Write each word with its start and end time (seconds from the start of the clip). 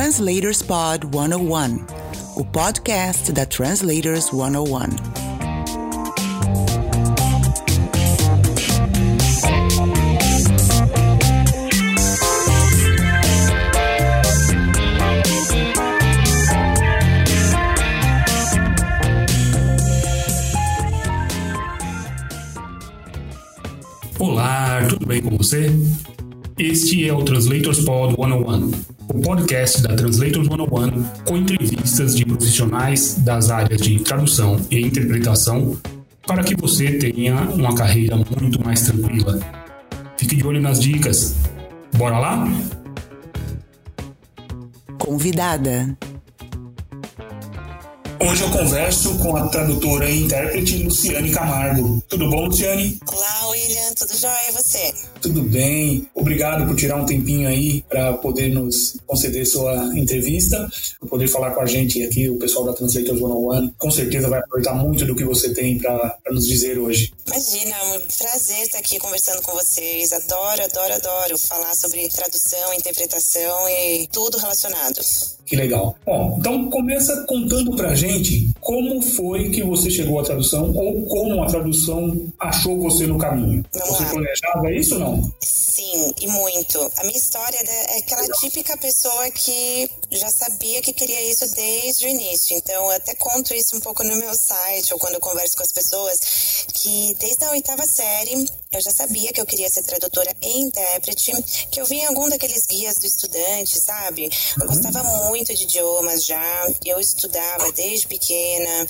Translators 0.00 0.62
Pod 0.62 1.06
101, 1.12 1.84
o 2.34 2.42
podcast 2.42 3.30
da 3.32 3.44
Translators 3.44 4.30
101. 4.30 4.88
Olá, 24.18 24.80
tudo 24.88 25.06
bem 25.06 25.20
com 25.20 25.36
você? 25.36 25.70
Este 26.60 27.08
é 27.08 27.12
o 27.14 27.22
Translators 27.22 27.80
Pod 27.86 28.14
101, 28.16 28.70
o 29.08 29.20
podcast 29.22 29.80
da 29.80 29.96
Translators 29.96 30.46
101 30.46 31.02
com 31.24 31.38
entrevistas 31.38 32.14
de 32.14 32.26
profissionais 32.26 33.14
das 33.14 33.50
áreas 33.50 33.80
de 33.80 33.98
tradução 34.00 34.60
e 34.70 34.78
interpretação 34.78 35.78
para 36.26 36.44
que 36.44 36.54
você 36.54 36.98
tenha 36.98 37.34
uma 37.54 37.74
carreira 37.74 38.14
muito 38.38 38.62
mais 38.62 38.82
tranquila. 38.82 39.40
Fique 40.18 40.36
de 40.36 40.46
olho 40.46 40.60
nas 40.60 40.78
dicas. 40.78 41.34
Bora 41.96 42.18
lá? 42.18 42.46
Convidada. 44.98 45.96
Hoje 48.22 48.42
eu 48.42 48.50
converso 48.50 49.16
com 49.18 49.34
a 49.34 49.48
tradutora 49.48 50.10
e 50.10 50.24
intérprete 50.24 50.82
Luciane 50.82 51.30
Camargo. 51.30 52.02
Tudo 52.06 52.28
bom, 52.28 52.44
Luciane? 52.44 53.00
Olá, 53.06 53.48
William. 53.48 53.94
Tudo 53.94 54.14
jóia? 54.14 54.50
E 54.50 54.52
você? 54.52 54.92
Tudo 55.22 55.42
bem. 55.42 56.06
Obrigado 56.14 56.66
por 56.66 56.76
tirar 56.76 56.96
um 56.96 57.06
tempinho 57.06 57.48
aí 57.48 57.80
para 57.88 58.12
poder 58.12 58.50
nos 58.50 58.98
conceder 59.06 59.46
sua 59.46 59.98
entrevista, 59.98 60.70
para 61.00 61.08
poder 61.08 61.28
falar 61.28 61.52
com 61.52 61.62
a 61.62 61.66
gente 61.66 62.02
aqui, 62.04 62.28
o 62.28 62.38
pessoal 62.38 62.66
da 62.66 62.74
Translators 62.74 63.18
101. 63.18 63.72
Com 63.78 63.90
certeza 63.90 64.28
vai 64.28 64.40
aproveitar 64.40 64.74
muito 64.74 65.06
do 65.06 65.16
que 65.16 65.24
você 65.24 65.54
tem 65.54 65.78
para 65.78 66.18
nos 66.30 66.46
dizer 66.46 66.78
hoje. 66.78 67.14
Imagina, 67.26 67.74
é 67.74 67.96
um 67.96 68.00
prazer 68.00 68.60
estar 68.66 68.78
aqui 68.78 68.98
conversando 68.98 69.40
com 69.40 69.52
vocês. 69.52 70.12
Adoro, 70.12 70.62
adoro, 70.62 70.92
adoro 70.92 71.38
falar 71.38 71.74
sobre 71.74 72.06
tradução, 72.10 72.74
interpretação 72.74 73.66
e 73.68 74.06
tudo 74.12 74.36
relacionado. 74.36 75.00
Que 75.50 75.56
legal. 75.56 75.96
Bom, 76.06 76.36
então 76.38 76.70
começa 76.70 77.24
contando 77.26 77.74
pra 77.74 77.92
gente 77.92 78.48
como 78.60 79.02
foi 79.02 79.50
que 79.50 79.64
você 79.64 79.90
chegou 79.90 80.20
à 80.20 80.22
tradução 80.22 80.72
ou 80.76 81.04
como 81.06 81.42
a 81.42 81.46
tradução 81.46 82.32
achou 82.38 82.78
você 82.78 83.04
no 83.04 83.18
caminho. 83.18 83.64
Vamos 83.72 83.88
você 83.88 84.04
lá. 84.04 84.10
planejava 84.10 84.72
isso 84.72 84.94
ou 84.94 85.00
não? 85.00 85.32
Sim, 85.42 86.14
e 86.20 86.28
muito. 86.28 86.78
A 86.98 87.02
minha 87.02 87.18
história 87.18 87.58
é 87.58 87.98
aquela 87.98 88.28
típica 88.38 88.76
pessoa 88.76 89.28
que 89.32 89.90
já 90.12 90.30
sabia 90.30 90.80
que 90.82 90.92
queria 90.92 91.28
isso 91.28 91.52
desde 91.56 92.06
o 92.06 92.08
início. 92.08 92.56
Então, 92.56 92.84
eu 92.84 92.90
até 92.92 93.16
conto 93.16 93.52
isso 93.52 93.76
um 93.76 93.80
pouco 93.80 94.04
no 94.04 94.14
meu 94.14 94.32
site 94.36 94.94
ou 94.94 95.00
quando 95.00 95.14
eu 95.14 95.20
converso 95.20 95.56
com 95.56 95.64
as 95.64 95.72
pessoas, 95.72 96.64
que 96.72 97.16
desde 97.18 97.44
a 97.44 97.50
oitava 97.50 97.84
série 97.86 98.46
eu 98.72 98.80
já 98.80 98.90
sabia 98.92 99.32
que 99.32 99.40
eu 99.40 99.46
queria 99.46 99.68
ser 99.68 99.82
tradutora 99.82 100.32
e 100.40 100.60
intérprete, 100.60 101.32
que 101.72 101.80
eu 101.80 101.86
vi 101.86 101.96
em 101.96 102.06
algum 102.06 102.28
daqueles 102.28 102.66
guias 102.66 102.94
do 102.94 103.04
estudante, 103.04 103.80
sabe? 103.80 104.30
Eu 104.60 104.66
gostava 104.68 105.02
muito 105.28 105.52
de 105.52 105.64
idiomas 105.64 106.24
já, 106.24 106.68
eu 106.86 107.00
estudava 107.00 107.72
desde 107.72 108.06
pequena, 108.06 108.86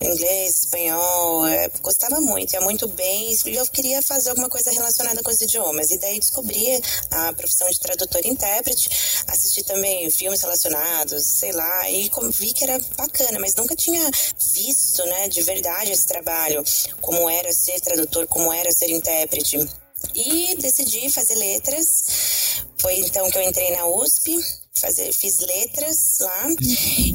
inglês, 0.00 0.62
espanhol, 0.62 1.46
eh, 1.48 1.68
gostava 1.82 2.20
muito, 2.20 2.52
ia 2.52 2.60
muito 2.60 2.86
bem, 2.86 3.36
e 3.46 3.56
eu 3.56 3.66
queria 3.66 4.00
fazer 4.02 4.30
alguma 4.30 4.48
coisa 4.48 4.70
relacionada 4.70 5.20
com 5.20 5.30
os 5.30 5.40
idiomas. 5.40 5.90
E 5.90 5.98
daí 5.98 6.20
descobri 6.20 6.80
a 7.10 7.32
profissão 7.32 7.68
de 7.68 7.80
tradutor 7.80 8.24
e 8.24 8.28
intérprete, 8.28 8.88
assisti 9.26 9.64
também 9.64 10.08
filmes 10.12 10.42
relacionados, 10.42 11.26
sei 11.26 11.50
lá, 11.50 11.90
e 11.90 12.08
vi 12.38 12.52
que 12.52 12.62
era 12.62 12.78
bacana, 12.96 13.40
mas 13.40 13.56
nunca 13.56 13.74
tinha 13.74 14.08
visto, 14.54 15.04
né, 15.06 15.26
de 15.26 15.42
verdade 15.42 15.90
esse 15.90 16.06
trabalho, 16.06 16.62
como 17.00 17.28
era 17.28 17.52
ser 17.52 17.80
tradutor, 17.80 18.28
como 18.28 18.52
era 18.52 18.70
ser 18.70 18.90
intérprete. 18.90 19.23
E 20.14 20.56
decidi 20.56 21.10
fazer 21.10 21.34
letras. 21.34 22.64
Foi 22.78 22.98
então 22.98 23.30
que 23.30 23.38
eu 23.38 23.42
entrei 23.42 23.70
na 23.70 23.86
USP, 23.86 24.36
fazer, 24.74 25.12
fiz 25.12 25.38
letras 25.38 26.18
lá. 26.20 26.46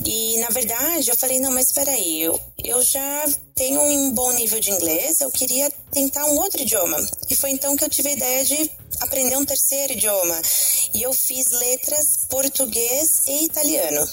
E 0.06 0.38
na 0.40 0.50
verdade 0.50 1.10
eu 1.10 1.18
falei: 1.18 1.40
não, 1.40 1.52
mas 1.52 1.68
espera 1.68 1.92
aí, 1.92 2.22
eu, 2.22 2.40
eu 2.64 2.82
já 2.82 3.26
tenho 3.56 3.82
um 3.82 4.12
bom 4.12 4.32
nível 4.34 4.60
de 4.60 4.72
inglês, 4.72 5.22
eu 5.22 5.30
queria 5.30 5.70
tentar 5.92 6.26
um 6.26 6.38
outro 6.38 6.62
idioma. 6.62 6.98
E 7.30 7.36
foi 7.36 7.52
então 7.52 7.76
que 7.76 7.84
eu 7.84 7.90
tive 7.90 8.10
a 8.10 8.14
ideia 8.14 8.46
de 8.46 8.72
aprender 9.02 9.38
um 9.38 9.46
terceiro 9.46 9.94
idioma. 9.94 10.42
E 10.94 11.04
eu 11.04 11.14
fiz 11.14 11.52
letras 11.52 12.26
português 12.30 13.24
e 13.28 13.46
italiano. 13.46 14.08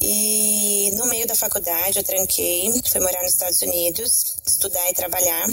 E 0.00 0.90
no 0.94 1.06
meio 1.06 1.26
da 1.26 1.34
faculdade 1.34 1.98
eu 1.98 2.04
tranquei, 2.04 2.70
fui 2.90 3.00
morar 3.00 3.22
nos 3.22 3.32
Estados 3.32 3.60
Unidos, 3.62 4.36
estudar 4.46 4.88
e 4.90 4.94
trabalhar. 4.94 5.46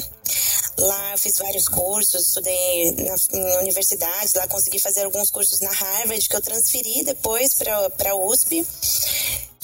Lá 0.78 1.12
eu 1.12 1.18
fiz 1.18 1.38
vários 1.38 1.68
cursos, 1.68 2.28
estudei 2.28 2.96
na, 2.96 3.16
em 3.32 3.58
universidades, 3.60 4.34
lá 4.34 4.48
consegui 4.48 4.80
fazer 4.80 5.04
alguns 5.04 5.30
cursos 5.30 5.60
na 5.60 5.72
Harvard 5.72 6.28
que 6.28 6.36
eu 6.36 6.42
transferi 6.42 7.04
depois 7.04 7.54
para 7.54 8.12
a 8.12 8.16
USP. 8.16 8.66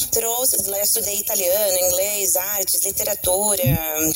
Trouxe, 0.08 0.58
lá 0.70 0.78
eu 0.78 0.84
estudei 0.84 1.20
italiano, 1.20 1.78
inglês, 1.78 2.36
artes, 2.36 2.84
literatura, 2.84 3.62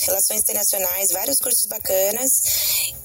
relações 0.05 0.41
internacionais, 0.41 1.11
vários 1.11 1.37
cursos 1.37 1.65
bacanas. 1.67 2.41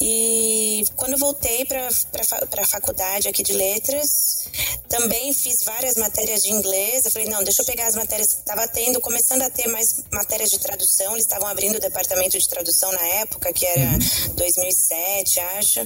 E 0.00 0.84
quando 0.97 1.19
voltei 1.19 1.65
para 1.65 1.89
a 1.89 2.66
faculdade 2.66 3.28
aqui 3.28 3.43
de 3.43 3.53
letras, 3.53 4.49
também 4.89 5.33
fiz 5.34 5.62
várias 5.65 5.97
matérias 5.97 6.43
de 6.43 6.50
inglês. 6.50 7.05
Eu 7.05 7.11
falei, 7.11 7.28
não, 7.28 7.43
deixa 7.44 7.62
eu 7.62 7.66
pegar 7.66 7.87
as 7.87 7.94
matérias 7.94 8.28
que 8.28 8.41
estava 8.41 8.66
tendo, 8.69 9.00
começando 9.00 9.43
a 9.43 9.50
ter 9.50 9.69
mais 9.69 10.03
matérias 10.12 10.50
de 10.50 10.59
tradução. 10.59 11.12
Eles 11.12 11.25
estavam 11.25 11.49
abrindo 11.49 11.77
o 11.77 11.81
departamento 11.81 12.39
de 12.39 12.49
tradução 12.49 12.91
na 12.93 13.06
época, 13.21 13.53
que 13.53 13.66
era 13.66 13.99
2007, 14.34 15.41
acho. 15.41 15.81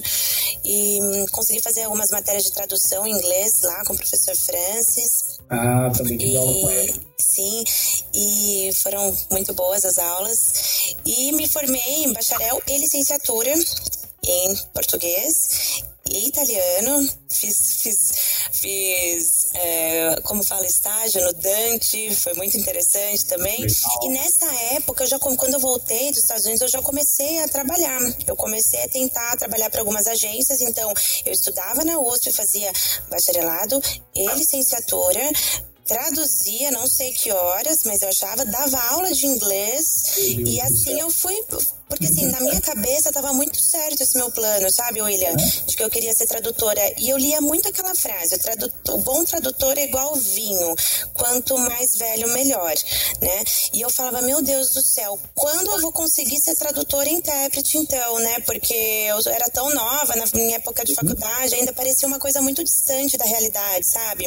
E 0.63 1.01
hum, 1.01 1.25
consegui 1.31 1.61
fazer 1.61 1.83
algumas 1.83 2.11
matérias 2.11 2.43
de 2.43 2.51
tradução 2.51 3.05
em 3.05 3.11
inglês 3.11 3.61
lá 3.61 3.83
com 3.85 3.93
o 3.93 3.97
professor 3.97 4.35
Francis. 4.35 5.39
Ah, 5.49 5.91
também 5.95 6.17
tive 6.17 6.37
aula 6.37 6.53
com 6.53 6.71
ele. 6.71 6.82
Sim, 7.17 7.63
e 8.13 8.69
foram 8.81 9.15
muito 9.31 9.53
boas 9.53 9.85
as 9.85 9.97
aulas. 9.97 10.95
E 11.05 11.31
me 11.31 11.47
formei 11.47 12.03
em 12.03 12.13
bacharel 12.13 12.61
e 12.67 12.77
licenciatura 12.77 13.53
em 14.23 14.55
português 14.73 15.83
e 16.09 16.27
italiano. 16.27 17.09
Fiz, 17.29 17.81
fiz, 17.81 18.11
fiz 18.51 19.49
é, 19.55 20.21
como 20.23 20.43
fala, 20.43 20.65
estágio 20.65 21.23
no 21.23 21.33
Dante, 21.33 22.13
foi 22.15 22.33
muito 22.33 22.57
interessante 22.57 23.25
também. 23.25 23.59
Legal. 23.59 23.99
E 24.03 24.09
nessa 24.09 24.53
época, 24.75 25.03
eu 25.03 25.07
já, 25.07 25.19
quando 25.19 25.53
eu 25.53 25.59
voltei 25.59 26.11
dos 26.11 26.21
Estados 26.21 26.45
Unidos, 26.45 26.61
eu 26.61 26.69
já 26.69 26.81
comecei 26.81 27.41
a 27.41 27.47
trabalhar. 27.47 27.99
Eu 28.27 28.35
comecei 28.35 28.83
a 28.83 28.89
tentar 28.89 29.35
trabalhar 29.37 29.69
para 29.69 29.81
algumas 29.81 30.07
agências, 30.07 30.61
então 30.61 30.91
eu 31.25 31.33
estudava 31.33 31.83
na 31.83 31.99
USP, 31.99 32.31
fazia 32.31 32.71
bacharelado 33.09 33.81
e 34.15 34.27
licenciatura. 34.35 35.21
Traduzia, 35.85 36.71
não 36.71 36.87
sei 36.87 37.11
que 37.11 37.31
horas, 37.31 37.79
mas 37.85 38.01
eu 38.01 38.09
achava, 38.09 38.45
dava 38.45 38.77
aula 38.91 39.11
de 39.11 39.25
inglês 39.25 40.17
e 40.17 40.61
assim 40.61 40.99
eu 40.99 41.09
fui. 41.09 41.35
Porque 41.93 42.07
assim, 42.07 42.25
na 42.25 42.39
minha 42.39 42.59
cabeça 42.59 43.11
tava 43.11 43.31
muito 43.33 43.61
certo 43.61 44.01
esse 44.01 44.17
meu 44.17 44.31
plano, 44.31 44.67
sabe, 44.71 44.99
William? 44.99 45.35
De 45.35 45.77
que 45.77 45.83
eu 45.83 45.91
queria 45.91 46.11
ser 46.11 46.25
tradutora. 46.25 46.81
E 46.97 47.07
eu 47.07 47.17
lia 47.17 47.39
muito 47.39 47.69
aquela 47.69 47.93
frase: 47.93 48.33
o, 48.33 48.39
tradu- 48.39 48.73
o 48.89 48.97
bom 48.97 49.23
tradutor 49.23 49.77
é 49.77 49.83
igual 49.83 50.15
vinho, 50.15 50.75
quanto 51.13 51.55
mais 51.55 51.95
velho, 51.95 52.27
melhor, 52.29 52.73
né? 53.21 53.43
E 53.71 53.81
eu 53.81 53.91
falava, 53.91 54.23
meu 54.23 54.41
Deus 54.41 54.71
do 54.71 54.81
céu, 54.81 55.19
quando 55.35 55.69
eu 55.69 55.81
vou 55.81 55.91
conseguir 55.91 56.39
ser 56.39 56.55
tradutora 56.55 57.07
e 57.07 57.13
intérprete, 57.13 57.77
então, 57.77 58.17
né? 58.19 58.39
Porque 58.39 58.73
eu 58.73 59.19
era 59.31 59.47
tão 59.51 59.71
nova 59.75 60.15
na 60.15 60.25
minha 60.33 60.55
época 60.55 60.83
de 60.83 60.95
faculdade, 60.95 61.53
ainda 61.53 61.73
parecia 61.73 62.07
uma 62.07 62.17
coisa 62.17 62.41
muito 62.41 62.63
distante 62.63 63.17
da 63.17 63.25
realidade, 63.25 63.85
sabe? 63.85 64.25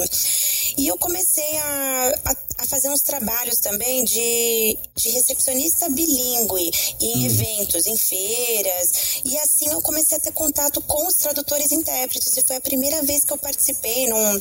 E 0.79 0.87
eu 0.87 0.97
comecei 0.99 1.59
a, 1.59 2.12
a, 2.27 2.56
a 2.58 2.67
fazer 2.67 2.88
uns 2.88 3.00
trabalhos 3.00 3.58
também 3.58 4.05
de, 4.05 4.79
de 4.94 5.11
recepcionista 5.11 5.88
bilíngue 5.88 6.70
em 7.00 7.26
eventos, 7.26 7.87
em 7.87 7.97
feiras. 7.97 9.20
E 9.25 9.37
assim 9.38 9.70
eu 9.70 9.81
comecei 9.81 10.17
a 10.17 10.20
ter 10.20 10.32
contato 10.32 10.81
com 10.82 11.06
os 11.06 11.14
tradutores 11.14 11.70
e 11.70 11.75
intérpretes. 11.75 12.37
E 12.37 12.43
foi 12.43 12.56
a 12.56 12.61
primeira 12.61 13.03
vez 13.03 13.25
que 13.25 13.32
eu 13.32 13.38
participei 13.38 14.08
num, 14.08 14.41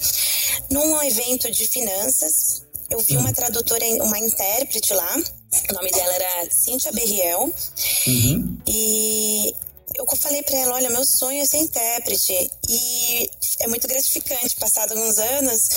num 0.71 1.03
evento 1.03 1.51
de 1.51 1.67
finanças. 1.67 2.63
Eu 2.89 3.00
vi 3.00 3.17
uma 3.17 3.33
tradutora, 3.33 3.85
uma 4.03 4.19
intérprete 4.19 4.94
lá. 4.94 5.18
O 5.69 5.73
nome 5.73 5.91
dela 5.91 6.13
era 6.13 6.51
Cíntia 6.51 6.91
Berriel. 6.91 7.53
Uhum. 8.07 8.57
E 8.68 9.53
eu 9.97 10.06
falei 10.18 10.44
para 10.44 10.57
ela, 10.57 10.75
olha, 10.75 10.89
meu 10.89 11.06
sonho 11.06 11.42
é 11.42 11.45
ser 11.45 11.57
intérprete. 11.57 12.50
E 12.69 13.30
é 13.59 13.68
muito 13.68 13.88
gratificante, 13.88 14.56
passado 14.56 14.92
alguns 14.92 15.18
anos, 15.18 15.69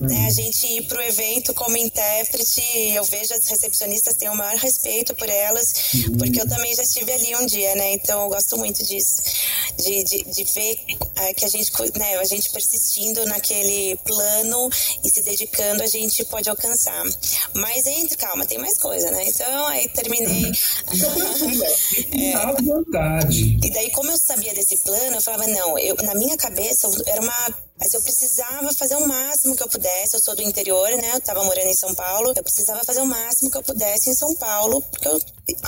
uhum. 0.00 0.08
né, 0.08 0.26
a 0.26 0.30
gente 0.30 0.66
ir 0.66 0.82
pro 0.86 1.00
evento 1.02 1.52
como 1.54 1.76
intérprete, 1.76 2.62
eu 2.94 3.04
vejo 3.04 3.34
as 3.34 3.46
recepcionistas 3.46 4.14
têm 4.14 4.28
o 4.28 4.34
maior 4.34 4.56
respeito 4.56 5.14
por 5.14 5.28
elas, 5.28 5.92
uhum. 5.94 6.16
porque 6.18 6.40
eu 6.40 6.48
também 6.48 6.74
já 6.74 6.82
estive 6.82 7.12
ali 7.12 7.36
um 7.36 7.46
dia, 7.46 7.74
né? 7.74 7.92
Então 7.92 8.22
eu 8.22 8.28
gosto 8.28 8.56
muito 8.56 8.84
disso, 8.84 9.22
de, 9.78 10.04
de, 10.04 10.24
de 10.24 10.44
ver 10.44 10.78
uh, 11.00 11.34
que 11.34 11.44
a 11.44 11.48
gente, 11.48 11.70
né, 11.96 12.16
a 12.18 12.24
gente 12.24 12.50
persistindo 12.50 13.24
naquele 13.26 13.96
plano 14.04 14.70
e 15.04 15.10
se 15.10 15.22
dedicando, 15.22 15.82
a 15.82 15.86
gente 15.86 16.24
pode 16.24 16.48
alcançar. 16.48 17.04
Mas 17.54 17.86
entre, 17.86 18.16
calma, 18.16 18.46
tem 18.46 18.58
mais 18.58 18.78
coisa, 18.78 19.10
né? 19.10 19.24
Então 19.26 19.66
aí 19.66 19.88
terminei. 19.88 20.52
é, 22.32 22.62
vontade. 22.62 23.58
E 23.66 23.70
daí, 23.72 23.90
como 23.90 24.12
eu 24.12 24.16
sabia 24.16 24.54
desse 24.54 24.76
plano, 24.78 25.16
eu 25.16 25.20
falava, 25.20 25.44
não, 25.48 25.76
eu, 25.76 25.96
na 25.96 26.14
minha 26.14 26.36
cabeça 26.36 26.88
era 27.04 27.20
uma 27.20 27.66
mas 27.78 27.92
eu 27.92 28.00
precisava 28.00 28.72
fazer 28.72 28.96
o 28.96 29.06
máximo 29.06 29.54
que 29.54 29.62
eu 29.62 29.68
pudesse. 29.68 30.14
Eu 30.14 30.20
sou 30.20 30.34
do 30.34 30.40
interior, 30.40 30.88
né? 30.92 31.10
Eu 31.14 31.20
tava 31.20 31.44
morando 31.44 31.66
em 31.66 31.74
São 31.74 31.94
Paulo. 31.94 32.32
Eu 32.34 32.42
precisava 32.42 32.82
fazer 32.84 33.02
o 33.02 33.06
máximo 33.06 33.50
que 33.50 33.58
eu 33.58 33.62
pudesse 33.62 34.08
em 34.08 34.14
São 34.14 34.34
Paulo, 34.36 34.80
porque 34.82 35.06
eu, 35.06 35.20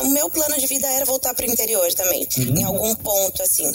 o 0.02 0.08
meu 0.08 0.30
plano 0.30 0.56
de 0.56 0.66
vida 0.66 0.86
era 0.88 1.04
voltar 1.04 1.34
pro 1.34 1.44
interior 1.44 1.92
também, 1.92 2.26
uhum. 2.38 2.56
em 2.56 2.64
algum 2.64 2.94
ponto, 2.94 3.42
assim 3.42 3.70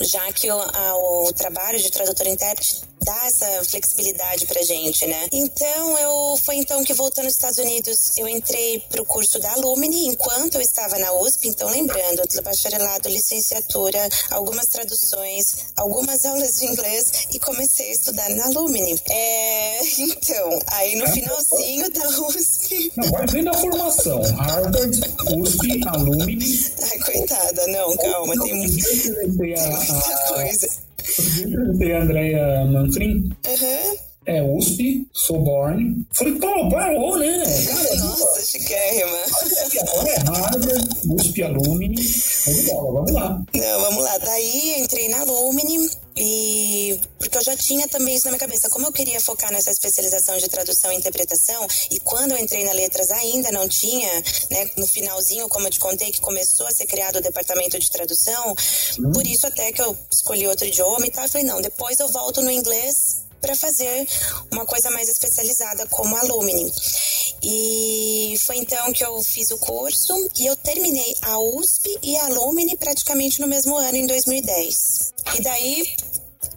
já 0.00 0.32
que 0.32 0.50
o, 0.50 0.58
a, 0.58 0.96
o 0.96 1.32
trabalho 1.32 1.78
de 1.78 1.90
tradutor 1.90 2.26
intérprete 2.26 2.82
dá 3.04 3.26
essa 3.26 3.64
flexibilidade 3.64 4.46
pra 4.46 4.62
gente, 4.62 5.06
né? 5.06 5.28
Então, 5.30 5.98
eu 5.98 6.36
foi 6.38 6.56
então 6.56 6.82
que 6.82 6.94
voltando 6.94 7.26
aos 7.26 7.34
Estados 7.34 7.58
Unidos, 7.58 8.16
eu 8.16 8.26
entrei 8.26 8.82
pro 8.88 9.04
curso 9.04 9.38
da 9.38 9.52
Alumni 9.52 10.06
enquanto 10.06 10.54
eu 10.54 10.60
estava 10.60 10.98
na 10.98 11.12
USP, 11.12 11.48
então 11.48 11.68
lembrando, 11.68 12.22
bacharelado, 12.42 13.08
licenciatura, 13.08 14.08
algumas 14.30 14.66
traduções, 14.66 15.66
algumas 15.76 16.24
aulas 16.24 16.56
de 16.56 16.66
inglês 16.66 17.26
e 17.30 17.38
comecei 17.38 17.88
a 17.88 17.92
estudar 17.92 18.30
na 18.30 18.46
Alumni. 18.46 18.98
É, 19.10 19.80
então, 20.00 20.58
aí 20.68 20.96
no 20.96 21.06
finalzinho 21.08 21.90
da 21.90 22.08
USP. 22.08 22.53
Não, 22.96 23.10
vai 23.10 23.26
bem 23.26 23.44
da 23.44 23.54
formação. 23.54 24.22
Harvard, 24.36 25.00
USP, 25.36 25.80
Alumni. 25.88 26.38
Ai, 26.82 26.98
coitada, 27.00 27.66
não, 27.68 27.96
calma, 27.96 28.34
tem 28.42 28.54
muita 28.54 28.74
coisa. 30.28 30.68
Tem 31.78 31.92
a 31.92 32.02
Andrea 32.02 32.64
Manfrim. 32.66 33.30
Uhum. 33.46 33.96
É 34.26 34.42
USP, 34.42 35.06
Soborn. 35.12 36.06
Falei, 36.12 36.34
pô, 36.34 36.68
parou, 36.70 37.18
né? 37.18 37.42
Cara, 37.66 37.96
Nossa, 37.96 38.42
chiquérrima. 38.42 39.18
Agora 39.80 40.10
é 40.10 40.18
Harvard, 40.20 40.88
USP 41.08 41.42
Alumni. 41.42 41.94
Vamos 42.46 42.66
lá, 42.66 42.82
vamos 42.82 43.12
lá. 43.12 43.44
Não, 43.54 43.80
vamos 43.80 44.04
lá. 44.04 44.18
Daí 44.18 44.80
entrei 44.80 45.08
na 45.08 45.20
Alumni 45.20 45.90
e 46.16 46.98
porque 47.18 47.36
eu 47.36 47.42
já 47.42 47.56
tinha 47.56 47.88
também 47.88 48.14
isso 48.14 48.26
na 48.26 48.32
minha 48.32 48.38
cabeça, 48.38 48.70
como 48.70 48.86
eu 48.86 48.92
queria 48.92 49.20
focar 49.20 49.50
nessa 49.52 49.70
especialização 49.70 50.38
de 50.38 50.48
tradução 50.48 50.92
e 50.92 50.96
interpretação, 50.96 51.66
e 51.90 51.98
quando 52.00 52.32
eu 52.32 52.38
entrei 52.38 52.64
na 52.64 52.72
letras 52.72 53.10
ainda 53.10 53.50
não 53.50 53.68
tinha, 53.68 54.08
né, 54.50 54.70
no 54.76 54.86
finalzinho, 54.86 55.48
como 55.48 55.66
eu 55.66 55.70
te 55.70 55.80
contei, 55.80 56.12
que 56.12 56.20
começou 56.20 56.66
a 56.66 56.70
ser 56.70 56.86
criado 56.86 57.16
o 57.16 57.20
departamento 57.20 57.78
de 57.78 57.90
tradução, 57.90 58.54
hum. 59.00 59.12
por 59.12 59.26
isso 59.26 59.46
até 59.46 59.72
que 59.72 59.82
eu 59.82 59.96
escolhi 60.12 60.46
outro 60.46 60.68
idioma 60.68 61.06
e 61.06 61.10
tal, 61.10 61.24
eu 61.24 61.30
falei, 61.30 61.46
não, 61.46 61.60
depois 61.60 61.98
eu 61.98 62.08
volto 62.08 62.40
no 62.42 62.50
inglês 62.50 63.23
para 63.44 63.54
fazer 63.54 64.08
uma 64.50 64.64
coisa 64.64 64.90
mais 64.90 65.06
especializada 65.06 65.86
como 65.88 66.16
Alumni. 66.16 66.72
E 67.42 68.34
foi 68.46 68.56
então 68.56 68.90
que 68.90 69.04
eu 69.04 69.22
fiz 69.22 69.50
o 69.50 69.58
curso 69.58 70.14
e 70.38 70.46
eu 70.46 70.56
terminei 70.56 71.14
a 71.20 71.38
USP 71.38 71.98
e 72.02 72.16
a 72.16 72.24
Alumni 72.24 72.74
praticamente 72.78 73.38
no 73.42 73.46
mesmo 73.46 73.76
ano, 73.76 73.98
em 73.98 74.06
2010. 74.06 75.12
E 75.38 75.42
daí 75.42 75.84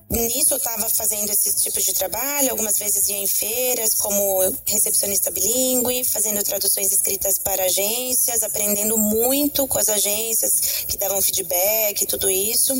Nisso 0.09 0.53
eu 0.53 0.57
estava 0.57 0.89
fazendo 0.89 1.29
esse 1.29 1.53
tipo 1.57 1.81
de 1.81 1.93
trabalho, 1.93 2.51
algumas 2.51 2.77
vezes 2.77 3.09
ia 3.09 3.17
em 3.17 3.27
feiras 3.27 3.93
como 3.95 4.55
recepcionista 4.65 5.29
bilíngue, 5.29 6.05
fazendo 6.05 6.41
traduções 6.43 6.93
escritas 6.93 7.37
para 7.39 7.65
agências, 7.65 8.41
aprendendo 8.41 8.97
muito 8.97 9.67
com 9.67 9.77
as 9.77 9.89
agências 9.89 10.85
que 10.87 10.97
davam 10.97 11.21
feedback 11.21 12.01
e 12.01 12.05
tudo 12.05 12.29
isso. 12.29 12.71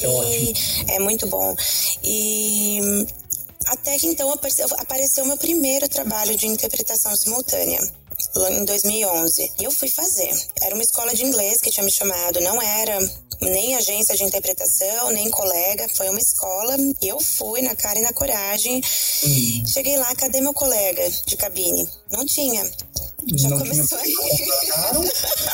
É 0.00 0.06
e 0.06 0.54
é 0.94 0.98
muito 0.98 1.28
bom. 1.28 1.54
E 2.02 3.06
até 3.72 3.98
que 3.98 4.06
então 4.06 4.30
apareceu, 4.30 5.24
meu 5.24 5.38
primeiro 5.38 5.88
trabalho 5.88 6.36
de 6.36 6.46
interpretação 6.46 7.16
simultânea 7.16 7.80
em 8.50 8.64
2011. 8.66 9.52
E 9.58 9.64
eu 9.64 9.70
fui 9.70 9.88
fazer. 9.88 10.30
Era 10.62 10.74
uma 10.74 10.82
escola 10.82 11.14
de 11.14 11.24
inglês 11.24 11.58
que 11.60 11.70
tinha 11.70 11.82
me 11.82 11.90
chamado, 11.90 12.38
não 12.42 12.60
era 12.60 12.98
nem 13.40 13.74
agência 13.74 14.14
de 14.14 14.24
interpretação, 14.24 15.10
nem 15.10 15.30
colega, 15.30 15.88
foi 15.96 16.10
uma 16.10 16.20
escola. 16.20 16.76
E 17.00 17.08
eu 17.08 17.18
fui 17.18 17.62
na 17.62 17.74
cara 17.74 17.98
e 17.98 18.02
na 18.02 18.12
coragem. 18.12 18.82
Hum. 19.24 19.66
Cheguei 19.66 19.96
lá, 19.96 20.14
cadê 20.16 20.42
meu 20.42 20.52
colega 20.52 21.08
de 21.26 21.36
cabine? 21.36 21.88
Não 22.10 22.26
tinha. 22.26 22.62
Já 23.34 23.48
não 23.48 23.58
começou 23.58 23.98
aí. 23.98 24.14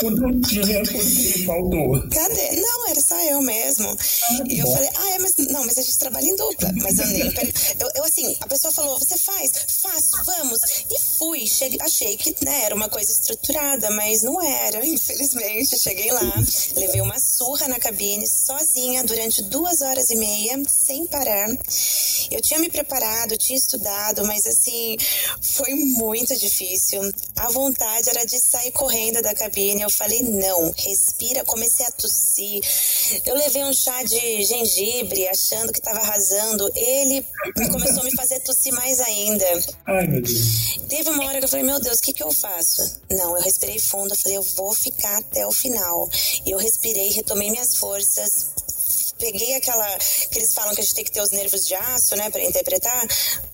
Ou 0.03 0.11
não 0.11 0.41
tinha 0.41 0.83
porque 0.83 1.45
faltou? 1.45 2.09
Cadê? 2.09 2.61
Não, 2.61 2.89
era 2.89 3.01
só 3.01 3.21
eu 3.25 3.43
mesmo. 3.43 3.89
Ah, 3.89 4.45
e 4.49 4.59
eu 4.59 4.65
bom. 4.67 4.73
falei, 4.73 4.91
ah, 4.95 5.11
é, 5.11 5.19
mas 5.19 5.35
não, 5.51 5.65
mas 5.65 5.79
a 5.79 5.83
gente 5.83 5.99
trabalha 5.99 6.27
em 6.27 6.37
dupla. 6.37 6.73
Mas 6.83 6.99
eu 6.99 7.07
nem. 7.09 7.23
Eu, 7.79 7.91
eu, 7.97 8.05
assim, 8.05 8.37
a 8.41 8.47
pessoa 8.47 8.73
falou, 8.73 8.99
você 8.99 9.19
faz? 9.19 9.53
Faço, 9.83 10.11
vamos. 10.25 10.59
E 10.91 10.99
fui. 11.19 11.47
Cheguei, 11.47 11.79
achei 11.83 12.17
que 12.17 12.35
né, 12.45 12.65
era 12.65 12.75
uma 12.75 12.89
coisa 12.89 13.11
estruturada, 13.13 13.91
mas 13.91 14.23
não 14.23 14.41
era, 14.43 14.85
infelizmente. 14.87 15.79
Cheguei 15.79 16.11
lá, 16.11 16.45
levei 16.77 17.01
uma 17.01 17.19
surra 17.19 17.69
na 17.69 17.79
cabine, 17.79 18.27
sozinha, 18.27 19.05
durante 19.05 19.43
duas 19.45 19.83
horas 19.83 20.11
e 20.11 20.17
meia, 20.17 20.61
sem 20.69 21.07
parar. 21.07 21.49
Eu 22.31 22.41
tinha 22.41 22.59
me 22.61 22.69
preparado, 22.69 23.37
tinha 23.37 23.59
estudado, 23.59 24.25
mas 24.27 24.47
assim, 24.47 24.97
foi 25.41 25.75
muito 25.75 26.37
difícil. 26.37 27.01
A 27.37 27.51
vontade 27.59 28.09
era 28.09 28.25
de 28.25 28.39
sair 28.39 28.71
correndo 28.73 29.21
da 29.21 29.35
cabine. 29.35 29.83
Eu 29.83 29.91
falei, 29.91 30.23
não, 30.23 30.73
respira. 30.77 31.45
Comecei 31.45 31.85
a 31.87 31.91
tossir. 31.91 32.63
Eu 33.27 33.35
levei 33.35 33.65
um 33.65 33.73
chá 33.73 34.03
de 34.05 34.43
gengibre, 34.43 35.27
achando 35.29 35.73
que 35.73 35.81
estava 35.81 35.99
arrasando. 35.99 36.71
Ele 36.75 37.27
começou 37.71 38.01
a 38.01 38.05
me 38.05 38.15
fazer 38.15 38.41
tossir 38.41 38.73
mais 38.73 39.01
ainda. 39.01 39.47
Ai, 39.87 40.07
meu 40.07 40.23
Deus. 40.23 40.79
Teve 40.89 41.11
uma 41.11 41.25
hora 41.27 41.39
que 41.39 41.45
eu 41.45 41.49
falei, 41.49 41.65
meu 41.65 41.81
Deus, 41.81 41.99
o 41.99 42.03
que, 42.03 42.13
que 42.13 42.23
eu 42.23 42.33
faço? 42.33 43.01
Não, 43.11 43.37
eu 43.37 43.43
respirei 43.43 43.79
fundo. 43.79 44.15
Eu 44.15 44.19
falei, 44.19 44.39
eu 44.39 44.43
vou 44.43 44.73
ficar 44.75 45.19
até 45.19 45.47
o 45.47 45.53
final. 45.53 46.09
Eu 46.47 46.59
respirei, 46.59 47.11
retomei 47.11 47.51
minhas 47.51 47.77
forças 47.77 48.51
peguei 49.19 49.55
aquela 49.55 49.99
que 50.31 50.39
eles 50.39 50.55
falam 50.55 50.75
que 50.75 50.81
a 50.81 50.85
gente 50.85 50.95
tem 50.95 51.05
que 51.05 51.11
ter 51.11 51.21
os 51.21 51.31
nervos 51.31 51.67
de 51.67 51.75
aço, 51.75 52.17
né, 52.17 52.31
para 52.31 52.43
interpretar. 52.43 53.07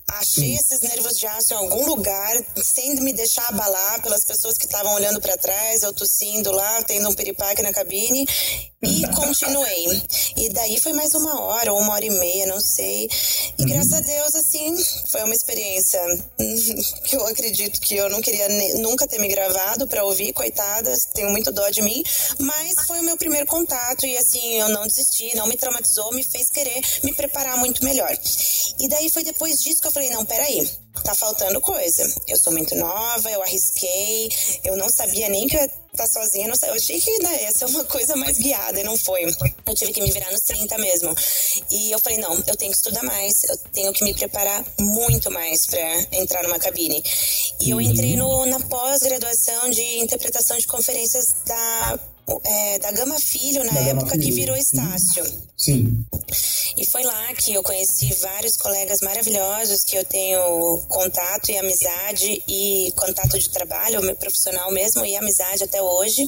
Achei 0.07 0.53
esses 0.53 0.81
nervos 0.81 1.17
de 1.17 1.25
aço 1.25 1.53
em 1.53 1.57
algum 1.57 1.85
lugar, 1.87 2.35
sem 2.55 2.95
me 3.01 3.11
deixar 3.11 3.47
abalar 3.49 4.01
pelas 4.03 4.23
pessoas 4.23 4.57
que 4.57 4.65
estavam 4.65 4.93
olhando 4.93 5.19
para 5.19 5.35
trás, 5.35 5.81
eu 5.81 5.91
tossindo 5.91 6.51
lá, 6.51 6.83
tendo 6.83 7.09
um 7.09 7.13
piripaque 7.13 7.63
na 7.63 7.73
cabine, 7.73 8.25
e 8.85 9.07
continuei. 9.13 10.01
E 10.37 10.49
daí 10.49 10.79
foi 10.79 10.93
mais 10.93 11.13
uma 11.13 11.41
hora, 11.41 11.73
ou 11.73 11.79
uma 11.79 11.93
hora 11.93 12.05
e 12.05 12.09
meia, 12.09 12.45
não 12.45 12.59
sei. 12.59 13.09
E 13.57 13.63
uhum. 13.63 13.69
graças 13.69 13.93
a 13.93 13.99
Deus, 14.01 14.35
assim, 14.35 14.75
foi 15.07 15.23
uma 15.23 15.33
experiência 15.33 15.99
que 17.03 17.15
eu 17.15 17.25
acredito 17.25 17.81
que 17.81 17.95
eu 17.95 18.09
não 18.09 18.21
queria 18.21 18.47
nunca 18.75 19.07
ter 19.07 19.19
me 19.19 19.27
gravado 19.27 19.87
para 19.87 20.03
ouvir, 20.03 20.33
coitada, 20.33 20.93
tenho 21.13 21.29
muito 21.29 21.51
dó 21.51 21.69
de 21.69 21.81
mim, 21.81 22.03
mas 22.39 22.75
foi 22.85 22.99
o 22.99 23.03
meu 23.03 23.17
primeiro 23.17 23.45
contato 23.47 24.05
e 24.05 24.17
assim, 24.17 24.59
eu 24.59 24.69
não 24.69 24.85
desisti, 24.85 25.35
não 25.35 25.47
me 25.47 25.57
traumatizou, 25.57 26.13
me 26.13 26.23
fez 26.23 26.49
querer 26.49 26.81
me 27.03 27.13
preparar 27.13 27.57
muito 27.57 27.83
melhor. 27.83 28.15
E 28.79 28.89
daí 28.89 29.09
foi 29.09 29.23
depois 29.23 29.61
disso 29.61 29.81
que 29.81 29.87
eu 29.87 29.91
falei, 29.91 30.09
não, 30.09 30.25
peraí, 30.25 30.69
tá 31.03 31.13
faltando 31.13 31.61
coisa. 31.61 32.03
Eu 32.27 32.37
sou 32.37 32.53
muito 32.53 32.75
nova, 32.75 33.29
eu 33.31 33.41
arrisquei, 33.41 34.29
eu 34.63 34.75
não 34.77 34.89
sabia 34.89 35.29
nem 35.29 35.47
que 35.47 35.55
eu 35.55 35.61
ia 35.61 35.84
estar 35.95 36.07
sozinha, 36.07 36.47
não 36.47 36.55
sei, 36.55 36.69
eu 36.69 36.73
achei 36.73 36.99
que 36.99 37.19
né, 37.19 37.43
ia 37.43 37.51
ser 37.51 37.65
uma 37.65 37.83
coisa 37.85 38.15
mais 38.15 38.37
guiada, 38.37 38.79
e 38.79 38.83
não 38.83 38.97
foi. 38.97 39.23
Eu 39.65 39.75
tive 39.75 39.91
que 39.91 40.01
me 40.01 40.11
virar 40.11 40.31
nos 40.31 40.41
30 40.41 40.77
mesmo. 40.77 41.13
E 41.71 41.91
eu 41.91 41.99
falei, 41.99 42.17
não, 42.17 42.35
eu 42.47 42.55
tenho 42.55 42.71
que 42.71 42.77
estudar 42.77 43.03
mais, 43.03 43.43
eu 43.43 43.57
tenho 43.73 43.93
que 43.93 44.03
me 44.03 44.13
preparar 44.13 44.63
muito 44.79 45.31
mais 45.31 45.65
para 45.65 46.07
entrar 46.11 46.43
numa 46.43 46.59
cabine. 46.59 47.03
E 47.61 47.69
eu 47.69 47.81
entrei 47.81 48.15
no, 48.15 48.45
na 48.45 48.59
pós-graduação 48.59 49.69
de 49.69 49.99
interpretação 49.99 50.57
de 50.57 50.67
conferências 50.67 51.35
da, 51.45 51.99
é, 52.43 52.79
da 52.79 52.91
Gama 52.91 53.19
Filho, 53.19 53.63
na 53.63 53.71
da 53.71 53.81
época 53.81 54.17
que 54.17 54.31
virou 54.31 54.55
Estácio. 54.55 55.23
Sim. 55.57 56.05
E 56.77 56.85
foi 56.85 57.03
lá 57.03 57.33
que 57.33 57.53
eu 57.53 57.63
conheci 57.63 58.13
vários 58.21 58.57
colegas 58.57 58.99
maravilhosos 59.01 59.83
que 59.83 59.95
eu 59.95 60.03
tenho 60.03 60.79
contato 60.87 61.49
e 61.49 61.57
amizade 61.57 62.43
e 62.47 62.91
contato 62.95 63.39
de 63.39 63.49
trabalho, 63.49 64.01
meu 64.01 64.15
profissional 64.15 64.71
mesmo 64.71 65.05
e 65.05 65.15
amizade 65.15 65.63
até 65.63 65.81
hoje. 65.81 66.27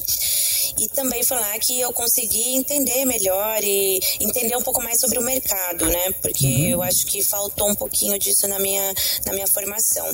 E 0.79 0.87
também 0.89 1.23
foi 1.23 1.37
lá 1.37 1.57
que 1.59 1.79
eu 1.79 1.91
consegui 1.91 2.55
entender 2.55 3.03
melhor 3.05 3.63
e 3.63 3.99
entender 4.19 4.55
um 4.55 4.61
pouco 4.61 4.81
mais 4.81 4.99
sobre 4.99 5.17
o 5.17 5.23
mercado, 5.23 5.85
né? 5.85 6.11
Porque 6.21 6.45
uhum. 6.45 6.67
eu 6.67 6.81
acho 6.83 7.05
que 7.07 7.23
faltou 7.23 7.69
um 7.69 7.75
pouquinho 7.75 8.17
disso 8.19 8.47
na 8.47 8.59
minha, 8.59 8.93
na 9.25 9.33
minha 9.33 9.47
formação. 9.47 10.05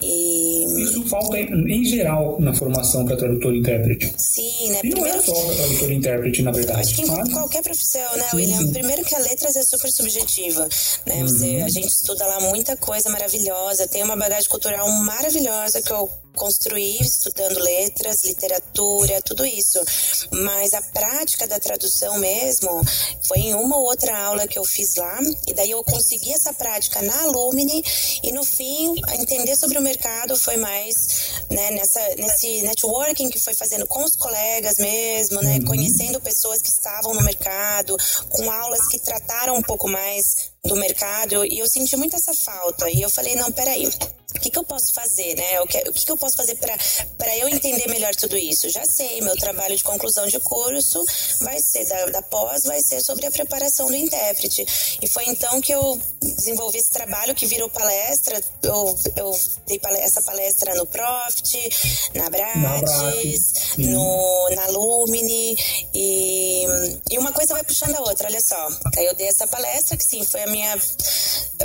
E... 0.00 0.82
Isso 0.82 1.06
falta 1.08 1.38
em 1.38 1.84
geral 1.84 2.36
na 2.40 2.54
formação 2.54 3.04
para 3.04 3.16
tradutor 3.16 3.54
e 3.54 3.58
intérprete. 3.58 4.12
Sim, 4.16 4.70
né? 4.70 4.80
E 4.82 4.93
não 4.94 5.06
é 5.06 5.20
só 5.20 5.32
tradutor 5.32 5.90
e 5.90 5.94
intérprete, 5.94 6.42
na 6.42 6.50
verdade. 6.52 6.80
Acho 6.80 6.94
que 6.94 7.02
em 7.02 7.32
qualquer 7.32 7.62
profissão, 7.62 8.16
né, 8.16 8.24
William? 8.34 8.58
Sim. 8.58 8.72
Primeiro 8.72 9.04
que 9.04 9.14
a 9.14 9.18
letras 9.18 9.56
é 9.56 9.62
super 9.62 9.90
subjetiva, 9.90 10.68
né? 11.06 11.16
Uhum. 11.16 11.28
Você, 11.28 11.62
a 11.64 11.68
gente 11.68 11.88
estuda 11.88 12.26
lá 12.26 12.40
muita 12.40 12.76
coisa 12.76 13.08
maravilhosa, 13.10 13.86
tem 13.86 14.02
uma 14.02 14.16
bagagem 14.16 14.48
cultural 14.48 14.88
maravilhosa 15.02 15.80
que 15.82 15.92
eu 15.92 16.10
construir 16.34 17.00
estudando 17.00 17.58
letras, 17.58 18.24
literatura, 18.24 19.22
tudo 19.22 19.44
isso. 19.44 19.80
Mas 20.30 20.74
a 20.74 20.82
prática 20.82 21.46
da 21.46 21.58
tradução 21.58 22.18
mesmo 22.18 22.82
foi 23.26 23.38
em 23.38 23.54
uma 23.54 23.76
ou 23.76 23.84
outra 23.84 24.16
aula 24.16 24.46
que 24.46 24.58
eu 24.58 24.64
fiz 24.64 24.96
lá, 24.96 25.18
e 25.46 25.54
daí 25.54 25.70
eu 25.70 25.82
consegui 25.84 26.32
essa 26.32 26.52
prática 26.52 27.00
na 27.02 27.22
Alumni, 27.22 27.82
e 28.22 28.32
no 28.32 28.44
fim, 28.44 28.94
entender 29.18 29.56
sobre 29.56 29.78
o 29.78 29.82
mercado 29.82 30.36
foi 30.36 30.56
mais 30.56 31.42
né, 31.50 31.70
nessa, 31.70 32.00
nesse 32.16 32.62
networking 32.62 33.30
que 33.30 33.38
foi 33.38 33.54
fazendo 33.54 33.86
com 33.86 34.02
os 34.04 34.14
colegas 34.16 34.76
mesmo, 34.78 35.40
né, 35.42 35.56
uhum. 35.56 35.64
conhecendo 35.64 36.20
pessoas 36.20 36.60
que 36.60 36.68
estavam 36.68 37.14
no 37.14 37.22
mercado, 37.22 37.96
com 38.30 38.50
aulas 38.50 38.86
que 38.88 38.98
trataram 38.98 39.54
um 39.54 39.62
pouco 39.62 39.88
mais 39.88 40.52
do 40.64 40.76
mercado, 40.76 41.44
e 41.44 41.58
eu 41.58 41.68
senti 41.68 41.96
muito 41.96 42.16
essa 42.16 42.34
falta. 42.34 42.90
E 42.90 43.02
eu 43.02 43.10
falei, 43.10 43.34
não, 43.36 43.52
peraí, 43.52 43.88
o 44.34 44.40
que, 44.40 44.50
que 44.50 44.58
eu 44.58 44.64
posso 44.64 44.92
fazer, 44.92 45.34
né? 45.36 45.60
O 45.60 45.66
que, 45.66 45.78
o 45.88 45.92
que, 45.92 46.04
que 46.04 46.12
eu 46.12 46.16
posso 46.16 46.36
fazer 46.36 46.56
para 46.56 47.38
eu 47.38 47.48
entender 47.48 47.88
melhor 47.88 48.14
tudo 48.14 48.36
isso? 48.36 48.68
Já 48.68 48.84
sei, 48.84 49.20
meu 49.20 49.36
trabalho 49.36 49.76
de 49.76 49.84
conclusão 49.84 50.26
de 50.26 50.38
curso 50.40 51.04
vai 51.40 51.60
ser 51.60 51.84
da, 51.86 52.06
da 52.06 52.22
pós, 52.22 52.64
vai 52.64 52.80
ser 52.82 53.00
sobre 53.00 53.26
a 53.26 53.30
preparação 53.30 53.86
do 53.86 53.94
intérprete. 53.94 54.66
E 55.00 55.08
foi 55.08 55.24
então 55.26 55.60
que 55.60 55.72
eu 55.72 56.00
desenvolvi 56.20 56.78
esse 56.78 56.90
trabalho 56.90 57.34
que 57.34 57.46
virou 57.46 57.68
palestra. 57.70 58.42
Eu, 58.62 58.98
eu 59.16 59.30
dei 59.66 59.78
palestra, 59.78 60.04
essa 60.04 60.22
palestra 60.22 60.74
no 60.74 60.86
Profit, 60.86 62.10
na 62.14 62.28
Bratis, 62.28 63.52
na, 63.78 63.86
no, 63.86 64.48
na 64.50 64.66
Lumine. 64.66 65.56
E, 65.94 66.64
e 67.10 67.18
uma 67.18 67.32
coisa 67.32 67.54
vai 67.54 67.64
puxando 67.64 67.94
a 67.96 68.00
outra, 68.00 68.28
olha 68.28 68.40
só. 68.40 68.68
Aí 68.96 69.06
eu 69.06 69.14
dei 69.14 69.28
essa 69.28 69.46
palestra, 69.46 69.96
que 69.96 70.04
sim, 70.04 70.24
foi 70.24 70.42
a 70.42 70.46
minha 70.48 70.78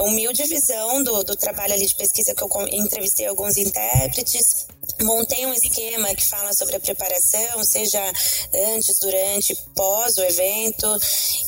humilde 0.02 0.44
visão 0.44 1.04
do, 1.04 1.24
do 1.24 1.36
trabalho 1.36 1.74
ali 1.74 1.86
de 1.86 1.96
pesquisa 1.96 2.34
que 2.36 2.44
eu 2.44 2.48
entrevistei 2.68 3.28
alguns 3.28 3.58
intérpretes 3.58 4.68
montei 5.02 5.46
um 5.46 5.54
esquema 5.54 6.14
que 6.16 6.26
fala 6.26 6.54
sobre 6.54 6.76
a 6.76 6.80
preparação, 6.80 7.64
seja 7.64 8.02
antes, 8.74 9.00
durante, 9.00 9.56
pós 9.76 10.18
o 10.18 10.24
evento. 10.24 10.88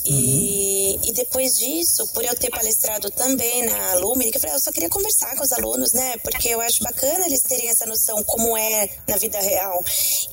E, 0.05 0.95
uhum. 0.95 1.09
e 1.09 1.13
depois 1.13 1.57
disso, 1.57 2.07
por 2.13 2.23
eu 2.23 2.35
ter 2.35 2.49
palestrado 2.49 3.09
também 3.11 3.65
na 3.65 3.91
Alumni, 3.91 4.31
que 4.31 4.37
eu 4.37 4.41
falei, 4.41 4.55
eu 4.55 4.59
só 4.59 4.71
queria 4.71 4.89
conversar 4.89 5.35
com 5.35 5.43
os 5.43 5.51
alunos, 5.51 5.91
né? 5.93 6.17
Porque 6.17 6.49
eu 6.49 6.61
acho 6.61 6.83
bacana 6.83 7.25
eles 7.25 7.41
terem 7.41 7.69
essa 7.69 7.85
noção 7.85 8.23
como 8.23 8.57
é 8.57 8.89
na 9.07 9.17
vida 9.17 9.39
real. 9.39 9.83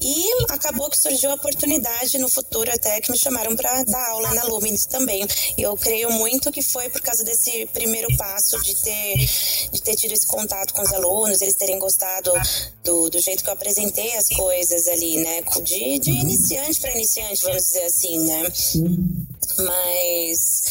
E 0.00 0.24
acabou 0.50 0.88
que 0.90 0.98
surgiu 0.98 1.30
a 1.30 1.34
oportunidade 1.34 2.18
no 2.18 2.28
futuro 2.28 2.70
até 2.72 3.00
que 3.00 3.10
me 3.10 3.18
chamaram 3.18 3.54
para 3.56 3.84
dar 3.84 4.10
aula 4.10 4.34
na 4.34 4.42
Alumni 4.42 4.68
também. 4.88 5.26
E 5.56 5.62
eu 5.62 5.76
creio 5.76 6.10
muito 6.12 6.52
que 6.52 6.62
foi 6.62 6.88
por 6.88 7.00
causa 7.00 7.24
desse 7.24 7.66
primeiro 7.72 8.08
passo 8.16 8.60
de 8.62 8.74
ter, 8.76 9.16
de 9.72 9.82
ter 9.82 9.96
tido 9.96 10.12
esse 10.12 10.26
contato 10.26 10.74
com 10.74 10.82
os 10.82 10.92
alunos, 10.92 11.40
eles 11.40 11.54
terem 11.54 11.78
gostado 11.78 12.32
do 12.84 12.97
do, 13.10 13.20
jeito 13.20 13.44
que 13.44 13.50
eu 13.50 13.54
apresentei 13.54 14.14
as 14.16 14.28
coisas 14.28 14.88
ali, 14.88 15.18
né? 15.18 15.42
De, 15.62 15.98
de 15.98 16.10
iniciante 16.10 16.80
para 16.80 16.94
iniciante, 16.94 17.42
vamos 17.44 17.64
dizer 17.64 17.84
assim, 17.84 18.18
né? 18.26 18.42
Mas. 19.58 20.62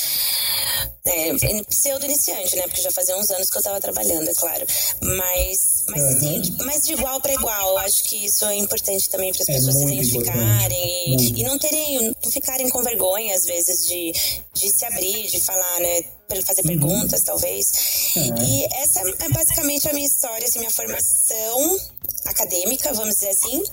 É, 1.05 1.33
pseudo-iniciante, 1.69 2.55
né? 2.57 2.63
Porque 2.63 2.81
já 2.81 2.91
fazia 2.91 3.15
uns 3.17 3.31
anos 3.31 3.49
que 3.49 3.57
eu 3.57 3.59
estava 3.59 3.79
trabalhando, 3.79 4.29
é 4.29 4.33
claro. 4.33 4.65
Mas, 5.01 5.85
mas, 5.87 6.23
uhum. 6.23 6.57
mas 6.65 6.85
de 6.85 6.93
igual 6.93 7.21
para 7.21 7.33
igual. 7.33 7.69
Eu 7.69 7.77
acho 7.79 8.03
que 8.03 8.25
isso 8.25 8.45
é 8.45 8.55
importante 8.55 9.09
também 9.09 9.31
para 9.31 9.41
as 9.43 9.49
é 9.49 9.53
pessoas 9.53 9.75
se 9.75 9.85
identificarem 9.85 11.15
e, 11.17 11.39
e, 11.39 11.43
não 11.43 11.57
terem, 11.57 12.11
não 12.23 12.31
ficarem 12.31 12.69
com 12.69 12.83
vergonha, 12.83 13.33
às 13.33 13.45
vezes, 13.45 13.87
de, 13.87 14.11
de 14.53 14.69
se 14.69 14.85
abrir, 14.85 15.27
de 15.27 15.39
falar, 15.39 15.79
né? 15.79 16.01
fazer 16.45 16.61
uhum. 16.61 16.67
perguntas, 16.67 17.21
talvez. 17.21 18.11
Uhum. 18.15 18.43
E 18.43 18.65
essa 18.75 18.99
é 18.99 19.29
basicamente 19.29 19.87
a 19.87 19.93
minha 19.93 20.05
história, 20.07 20.45
assim, 20.45 20.59
minha 20.59 20.71
formação 20.71 21.79
acadêmica, 22.25 22.93
vamos 22.93 23.15
dizer 23.15 23.29
assim. 23.29 23.63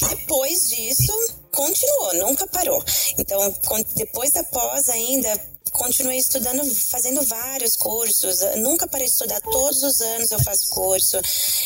E 0.00 0.08
depois 0.16 0.68
disso, 0.68 1.12
continuou, 1.52 2.14
nunca 2.14 2.46
parou. 2.46 2.82
Então, 3.18 3.54
depois 3.96 4.30
da 4.30 4.42
pós 4.44 4.88
ainda, 4.88 5.40
continuei 5.72 6.18
estudando, 6.18 6.64
fazendo 6.74 7.22
vários 7.22 7.76
cursos. 7.76 8.40
Nunca 8.56 8.88
parei 8.88 9.06
de 9.06 9.12
estudar, 9.12 9.40
todos 9.40 9.82
os 9.82 10.00
anos 10.00 10.30
eu 10.30 10.42
faço 10.42 10.68
curso. 10.70 11.18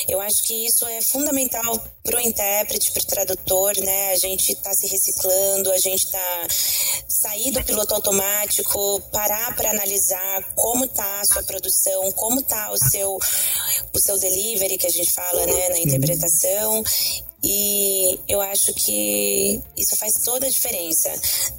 Eu 0.08 0.20
acho 0.20 0.42
que 0.42 0.66
isso 0.66 0.86
é 0.86 1.00
fundamental 1.02 1.82
para 2.02 2.16
o 2.18 2.20
intérprete, 2.20 2.92
para 2.92 3.02
o 3.02 3.06
tradutor, 3.06 3.76
né? 3.80 4.12
A 4.12 4.16
gente 4.16 4.52
está 4.52 4.72
se 4.74 4.86
reciclando, 4.86 5.72
a 5.72 5.78
gente 5.78 6.04
está 6.04 6.46
sair 7.08 7.50
do 7.50 7.64
piloto 7.64 7.94
automático, 7.94 9.00
parar 9.12 9.54
para 9.56 9.70
analisar 9.70 10.54
como 10.54 10.84
está 10.84 11.20
a 11.20 11.24
sua 11.24 11.42
produção, 11.42 12.12
como 12.12 12.40
está 12.40 12.70
o 12.72 12.78
seu 12.78 13.18
o 13.92 13.98
seu 13.98 14.18
delivery 14.18 14.76
que 14.76 14.86
a 14.86 14.90
gente 14.90 15.10
fala, 15.10 15.46
né, 15.46 15.68
na 15.68 15.78
interpretação 15.78 16.82
e 17.44 18.18
eu 18.26 18.40
acho 18.40 18.72
que 18.74 19.60
isso 19.76 19.96
faz 19.96 20.14
toda 20.24 20.46
a 20.46 20.50
diferença. 20.50 21.10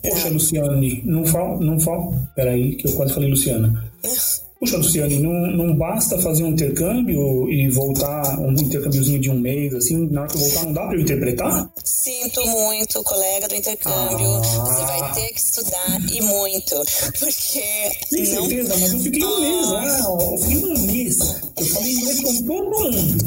Poxa, 0.02 0.30
Luciane, 0.30 1.04
não 1.06 1.24
fala, 1.26 1.60
não 1.60 1.80
fala. 1.80 2.12
Peraí, 2.36 2.76
que 2.76 2.88
eu 2.88 2.94
quase 2.94 3.14
falei 3.14 3.30
Luciana. 3.30 3.92
Puxa, 4.58 4.78
Luciane, 4.78 5.20
não, 5.20 5.32
não 5.32 5.76
basta 5.76 6.18
fazer 6.18 6.44
um 6.44 6.48
intercâmbio 6.48 7.52
e 7.52 7.70
voltar, 7.70 8.40
um 8.40 8.54
intercâmbiozinho 8.54 9.20
de 9.20 9.30
um 9.30 9.38
mês, 9.38 9.74
assim, 9.76 10.08
na 10.10 10.22
hora 10.22 10.30
que 10.30 10.38
eu 10.38 10.42
voltar, 10.42 10.64
não 10.64 10.74
dá 10.74 10.88
para 10.88 10.96
eu 10.96 11.02
interpretar? 11.02 11.70
Sinto 11.84 12.44
muito, 12.48 13.04
colega 13.04 13.48
do 13.50 13.56
intercâmbio. 13.56 14.32
Ah. 14.34 14.42
Você 14.42 14.82
vai 14.82 15.14
ter 15.14 15.34
que 15.34 15.40
estudar 15.40 16.02
e 16.10 16.22
muito, 16.22 16.76
porque. 17.20 17.64
Tem 18.10 18.34
não... 18.34 18.48
certeza, 18.48 18.78
mas 18.80 18.94
eu 18.94 19.00
fiquei 19.02 19.24
um 19.26 19.42
mês 19.42 19.70
lá, 19.70 20.00
eu 20.00 20.38
fiquei 20.38 20.58
um 20.58 20.80
mês. 20.88 21.18
Eu 21.60 21.66
falei 21.66 21.92
inglês 21.92 22.20
com 22.22 22.44
todo 22.44 22.64
mundo. 22.64 23.26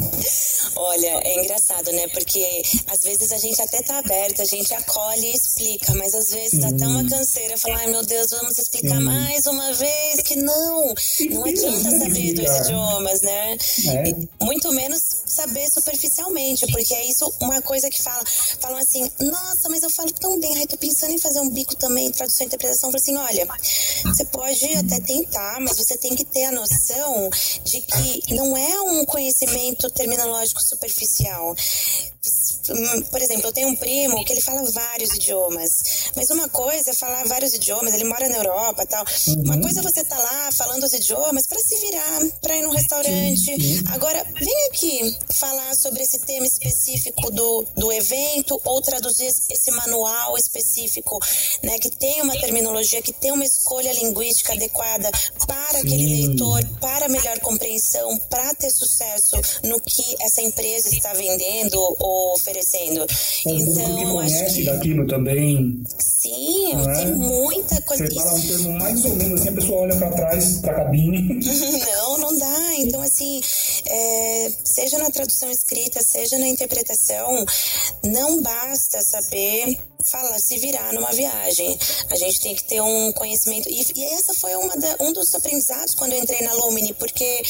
Olha, 0.75 1.19
é 1.23 1.39
engraçado, 1.39 1.91
né? 1.91 2.07
Porque 2.09 2.61
às 2.87 2.99
vezes 3.03 3.31
a 3.31 3.37
gente 3.37 3.61
até 3.61 3.81
tá 3.81 3.99
aberta, 3.99 4.43
a 4.43 4.45
gente 4.45 4.73
acolhe 4.73 5.27
e 5.27 5.33
explica, 5.33 5.93
mas 5.95 6.13
às 6.13 6.31
vezes 6.31 6.59
dá 6.59 6.71
tão 6.73 6.89
uma 6.89 7.07
canseira 7.07 7.57
falar, 7.57 7.79
ai 7.79 7.87
meu 7.87 8.03
Deus, 8.03 8.31
vamos 8.31 8.57
explicar 8.57 8.99
mais 8.99 9.45
uma 9.47 9.73
vez 9.73 10.21
que 10.21 10.35
não. 10.35 10.93
Não 11.29 11.45
adianta 11.45 11.91
saber 11.91 12.33
dois 12.33 12.59
idiomas, 12.59 13.21
né? 13.21 13.57
É. 13.87 14.43
Muito 14.45 14.71
menos 14.71 15.01
saber 15.25 15.69
superficialmente, 15.69 16.65
porque 16.71 16.93
é 16.93 17.05
isso 17.05 17.31
uma 17.39 17.61
coisa 17.61 17.89
que 17.89 18.01
fala, 18.01 18.23
falam 18.59 18.77
assim, 18.77 19.09
nossa, 19.19 19.69
mas 19.69 19.83
eu 19.83 19.89
falo 19.89 20.11
tão 20.11 20.39
bem, 20.39 20.57
ai, 20.57 20.67
tô 20.67 20.77
pensando 20.77 21.11
em 21.11 21.19
fazer 21.19 21.39
um 21.39 21.49
bico 21.49 21.75
também, 21.75 22.11
tradução 22.11 22.45
e 22.45 22.47
interpretação, 22.47 22.91
assim, 22.93 23.15
olha, 23.15 23.47
você 24.05 24.25
pode 24.25 24.65
até 24.75 24.99
tentar, 24.99 25.59
mas 25.59 25.77
você 25.77 25.97
tem 25.97 26.15
que 26.15 26.25
ter 26.25 26.45
a 26.45 26.51
noção 26.51 27.29
de 27.63 27.81
que 27.81 28.33
não 28.33 28.55
é 28.55 28.81
um 28.81 29.05
conhecimento 29.05 29.89
terminológico 29.91 30.58
superficial. 30.59 31.55
Por 33.09 33.21
exemplo, 33.21 33.47
eu 33.47 33.51
tenho 33.53 33.69
um 33.69 33.75
primo 33.75 34.23
que 34.25 34.33
ele 34.33 34.41
fala 34.41 34.63
vários 34.71 35.13
idiomas, 35.13 36.11
mas 36.15 36.29
uma 36.29 36.47
coisa 36.49 36.91
é 36.91 36.93
falar 36.93 37.25
vários 37.25 37.53
idiomas, 37.53 37.93
ele 37.93 38.03
mora 38.03 38.27
na 38.29 38.37
Europa 38.37 38.85
tal. 38.85 39.03
Uhum. 39.27 39.43
Uma 39.43 39.61
coisa 39.61 39.79
é 39.79 39.83
você 39.83 40.03
tá 40.03 40.17
lá 40.17 40.51
falando 40.51 40.83
os 40.83 40.93
idiomas 40.93 41.47
para 41.47 41.59
se 41.59 41.75
virar, 41.77 42.19
para 42.41 42.57
ir 42.57 42.61
num 42.61 42.71
restaurante. 42.71 43.51
Uhum. 43.51 43.83
Agora, 43.93 44.25
vem 44.39 44.67
aqui 44.67 45.17
falar 45.33 45.75
sobre 45.75 46.03
esse 46.03 46.19
tema 46.19 46.45
específico 46.45 47.31
do, 47.31 47.65
do 47.75 47.91
evento 47.91 48.59
ou 48.63 48.81
traduzir 48.81 49.27
esse 49.27 49.71
manual 49.71 50.37
específico, 50.37 51.19
né, 51.63 51.77
que 51.79 51.89
tem 51.91 52.21
uma 52.21 52.39
terminologia, 52.39 53.01
que 53.01 53.13
tem 53.13 53.31
uma 53.31 53.45
escolha 53.45 53.91
linguística 53.93 54.53
adequada 54.53 55.09
para 55.47 55.79
aquele 55.79 56.07
leitor, 56.07 56.63
para 56.79 57.09
melhor 57.09 57.39
compreensão, 57.39 58.17
para 58.29 58.53
ter 58.55 58.69
sucesso 58.69 59.35
no 59.63 59.79
que 59.79 60.15
essa 60.21 60.41
empresa 60.41 60.89
está 60.89 61.13
vendendo 61.13 61.77
ou 61.99 62.33
oferecendo. 62.33 62.58
É 63.45 63.49
um 63.49 63.57
então, 63.57 63.97
que 63.97 64.05
conhece 64.05 64.55
que... 64.55 64.65
daquilo 64.65 65.07
também. 65.07 65.83
Sim, 65.97 66.73
é? 66.73 66.93
tem 66.95 67.13
muita 67.13 67.81
coisa. 67.81 68.05
Você 68.05 68.15
fala 68.15 68.33
um 68.33 68.41
termo 68.41 68.79
mais 68.79 69.05
ou 69.05 69.15
menos 69.15 69.41
assim, 69.41 69.49
a 69.49 69.53
pessoa 69.53 69.81
olha 69.81 69.95
para 69.95 70.11
trás, 70.11 70.57
para 70.57 70.71
a 70.71 70.75
cabine. 70.85 71.39
não, 71.91 72.17
não 72.17 72.37
dá. 72.37 72.75
Então, 72.77 73.01
assim, 73.01 73.41
é, 73.85 74.51
seja 74.63 74.97
na 74.97 75.09
tradução 75.09 75.49
escrita, 75.49 76.01
seja 76.01 76.37
na 76.37 76.47
interpretação, 76.47 77.45
não 78.03 78.41
basta 78.41 79.01
saber 79.01 79.77
falar, 80.03 80.39
se 80.39 80.57
virar 80.57 80.93
numa 80.93 81.11
viagem. 81.11 81.77
A 82.09 82.15
gente 82.15 82.41
tem 82.41 82.55
que 82.55 82.63
ter 82.63 82.81
um 82.81 83.11
conhecimento. 83.13 83.69
E, 83.69 83.85
e 83.95 84.03
essa 84.13 84.33
foi 84.33 84.55
uma 84.55 84.75
da, 84.77 84.97
um 85.01 85.13
dos 85.13 85.33
aprendizados 85.35 85.95
quando 85.95 86.13
eu 86.13 86.19
entrei 86.19 86.41
na 86.41 86.53
Lumini, 86.53 86.93
porque 86.93 87.41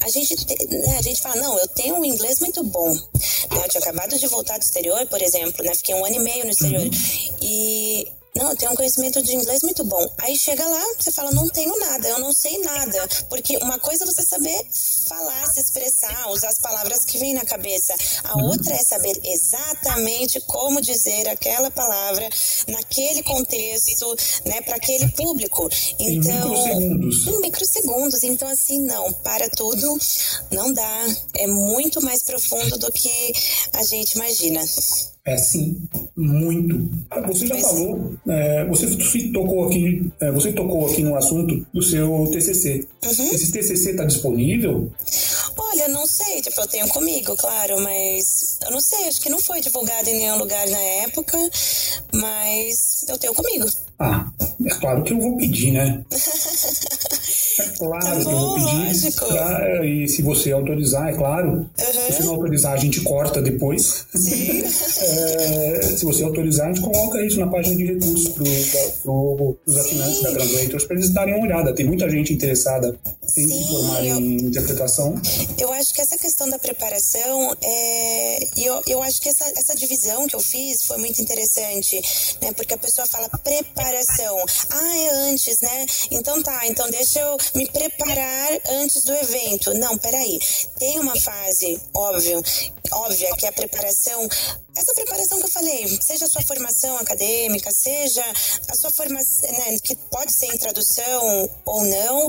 a 0.00 0.08
gente, 0.08 0.36
né, 0.68 0.98
a 0.98 1.02
gente 1.02 1.20
fala, 1.22 1.36
não, 1.36 1.58
eu 1.58 1.68
tenho 1.68 1.96
um 1.96 2.04
inglês 2.04 2.38
muito 2.40 2.62
bom. 2.64 2.90
Né? 2.90 3.64
Eu 3.64 3.68
tinha 3.68 3.80
acabado 3.80 4.18
de 4.18 4.26
voltar 4.28 4.58
do 4.58 4.62
exterior, 4.62 5.06
por 5.06 5.20
exemplo, 5.22 5.64
né? 5.64 5.74
Fiquei 5.74 5.94
um 5.94 6.04
ano 6.04 6.16
e 6.16 6.20
meio 6.20 6.44
no 6.44 6.50
exterior. 6.50 6.82
Uhum. 6.82 7.36
E 7.40 8.08
não, 8.38 8.50
eu 8.50 8.56
tenho 8.56 8.70
um 8.70 8.76
conhecimento 8.76 9.20
de 9.20 9.34
inglês 9.34 9.62
muito 9.64 9.82
bom. 9.82 10.08
Aí 10.18 10.38
chega 10.38 10.64
lá, 10.64 10.84
você 10.96 11.10
fala, 11.10 11.32
não 11.32 11.48
tenho 11.48 11.76
nada, 11.80 12.08
eu 12.08 12.20
não 12.20 12.32
sei 12.32 12.56
nada. 12.60 13.08
Porque 13.28 13.56
uma 13.56 13.80
coisa 13.80 14.04
é 14.04 14.06
você 14.06 14.22
saber 14.22 14.64
falar, 15.08 15.44
se 15.46 15.60
expressar, 15.60 16.30
usar 16.30 16.48
as 16.48 16.58
palavras 16.58 17.04
que 17.04 17.18
vêm 17.18 17.34
na 17.34 17.44
cabeça. 17.44 17.92
A 18.22 18.38
uhum. 18.38 18.44
outra 18.50 18.74
é 18.74 18.82
saber 18.84 19.20
exatamente 19.24 20.40
como 20.42 20.80
dizer 20.80 21.28
aquela 21.28 21.68
palavra 21.68 22.28
naquele 22.68 23.24
contexto, 23.24 24.14
né, 24.44 24.60
para 24.62 24.76
aquele 24.76 25.08
público. 25.08 25.68
Então, 25.98 26.54
em 26.54 26.88
microsegundos. 26.88 27.26
Em 27.26 27.40
microsegundos. 27.40 28.22
Então, 28.22 28.48
assim, 28.48 28.80
não, 28.82 29.12
para 29.14 29.48
tudo, 29.50 29.98
não 30.52 30.72
dá. 30.72 31.06
É 31.34 31.48
muito 31.48 32.00
mais 32.00 32.22
profundo 32.22 32.78
do 32.78 32.92
que 32.92 33.32
a 33.72 33.82
gente 33.82 34.12
imagina. 34.12 34.62
É 35.28 35.36
sim, 35.36 35.76
muito. 36.16 36.88
Você 37.26 37.46
já 37.46 37.58
falou, 37.58 38.14
é, 38.26 38.64
você 38.64 38.86
tocou 39.30 39.66
aqui, 39.66 40.10
é, 40.22 40.32
você 40.32 40.52
tocou 40.52 40.86
aqui 40.86 41.02
no 41.02 41.14
assunto 41.14 41.66
do 41.70 41.82
seu 41.82 42.26
TCC. 42.32 42.88
Uhum. 43.04 43.34
Esse 43.34 43.52
TCC 43.52 43.90
está 43.90 44.06
disponível? 44.06 44.90
Olha, 45.58 45.86
não 45.88 46.06
sei, 46.06 46.40
tipo, 46.40 46.58
eu 46.58 46.66
tenho 46.66 46.88
comigo, 46.88 47.36
claro, 47.36 47.78
mas 47.82 48.58
eu 48.64 48.70
não 48.70 48.80
sei, 48.80 49.06
acho 49.06 49.20
que 49.20 49.28
não 49.28 49.38
foi 49.38 49.60
divulgado 49.60 50.08
em 50.08 50.16
nenhum 50.16 50.38
lugar 50.38 50.66
na 50.66 50.78
época, 50.78 51.36
mas 52.14 53.04
eu 53.06 53.18
tenho 53.18 53.34
comigo. 53.34 53.66
Ah, 53.98 54.30
é 54.64 54.74
claro 54.76 55.02
que 55.02 55.12
eu 55.12 55.20
vou 55.20 55.36
pedir, 55.36 55.72
né? 55.72 56.02
É 57.58 57.68
claro 57.76 58.04
tá 58.04 58.14
bom, 58.14 58.24
que 58.24 58.30
eu 58.30 58.38
vou 58.38 58.54
pedir. 58.54 59.14
Pra, 59.16 59.86
e 59.86 60.08
se 60.08 60.22
você 60.22 60.52
autorizar, 60.52 61.08
é 61.08 61.12
claro. 61.12 61.50
Uhum. 61.50 61.66
Se 61.76 62.12
você 62.12 62.22
não 62.22 62.34
autorizar, 62.34 62.72
a 62.72 62.76
gente 62.76 63.00
corta 63.00 63.42
depois. 63.42 64.06
Sim. 64.14 64.62
é, 65.00 65.82
se 65.96 66.04
você 66.04 66.22
autorizar, 66.24 66.66
a 66.66 66.72
gente 66.72 66.82
coloca 66.82 67.24
isso 67.24 67.40
na 67.40 67.48
página 67.48 67.76
de 67.76 67.84
recursos 67.84 68.28
para 68.28 68.44
pro, 69.02 69.56
os 69.66 69.76
assinantes 69.76 70.22
da 70.22 70.32
Translators 70.32 70.84
para 70.84 70.96
eles 70.96 71.10
darem 71.10 71.34
uma 71.34 71.44
olhada. 71.44 71.74
Tem 71.74 71.86
muita 71.86 72.08
gente 72.08 72.32
interessada 72.32 72.98
em 73.36 73.48
Sim, 73.48 73.62
se 73.62 73.68
formar 73.68 74.04
eu, 74.04 74.16
em 74.16 74.36
interpretação. 74.36 75.20
Eu 75.58 75.72
acho 75.72 75.94
que 75.94 76.00
essa 76.00 76.16
questão 76.16 76.48
da 76.48 76.58
preparação, 76.58 77.56
é, 77.62 78.38
eu, 78.56 78.82
eu 78.86 79.02
acho 79.02 79.20
que 79.20 79.28
essa, 79.28 79.44
essa 79.56 79.74
divisão 79.74 80.26
que 80.26 80.36
eu 80.36 80.40
fiz 80.40 80.82
foi 80.82 80.98
muito 80.98 81.20
interessante, 81.20 82.00
né? 82.40 82.52
Porque 82.52 82.74
a 82.74 82.78
pessoa 82.78 83.06
fala 83.06 83.28
preparação. 83.28 84.36
Ah, 84.70 84.96
é 84.98 85.10
antes, 85.30 85.60
né? 85.60 85.86
Então 86.10 86.42
tá, 86.42 86.66
então 86.66 86.88
deixa 86.90 87.20
eu 87.20 87.36
me 87.54 87.70
preparar 87.70 88.60
antes 88.68 89.02
do 89.02 89.14
evento. 89.14 89.74
Não, 89.74 89.96
peraí. 89.98 90.38
Tem 90.78 90.98
uma 91.00 91.18
fase, 91.18 91.80
óbvio, 91.94 92.42
óbvia, 92.92 93.34
que 93.36 93.46
é 93.46 93.48
a 93.48 93.52
preparação 93.52 94.28
essa 94.78 94.94
preparação 94.94 95.38
que 95.38 95.44
eu 95.44 95.50
falei, 95.50 95.98
seja 96.00 96.24
a 96.24 96.28
sua 96.28 96.42
formação 96.42 96.96
acadêmica, 96.98 97.68
seja 97.72 98.24
a 98.68 98.74
sua 98.76 98.92
formação, 98.92 99.50
né, 99.50 99.76
que 99.82 99.96
pode 99.96 100.32
ser 100.32 100.46
em 100.46 100.56
tradução 100.56 101.50
ou 101.64 101.84
não, 101.84 102.28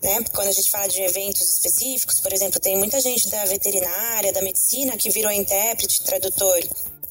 né? 0.00 0.22
Quando 0.32 0.48
a 0.48 0.52
gente 0.52 0.70
fala 0.70 0.86
de 0.86 1.02
eventos 1.02 1.42
específicos, 1.54 2.20
por 2.20 2.32
exemplo, 2.32 2.60
tem 2.60 2.76
muita 2.76 3.00
gente 3.00 3.28
da 3.28 3.44
veterinária, 3.44 4.32
da 4.32 4.40
medicina 4.40 4.96
que 4.96 5.10
virou 5.10 5.32
intérprete, 5.32 6.04
tradutor. 6.04 6.60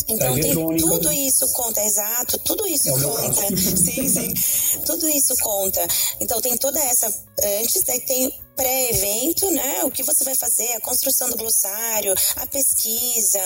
Então 0.07 0.39
tem 0.39 0.53
tudo 0.53 1.11
isso 1.11 1.51
conta, 1.51 1.83
exato, 1.83 2.37
tudo 2.39 2.65
isso 2.67 2.89
é 2.89 3.01
conta. 3.01 3.57
sim, 3.57 4.07
sim. 4.07 4.79
Tudo 4.85 5.07
isso 5.09 5.35
conta. 5.41 5.85
Então 6.19 6.39
tem 6.41 6.55
toda 6.57 6.79
essa 6.79 7.07
antes, 7.43 7.83
daí 7.83 7.99
tem 8.01 8.33
pré-evento, 8.55 9.51
né? 9.51 9.83
O 9.83 9.91
que 9.91 10.01
você 10.01 10.23
vai 10.23 10.33
fazer, 10.33 10.73
a 10.73 10.81
construção 10.81 11.29
do 11.29 11.37
glossário, 11.37 12.13
a 12.37 12.47
pesquisa, 12.47 13.39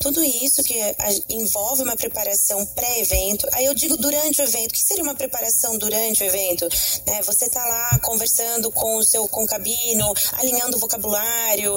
tudo 0.00 0.22
isso 0.24 0.62
que 0.64 0.74
envolve 1.28 1.82
uma 1.82 1.96
preparação 1.96 2.66
pré-evento. 2.66 3.46
Aí 3.52 3.64
eu 3.64 3.74
digo 3.74 3.96
durante 3.96 4.42
o 4.42 4.44
evento, 4.44 4.72
o 4.72 4.74
que 4.74 4.80
seria 4.80 5.04
uma 5.04 5.14
preparação 5.14 5.78
durante 5.78 6.22
o 6.22 6.26
evento? 6.26 6.68
Né? 7.06 7.22
Você 7.22 7.48
tá 7.48 7.64
lá 7.64 7.98
conversando 8.00 8.70
com 8.72 8.96
o 8.96 9.04
seu 9.04 9.28
concabino, 9.28 10.12
alinhando 10.32 10.76
o 10.76 10.80
vocabulário, 10.80 11.76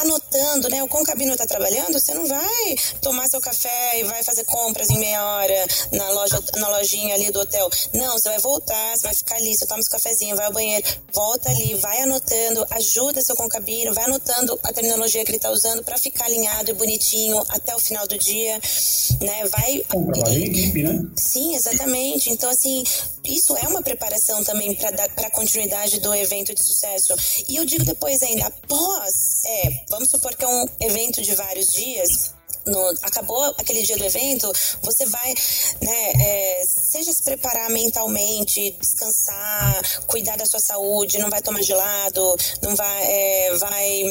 anotando, 0.00 0.68
né? 0.68 0.82
O 0.82 0.88
concabino 0.88 1.32
está 1.32 1.46
trabalhando, 1.46 1.98
você 1.98 2.14
não 2.14 2.26
vai 2.26 2.76
tomar 3.00 3.28
seu 3.28 3.40
café 3.40 4.00
e 4.00 4.04
vai 4.04 4.22
fazer 4.22 4.44
compras 4.44 4.90
em 4.90 4.98
meia 4.98 5.24
hora 5.24 5.66
na 5.92 6.10
loja, 6.10 6.42
na 6.56 6.68
lojinha 6.68 7.14
ali 7.14 7.30
do 7.30 7.40
hotel. 7.40 7.68
Não, 7.92 8.18
você 8.18 8.28
vai 8.28 8.38
voltar, 8.38 8.96
você 8.96 9.02
vai 9.02 9.14
ficar 9.14 9.36
ali, 9.36 9.54
você 9.54 9.66
toma 9.66 9.82
seu 9.82 9.92
cafezinho, 9.92 10.36
vai 10.36 10.46
ao 10.46 10.52
banheiro, 10.52 10.86
volta 11.12 11.50
ali, 11.50 11.74
vai 11.76 12.02
anotando, 12.02 12.66
ajuda 12.70 13.22
seu 13.22 13.36
concabino, 13.36 13.94
vai 13.94 14.04
anotando 14.04 14.58
a 14.62 14.72
terminologia 14.72 15.24
que 15.24 15.30
ele 15.30 15.36
está 15.38 15.50
usando 15.50 15.82
para 15.82 15.98
ficar 15.98 16.26
alinhado 16.26 16.70
e 16.70 16.74
bonitinho 16.74 17.42
até 17.48 17.74
o 17.74 17.78
final 17.78 18.06
do 18.06 18.18
dia, 18.18 18.60
né? 19.20 19.44
Vai. 19.48 19.82
Um 19.94 20.06
trabalho 20.12 20.38
em 20.38 20.44
equipe, 20.44 20.82
né? 20.82 21.04
Sim, 21.16 21.54
exatamente. 21.54 22.30
Então, 22.30 22.50
assim, 22.50 22.84
isso 23.24 23.56
é 23.56 23.68
uma 23.68 23.82
preparação 23.82 24.42
também 24.42 24.74
para 24.74 25.26
a 25.26 25.30
continuidade 25.30 26.00
do 26.00 26.14
evento 26.14 26.54
de 26.54 26.62
sucesso. 26.62 27.14
E 27.48 27.56
eu 27.56 27.64
digo 27.64 27.84
depois 27.84 28.22
ainda, 28.22 28.46
após, 28.46 29.42
é, 29.44 29.84
vamos 29.88 30.10
supor 30.10 30.34
que 30.36 30.44
é 30.44 30.48
um 30.48 30.66
evento 30.80 31.22
de 31.22 31.34
vários 31.34 31.66
dias, 31.66 32.34
no, 32.68 32.88
acabou 33.02 33.42
aquele 33.58 33.82
dia 33.82 33.96
do 33.96 34.04
evento, 34.04 34.50
você 34.82 35.06
vai, 35.06 35.34
né, 35.82 36.12
é, 36.20 36.62
seja 36.66 37.12
se 37.12 37.22
preparar 37.22 37.70
mentalmente, 37.70 38.76
descansar, 38.78 40.02
cuidar 40.06 40.36
da 40.36 40.46
sua 40.46 40.60
saúde, 40.60 41.18
não 41.18 41.30
vai 41.30 41.42
tomar 41.42 41.62
gelado, 41.62 42.36
não 42.62 42.76
vai, 42.76 43.04
é, 43.04 43.54
vai 43.56 44.02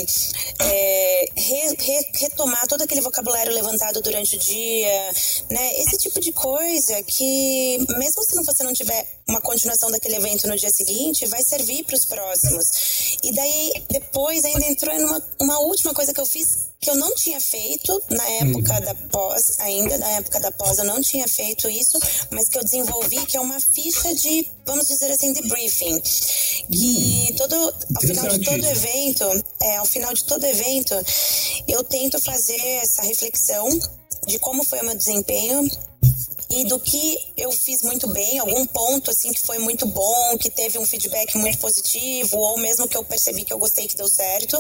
é, 0.60 1.26
re, 1.36 1.76
re, 1.80 2.12
retomar 2.16 2.68
todo 2.68 2.82
aquele 2.82 3.02
vocabulário 3.02 3.54
levantado 3.54 4.02
durante 4.02 4.36
o 4.36 4.40
dia, 4.40 5.12
né, 5.50 5.80
esse 5.80 5.98
tipo 5.98 6.20
de 6.20 6.32
coisa 6.32 7.02
que, 7.04 7.78
mesmo 7.98 8.24
se 8.24 8.44
você 8.44 8.64
não 8.64 8.74
tiver 8.74 9.17
uma 9.30 9.42
continuação 9.42 9.92
daquele 9.92 10.16
evento 10.16 10.48
no 10.48 10.56
dia 10.56 10.70
seguinte, 10.70 11.26
vai 11.28 11.44
servir 11.44 11.84
para 11.84 11.96
os 11.96 12.06
próximos. 12.06 13.18
E 13.24 13.34
daí, 13.34 13.74
depois, 13.90 14.46
ainda 14.46 14.66
entrou 14.66 14.94
em 14.96 15.04
uma, 15.04 15.22
uma 15.42 15.60
última 15.60 15.94
coisa 15.94 16.14
que 16.14 16.22
eu 16.22 16.26
fiz 16.26 16.68
que 16.80 16.92
eu 16.92 16.96
não 16.96 17.14
tinha 17.16 17.42
feito 17.42 18.04
na 18.10 18.24
época 18.30 18.76
hum. 18.76 18.82
da 18.82 18.96
pós, 19.10 19.44
ainda 19.60 19.98
na 19.98 20.12
época 20.12 20.40
da 20.40 20.52
pós 20.52 20.78
eu 20.78 20.86
não 20.86 21.02
tinha 21.02 21.28
feito 21.28 21.68
isso, 21.68 21.98
mas 22.30 22.48
que 22.48 22.58
eu 22.58 22.64
desenvolvi, 22.64 23.26
que 23.26 23.36
é 23.36 23.42
uma 23.42 23.60
ficha 23.60 24.14
de, 24.14 24.48
vamos 24.66 24.88
dizer 24.88 25.12
assim, 25.12 25.34
de 25.34 25.42
briefing. 25.48 26.00
Que 26.72 27.30
hum. 27.32 27.36
todo, 27.36 27.56
ao 27.96 28.02
final 28.02 28.28
de 28.28 28.46
todo 28.46 28.66
evento, 28.66 29.44
é, 29.62 29.78
ao 29.78 29.86
final 29.86 30.14
de 30.14 30.24
todo 30.24 30.46
evento, 30.46 30.94
eu 31.68 31.84
tento 31.84 32.22
fazer 32.22 32.62
essa 32.82 33.02
reflexão 33.02 33.68
de 34.28 34.38
como 34.40 34.64
foi 34.64 34.80
o 34.82 34.86
meu 34.86 34.96
desempenho 34.96 35.68
e 36.50 36.66
do 36.66 36.80
que 36.80 37.18
eu 37.36 37.52
fiz 37.52 37.82
muito 37.82 38.08
bem, 38.08 38.40
algum 38.40 38.66
ponto 38.68 39.12
assim 39.12 39.32
que 39.32 39.42
foi 39.42 39.60
muito 39.60 39.86
bom, 39.86 40.38
que 40.38 40.50
teve 40.50 40.80
um 40.80 40.86
feedback 40.86 41.38
muito 41.38 41.58
positivo, 41.58 42.38
ou 42.38 42.58
mesmo 42.58 42.88
que 42.88 42.96
eu 42.96 43.04
percebi 43.04 43.44
que 43.44 43.54
eu 43.54 43.60
gostei 43.60 43.88
que 43.88 43.96
deu 43.96 44.08
certo, 44.08 44.60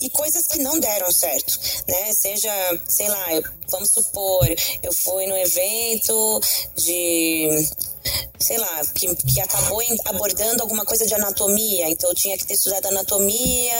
e 0.00 0.10
coisas 0.10 0.46
que 0.46 0.58
não 0.58 0.78
deram 0.78 1.10
certo, 1.12 1.58
né? 1.86 2.12
Seja, 2.12 2.52
sei 2.88 3.08
lá, 3.08 3.26
vamos 3.68 3.90
supor, 3.90 4.46
eu 4.82 4.92
fui 4.92 5.26
no 5.26 5.36
evento 5.36 6.40
de 6.76 7.48
sei 8.44 8.58
lá, 8.58 8.82
que, 8.94 9.14
que 9.14 9.40
acabou 9.40 9.82
abordando 10.04 10.62
alguma 10.62 10.84
coisa 10.84 11.06
de 11.06 11.14
anatomia, 11.14 11.88
então 11.88 12.10
eu 12.10 12.14
tinha 12.14 12.36
que 12.36 12.46
ter 12.46 12.54
estudado 12.54 12.86
anatomia 12.88 13.72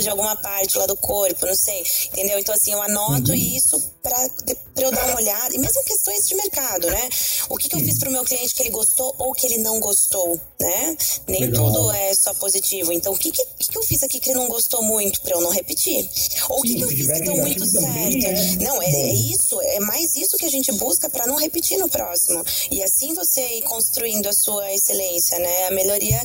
de 0.00 0.08
alguma 0.08 0.34
parte 0.36 0.78
lá 0.78 0.86
do 0.86 0.96
corpo, 0.96 1.46
não 1.46 1.54
sei, 1.54 1.84
entendeu? 2.06 2.38
Então, 2.38 2.54
assim, 2.54 2.72
eu 2.72 2.80
anoto 2.80 3.32
uhum. 3.32 3.36
isso 3.36 3.78
para 4.02 4.30
eu 4.76 4.90
dar 4.90 5.06
uma 5.06 5.16
olhada, 5.16 5.54
e 5.54 5.58
mesmo 5.58 5.82
questões 5.84 6.26
de 6.26 6.34
mercado, 6.34 6.86
né? 6.88 7.08
O 7.50 7.56
que, 7.56 7.68
que 7.68 7.76
eu 7.76 7.80
fiz 7.80 7.98
para 7.98 8.08
o 8.08 8.12
meu 8.12 8.24
cliente 8.24 8.54
que 8.54 8.62
ele 8.62 8.70
gostou 8.70 9.14
ou 9.18 9.32
que 9.32 9.46
ele 9.46 9.58
não 9.58 9.78
gostou, 9.80 10.40
né? 10.58 10.96
Nem 11.26 11.40
Legal. 11.42 11.66
tudo 11.66 11.90
é 11.92 12.14
só 12.14 12.32
positivo. 12.34 12.92
Então, 12.92 13.12
o 13.12 13.18
que, 13.18 13.30
que, 13.30 13.44
que, 13.44 13.76
eu 13.76 13.82
fiz 13.82 14.02
aqui 14.02 14.18
que 14.18 14.30
ele 14.30 14.38
não 14.38 14.48
gostou 14.48 14.82
muito 14.82 15.20
para 15.20 15.34
eu 15.34 15.40
não 15.40 15.50
repetir? 15.50 16.08
Ou 16.48 16.60
o 16.60 16.62
que, 16.62 16.76
que 16.76 16.82
eu 16.82 16.88
fiz 16.88 17.06
que 17.06 17.20
deu 17.20 17.36
muito 17.36 17.66
certo? 17.66 18.26
É 18.26 18.64
não, 18.64 18.80
é, 18.80 18.86
é, 18.86 19.12
isso, 19.12 19.60
é 19.60 19.80
mais 19.80 20.16
isso 20.16 20.36
que 20.36 20.46
a 20.46 20.50
gente 20.50 20.72
busca 20.72 21.10
para 21.10 21.26
não 21.26 21.36
repetir 21.36 21.78
no 21.78 21.88
próximo. 21.88 22.42
E 22.70 22.82
assim 22.82 23.14
você 23.14 23.58
ir 23.58 23.62
construindo 23.62 23.97
construindo 23.98 24.26
a 24.28 24.32
sua 24.32 24.72
excelência, 24.72 25.38
né? 25.38 25.66
A 25.66 25.70
melhoria 25.72 26.22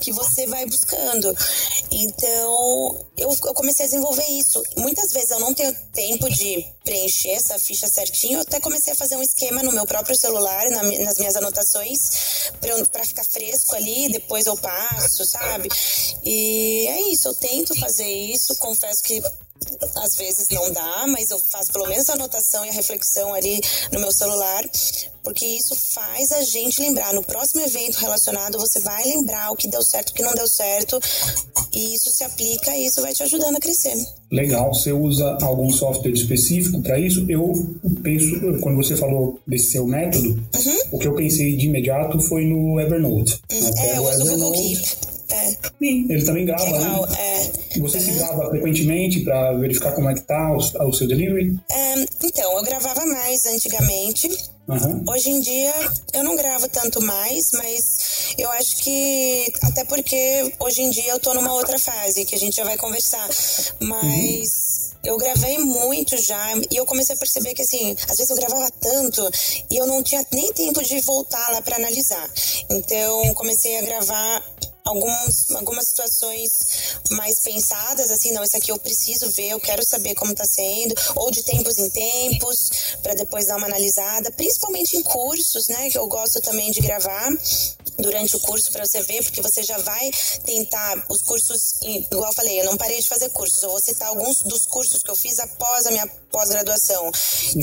que 0.00 0.12
você 0.12 0.46
vai 0.46 0.64
buscando. 0.66 1.34
Então, 1.90 3.06
eu, 3.16 3.28
eu 3.30 3.54
comecei 3.54 3.84
a 3.86 3.88
desenvolver 3.88 4.26
isso. 4.30 4.62
Muitas 4.76 5.12
vezes 5.12 5.30
eu 5.30 5.40
não 5.40 5.52
tenho 5.52 5.74
tempo 5.92 6.28
de 6.30 6.64
preencher 6.84 7.30
essa 7.30 7.58
ficha 7.58 7.88
certinho, 7.88 8.38
eu 8.38 8.42
até 8.42 8.60
comecei 8.60 8.92
a 8.92 8.96
fazer 8.96 9.16
um 9.16 9.22
esquema 9.22 9.60
no 9.62 9.72
meu 9.72 9.84
próprio 9.86 10.16
celular, 10.16 10.70
na, 10.70 10.82
nas 11.00 11.18
minhas 11.18 11.34
anotações, 11.34 12.52
para 12.92 13.04
ficar 13.04 13.24
fresco 13.24 13.74
ali, 13.74 14.08
depois 14.08 14.46
eu 14.46 14.56
passo, 14.56 15.24
sabe? 15.24 15.68
E 16.24 16.86
é 16.86 17.12
isso, 17.12 17.28
eu 17.28 17.34
tento 17.34 17.78
fazer 17.80 18.06
isso, 18.06 18.54
confesso 18.58 19.02
que 19.02 19.20
às 19.96 20.16
vezes 20.16 20.48
não 20.50 20.72
dá, 20.72 21.06
mas 21.08 21.30
eu 21.30 21.38
faço 21.38 21.72
pelo 21.72 21.86
menos 21.86 22.08
a 22.08 22.14
anotação 22.14 22.64
e 22.64 22.68
a 22.68 22.72
reflexão 22.72 23.34
ali 23.34 23.60
no 23.92 24.00
meu 24.00 24.12
celular, 24.12 24.64
porque 25.22 25.44
isso 25.44 25.74
faz 25.94 26.32
a 26.32 26.42
gente 26.42 26.80
lembrar. 26.80 27.12
No 27.12 27.22
próximo 27.22 27.60
evento 27.62 27.96
relacionado, 27.96 28.58
você 28.58 28.78
vai 28.80 29.04
lembrar 29.04 29.50
o 29.50 29.56
que 29.56 29.68
deu 29.68 29.82
certo, 29.82 30.10
o 30.10 30.14
que 30.14 30.22
não 30.22 30.34
deu 30.34 30.46
certo, 30.46 31.00
e 31.72 31.94
isso 31.94 32.10
se 32.10 32.24
aplica 32.24 32.76
e 32.76 32.86
isso 32.86 33.02
vai 33.02 33.12
te 33.12 33.22
ajudando 33.22 33.56
a 33.56 33.60
crescer. 33.60 33.94
Legal. 34.30 34.72
Você 34.74 34.92
usa 34.92 35.38
algum 35.42 35.70
software 35.70 36.12
específico 36.12 36.82
para 36.82 36.98
isso? 36.98 37.24
Eu 37.28 37.52
penso, 38.02 38.60
quando 38.60 38.76
você 38.76 38.96
falou 38.96 39.38
desse 39.46 39.72
seu 39.72 39.86
método, 39.86 40.28
uhum. 40.28 40.78
o 40.92 40.98
que 40.98 41.06
eu 41.06 41.14
pensei 41.14 41.56
de 41.56 41.66
imediato 41.66 42.18
foi 42.20 42.44
no 42.44 42.80
Evernote. 42.80 43.40
Uhum. 43.52 43.70
É, 43.78 43.98
eu 43.98 44.04
uso 44.04 44.22
o 44.22 44.28
Google 44.28 44.52
Keep. 44.52 45.15
É. 45.30 45.50
Sim, 45.78 46.06
ele 46.08 46.24
também 46.24 46.46
grava, 46.46 46.64
né? 46.64 46.78
Igual, 46.78 47.06
né? 47.06 47.16
É. 47.18 47.78
Você 47.78 47.98
uhum. 47.98 48.04
se 48.04 48.12
grava 48.12 48.48
frequentemente 48.50 49.20
para 49.20 49.52
verificar 49.54 49.92
como 49.92 50.10
é 50.10 50.14
que 50.14 50.22
tá 50.22 50.52
o, 50.52 50.88
o 50.88 50.92
seu 50.92 51.06
delivery? 51.06 51.58
É, 51.70 51.94
então, 52.22 52.56
eu 52.56 52.62
gravava 52.62 53.04
mais 53.06 53.46
antigamente. 53.46 54.28
Uhum. 54.68 55.04
Hoje 55.08 55.30
em 55.30 55.40
dia 55.40 55.72
eu 56.12 56.24
não 56.24 56.34
gravo 56.34 56.68
tanto 56.68 57.00
mais, 57.00 57.52
mas 57.52 58.34
eu 58.36 58.50
acho 58.50 58.78
que 58.78 59.52
até 59.62 59.84
porque 59.84 60.52
hoje 60.58 60.82
em 60.82 60.90
dia 60.90 61.12
eu 61.12 61.20
tô 61.20 61.32
numa 61.34 61.52
outra 61.52 61.78
fase 61.78 62.24
que 62.24 62.34
a 62.34 62.38
gente 62.38 62.56
já 62.56 62.64
vai 62.64 62.76
conversar. 62.76 63.28
Mas 63.78 64.92
uhum. 65.04 65.10
eu 65.12 65.16
gravei 65.18 65.58
muito 65.58 66.16
já 66.16 66.54
e 66.68 66.76
eu 66.76 66.84
comecei 66.84 67.14
a 67.14 67.18
perceber 67.18 67.54
que 67.54 67.62
assim, 67.62 67.96
às 68.08 68.16
vezes 68.16 68.30
eu 68.30 68.36
gravava 68.36 68.68
tanto 68.80 69.30
e 69.70 69.76
eu 69.76 69.86
não 69.86 70.02
tinha 70.02 70.24
nem 70.32 70.52
tempo 70.52 70.82
de 70.82 71.00
voltar 71.00 71.52
lá 71.52 71.62
para 71.62 71.76
analisar. 71.76 72.28
Então 72.68 73.34
comecei 73.34 73.78
a 73.78 73.82
gravar 73.82 74.42
alguns, 74.86 75.50
algumas 75.50 75.88
situações 75.88 76.52
mais 77.10 77.40
pensadas, 77.40 78.10
assim, 78.10 78.32
não, 78.32 78.42
isso 78.42 78.56
aqui 78.56 78.70
eu 78.70 78.78
preciso 78.78 79.30
ver, 79.32 79.50
eu 79.50 79.60
quero 79.60 79.84
saber 79.84 80.14
como 80.14 80.32
está 80.32 80.44
sendo, 80.44 80.94
ou 81.16 81.30
de 81.30 81.42
tempos 81.42 81.76
em 81.76 81.90
tempos, 81.90 82.96
para 83.02 83.14
depois 83.14 83.46
dar 83.46 83.56
uma 83.56 83.66
analisada, 83.66 84.30
principalmente 84.30 84.96
em 84.96 85.02
cursos, 85.02 85.68
né, 85.68 85.90
que 85.90 85.98
eu 85.98 86.06
gosto 86.06 86.40
também 86.40 86.70
de 86.70 86.80
gravar 86.80 87.36
durante 87.98 88.36
o 88.36 88.40
curso 88.40 88.70
para 88.70 88.86
você 88.86 89.02
ver, 89.02 89.22
porque 89.22 89.42
você 89.42 89.62
já 89.62 89.78
vai 89.78 90.10
tentar 90.44 91.04
os 91.08 91.22
cursos, 91.22 91.80
igual 91.82 92.30
eu 92.30 92.34
falei, 92.34 92.60
eu 92.60 92.66
não 92.66 92.76
parei 92.76 93.00
de 93.00 93.08
fazer 93.08 93.30
cursos, 93.30 93.62
eu 93.62 93.70
vou 93.70 93.80
citar 93.80 94.08
alguns 94.08 94.42
dos 94.42 94.66
cursos 94.66 95.02
que 95.02 95.10
eu 95.10 95.16
fiz 95.16 95.38
após 95.38 95.86
a 95.86 95.90
minha 95.90 96.06
pós-graduação. 96.30 97.10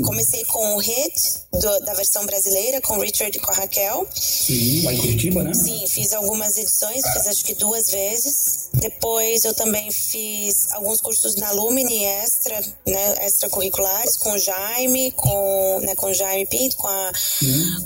Comecei 0.03 0.43
com 0.45 0.75
o 0.75 0.79
HIT, 0.79 1.43
do, 1.51 1.79
da 1.81 1.93
versão 1.93 2.25
brasileira, 2.25 2.81
com 2.81 2.97
o 2.97 3.01
Richard 3.01 3.37
e 3.37 3.39
com 3.39 3.51
a 3.51 3.53
Raquel. 3.53 4.07
Sim, 4.15 4.81
lá 4.83 4.93
em 4.93 4.97
Curitiba, 4.97 5.43
né? 5.43 5.53
Sim, 5.53 5.85
fiz 5.87 6.13
algumas 6.13 6.57
edições, 6.57 7.03
fiz 7.13 7.27
acho 7.27 7.45
que 7.45 7.55
duas 7.55 7.89
vezes. 7.89 8.69
Depois 8.73 9.45
eu 9.45 9.53
também 9.53 9.91
fiz 9.91 10.71
alguns 10.71 10.99
cursos 10.99 11.35
na 11.35 11.51
Lumini 11.51 12.03
extra, 12.03 12.59
né, 12.87 13.25
extracurriculares, 13.25 14.17
com 14.17 14.33
o 14.33 14.37
Jaime, 14.37 15.11
com, 15.11 15.79
né, 15.83 15.95
com 15.95 16.07
o 16.07 16.13
Jaime 16.13 16.45
Pinto, 16.45 16.77
com 16.77 16.87
a, 16.87 17.11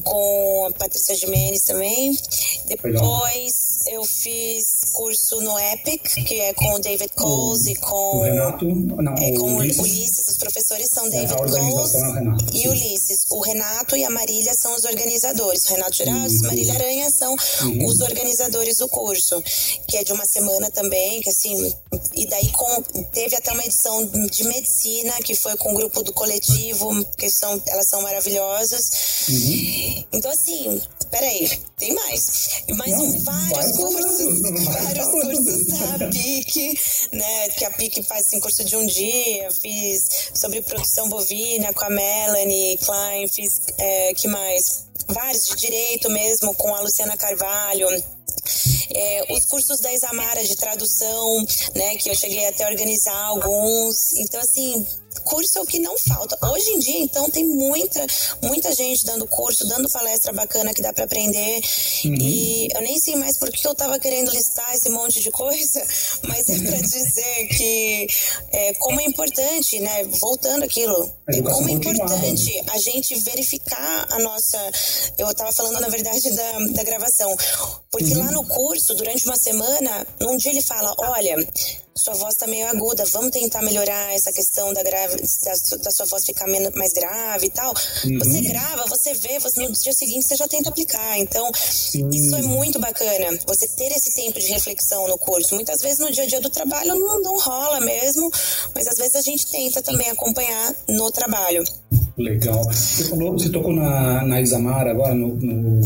com 0.04 0.68
a 0.70 0.74
Patrícia 0.74 1.16
Jimenez 1.16 1.63
também. 1.63 2.18
Depois 2.66 3.68
eu 3.88 4.04
fiz 4.04 4.92
curso 4.94 5.42
no 5.42 5.58
Epic, 5.58 6.04
que 6.26 6.40
é 6.40 6.54
com 6.54 6.76
o 6.76 6.80
David 6.80 7.12
Coles 7.16 7.66
o, 7.66 7.70
e 7.70 7.76
com 7.76 8.18
o 8.18 8.22
Renato, 8.24 8.66
não, 8.66 9.13
é, 9.13 9.32
com 9.32 9.54
o 9.54 9.56
Ulisses. 9.58 9.80
Ulisses. 9.80 10.28
Os 10.28 10.38
professores 10.38 10.90
são 10.94 11.06
é, 11.08 11.10
David 11.10 11.34
é, 11.34 11.60
Coles 11.60 11.94
e 12.54 12.68
Ulisses. 12.68 13.26
O 13.30 13.40
Renato 13.42 13.96
e 13.96 14.04
a 14.04 14.10
Marília 14.10 14.54
são 14.54 14.76
os 14.76 14.84
organizadores. 14.86 15.66
O 15.66 15.74
Renato 15.74 15.96
Gerais 15.96 16.34
e 16.34 16.42
Marília 16.44 16.74
Aranha 16.74 17.10
são 17.10 17.36
uhum. 17.62 17.86
os 17.86 18.02
organizadores 18.02 18.78
do 18.78 18.88
curso, 18.88 19.16
que 19.88 19.97
é 19.97 20.03
de 20.03 20.13
uma 20.13 20.25
semana 20.25 20.69
também, 20.71 21.21
que 21.21 21.30
assim, 21.30 21.73
e 22.13 22.27
daí 22.27 22.51
com, 22.51 22.82
teve 23.12 23.36
até 23.36 23.51
uma 23.51 23.63
edição 23.63 24.06
de 24.06 24.43
medicina 24.45 25.13
que 25.23 25.36
foi 25.36 25.56
com 25.58 25.73
o 25.73 25.75
grupo 25.75 26.03
do 26.03 26.13
coletivo, 26.13 27.06
que 27.17 27.30
são, 27.30 27.62
elas 27.67 27.88
são 27.88 28.01
maravilhosas. 28.01 29.27
Uhum. 29.30 30.06
Então 30.13 30.32
assim, 30.32 30.82
peraí, 31.10 31.49
tem 31.77 31.93
mais. 31.93 32.63
Mais 32.75 32.93
um, 32.93 33.23
vários 33.23 33.77
cursos, 33.77 34.41
vários 34.65 35.08
cursos 35.08 35.65
da 35.67 36.08
PIC, 36.08 36.80
né? 37.12 37.49
Que 37.49 37.65
a 37.65 37.71
PIC 37.71 38.03
faz 38.03 38.27
assim, 38.27 38.39
curso 38.39 38.63
de 38.63 38.75
um 38.75 38.86
dia, 38.86 39.51
fiz 39.51 40.32
sobre 40.34 40.62
produção 40.62 41.08
bovina 41.10 41.73
com 41.73 41.86
a 41.86 41.89
Melanie 41.89 42.77
Klein, 42.80 43.27
fiz 43.27 43.62
é, 43.77 44.13
que 44.13 44.27
mais? 44.27 44.88
Vários 45.08 45.45
de 45.45 45.56
direito 45.56 46.10
mesmo, 46.10 46.53
com 46.56 46.73
a 46.73 46.82
Luciana 46.82 47.15
Carvalho. 47.15 47.88
É, 48.93 49.34
os 49.34 49.45
cursos 49.45 49.80
da 49.80 49.93
Isamara 49.93 50.43
de 50.43 50.56
tradução, 50.56 51.45
né, 51.76 51.95
que 51.97 52.10
eu 52.10 52.15
cheguei 52.15 52.47
até 52.47 52.63
a 52.63 52.69
organizar 52.69 53.15
alguns. 53.26 54.13
Então, 54.17 54.39
assim, 54.39 54.86
curso 55.28 55.58
é 55.58 55.62
o 55.62 55.66
que 55.66 55.80
não 55.80 55.98
falta. 55.98 56.38
Hoje 56.50 56.70
em 56.72 56.80
dia, 56.80 57.00
então, 57.00 57.30
tem 57.30 57.44
muita, 57.44 58.06
muita 58.42 58.74
gente 58.74 59.06
dando 59.06 59.28
curso, 59.28 59.68
dando 59.68 59.90
palestra 59.90 60.34
bacana 60.34 60.74
que 60.74 60.82
dá 60.82 60.94
para 60.94 61.06
aprender. 61.06 61.62
Uhum. 62.06 62.16
E 62.16 62.68
eu 62.74 62.82
nem 62.82 62.98
sei 63.00 63.16
mais 63.16 63.38
por 63.38 63.52
que 63.52 63.68
eu 63.68 63.76
tava 63.76 64.00
querendo 64.00 64.32
listar 64.32 64.74
esse 64.74 64.90
monte 64.90 65.22
de 65.22 65.32
coisa, 65.32 65.82
mas 66.28 66.50
é 66.50 66.58
para 66.60 66.78
dizer 66.82 67.48
que 67.50 68.08
é, 68.52 68.74
como 68.76 69.00
é 69.00 69.06
importante, 69.06 69.80
né? 69.80 70.04
Voltando 70.20 70.63
aquilo, 70.63 71.12
é 71.30 71.42
como 71.42 71.70
é 71.70 71.74
importante 71.74 72.63
a 72.68 72.78
gente 72.78 73.16
verificar 73.20 74.08
a 74.10 74.20
nossa. 74.20 74.58
Eu 75.18 75.34
tava 75.36 75.52
falando, 75.52 75.80
na 75.80 75.90
verdade, 75.90 76.30
da, 76.32 76.60
da 76.72 76.84
gravação. 76.84 77.36
Porque 77.92 78.13
uhum. 78.13 78.20
lá 78.20 78.32
no 78.32 78.46
curso, 78.46 78.96
durante 78.96 79.26
uma 79.26 79.38
semana, 79.38 80.06
num 80.20 80.38
dia 80.38 80.52
ele 80.52 80.62
fala: 80.62 80.94
olha 80.98 81.36
sua 81.98 82.14
voz 82.14 82.36
tá 82.36 82.48
meio 82.48 82.68
aguda, 82.68 83.04
vamos 83.06 83.32
tentar 83.32 83.62
melhorar 83.62 84.14
essa 84.14 84.32
questão 84.32 84.74
da, 84.74 84.84
grave, 84.84 85.18
da, 85.18 85.78
da 85.78 85.92
sua 85.92 86.06
voz 86.06 86.26
ficar 86.26 86.48
menos, 86.48 86.74
mais 86.76 86.94
grave 86.94 87.48
e 87.48 87.50
tal. 87.50 87.74
Uhum. 88.06 88.20
Você 88.20 88.42
grava, 88.42 88.86
você 88.88 89.14
vê, 89.14 89.40
você, 89.40 89.62
no 89.62 89.72
dia 89.72 89.94
seguinte 89.94 90.28
você 90.28 90.36
já 90.36 90.48
tenta 90.48 90.70
aplicar. 90.70 91.18
Então, 91.18 91.52
Sim. 91.54 92.10
isso 92.10 92.36
é 92.36 92.42
muito 92.42 92.80
bacana, 92.80 93.40
você 93.46 93.68
ter 93.68 93.92
esse 93.92 94.14
tempo 94.16 94.40
de 94.40 94.48
reflexão 94.48 95.08
no 95.08 95.18
curso. 95.18 95.56
Muitas 95.56 95.82
vezes 95.82 96.00
no 96.00 96.12
dia 96.12 96.24
a 96.24 96.28
dia 96.28 96.42
do 96.42 96.50
trabalho 96.50 96.96
não, 96.96 97.22
não 97.22 97.38
rola 97.38 97.80
mesmo, 97.82 98.32
mas 98.74 98.88
às 98.88 98.98
vezes 98.98 99.16
a 99.16 99.22
gente 99.22 99.48
tenta 99.48 99.82
também 99.82 100.10
acompanhar 100.10 100.76
no 100.90 101.12
trabalho. 101.12 101.64
Legal. 102.17 102.63
Você 102.63 103.03
falou, 103.06 103.34
você 103.34 103.49
tocou 103.49 103.73
na, 103.73 104.25
na 104.25 104.41
Isamara 104.41 104.89
agora, 104.89 105.13
no, 105.13 105.36
no, 105.36 105.82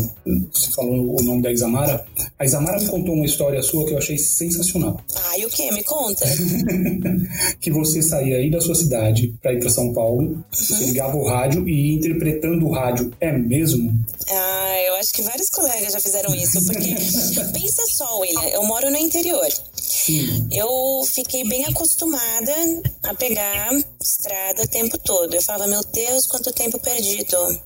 você 0.50 0.70
falou 0.70 1.20
o 1.20 1.22
nome 1.22 1.42
da 1.42 1.52
Isamara. 1.52 2.04
A 2.38 2.44
Isamara 2.44 2.80
me 2.80 2.86
contou 2.86 3.14
uma 3.14 3.26
história 3.26 3.62
sua 3.62 3.84
que 3.84 3.92
eu 3.92 3.98
achei 3.98 4.16
sensacional. 4.16 4.98
Ah, 5.14 5.38
e 5.38 5.44
o 5.44 5.50
que? 5.50 5.70
Me 5.72 5.84
conta. 5.84 6.24
que 7.60 7.70
você 7.70 8.02
saía 8.02 8.38
aí 8.38 8.50
da 8.50 8.60
sua 8.62 8.74
cidade 8.74 9.34
para 9.42 9.52
ir 9.52 9.60
para 9.60 9.68
São 9.68 9.92
Paulo, 9.92 10.22
uhum. 10.22 10.42
você 10.50 10.84
ligava 10.84 11.16
o 11.16 11.26
rádio 11.26 11.68
e 11.68 11.90
ia 11.90 11.96
interpretando 11.96 12.66
o 12.66 12.72
rádio. 12.72 13.12
É 13.20 13.30
mesmo? 13.30 13.92
Ah, 14.30 14.80
eu 14.86 14.94
acho 14.96 15.12
que 15.12 15.22
vários 15.22 15.50
colegas 15.50 15.92
já 15.92 16.00
fizeram 16.00 16.34
isso, 16.34 16.64
porque 16.64 16.94
pensa 17.52 17.82
só, 17.88 18.20
William, 18.20 18.48
eu 18.48 18.64
moro 18.64 18.90
no 18.90 18.96
interior. 18.96 19.48
Sim. 19.74 20.48
Eu 20.50 21.04
fiquei 21.04 21.44
bem 21.44 21.64
acostumada 21.66 22.52
a 23.04 23.14
pegar 23.14 23.70
estrada 24.00 24.62
o 24.62 24.68
tempo 24.68 24.98
todo. 24.98 25.34
Eu 25.34 25.42
falava, 25.42 25.66
meu 25.66 25.80
Deus, 25.92 26.21
quanto 26.26 26.52
tempo 26.52 26.78
perdido. 26.78 27.36
Uhum. 27.36 27.60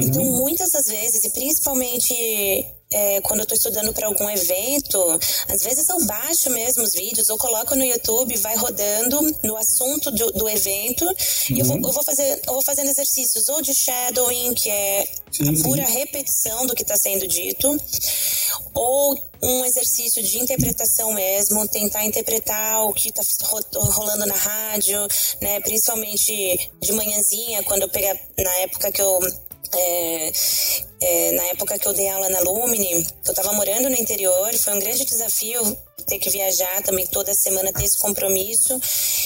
Então, 0.00 0.24
muitas 0.24 0.72
das 0.72 0.86
vezes, 0.86 1.24
e 1.24 1.30
principalmente 1.30 2.66
é, 2.96 3.20
quando 3.20 3.40
eu 3.40 3.42
estou 3.42 3.56
estudando 3.56 3.92
para 3.92 4.06
algum 4.06 4.28
evento, 4.30 5.20
às 5.48 5.62
vezes 5.62 5.86
eu 5.90 6.02
baixo 6.06 6.48
mesmo 6.48 6.82
os 6.82 6.94
vídeos, 6.94 7.28
ou 7.28 7.36
coloco 7.36 7.74
no 7.74 7.84
YouTube, 7.84 8.34
vai 8.38 8.56
rodando 8.56 9.20
no 9.42 9.54
assunto 9.54 10.10
do, 10.10 10.32
do 10.32 10.48
evento, 10.48 11.04
uhum. 11.04 11.14
e 11.50 11.58
eu 11.58 11.66
vou, 11.66 11.76
eu 11.76 11.92
vou, 11.92 12.02
fazer, 12.02 12.40
eu 12.46 12.54
vou 12.54 12.62
fazendo 12.62 12.88
exercícios 12.88 13.50
ou 13.50 13.60
de 13.60 13.74
shadowing, 13.74 14.54
que 14.54 14.70
é 14.70 15.06
sim, 15.30 15.46
a 15.46 15.62
pura 15.62 15.84
sim. 15.84 15.92
repetição 15.92 16.64
do 16.66 16.74
que 16.74 16.80
está 16.80 16.96
sendo 16.96 17.28
dito, 17.28 17.76
ou 18.72 19.14
um 19.42 19.64
exercício 19.66 20.22
de 20.22 20.38
interpretação 20.38 21.12
mesmo, 21.12 21.68
tentar 21.68 22.02
interpretar 22.06 22.82
o 22.84 22.94
que 22.94 23.10
está 23.10 23.22
rolando 23.90 24.24
na 24.24 24.34
rádio, 24.34 25.06
né? 25.42 25.60
Principalmente 25.60 26.70
de 26.80 26.92
manhãzinha, 26.92 27.62
quando 27.64 27.82
eu 27.82 27.90
pegar 27.90 28.18
na 28.38 28.56
época 28.60 28.90
que 28.90 29.02
eu 29.02 29.20
é, 29.74 30.32
é, 31.06 31.32
na 31.32 31.44
época 31.44 31.78
que 31.78 31.86
eu 31.86 31.92
dei 31.92 32.08
aula 32.08 32.28
na 32.28 32.40
Lumini, 32.40 32.92
eu 32.92 33.30
estava 33.30 33.52
morando 33.52 33.88
no 33.88 33.96
interior, 33.96 34.52
foi 34.54 34.74
um 34.74 34.80
grande 34.80 35.04
desafio 35.04 35.76
ter 36.06 36.18
que 36.18 36.30
viajar 36.30 36.82
também 36.82 37.06
toda 37.06 37.34
semana, 37.34 37.72
ter 37.72 37.84
esse 37.84 37.98
compromisso. 37.98 38.80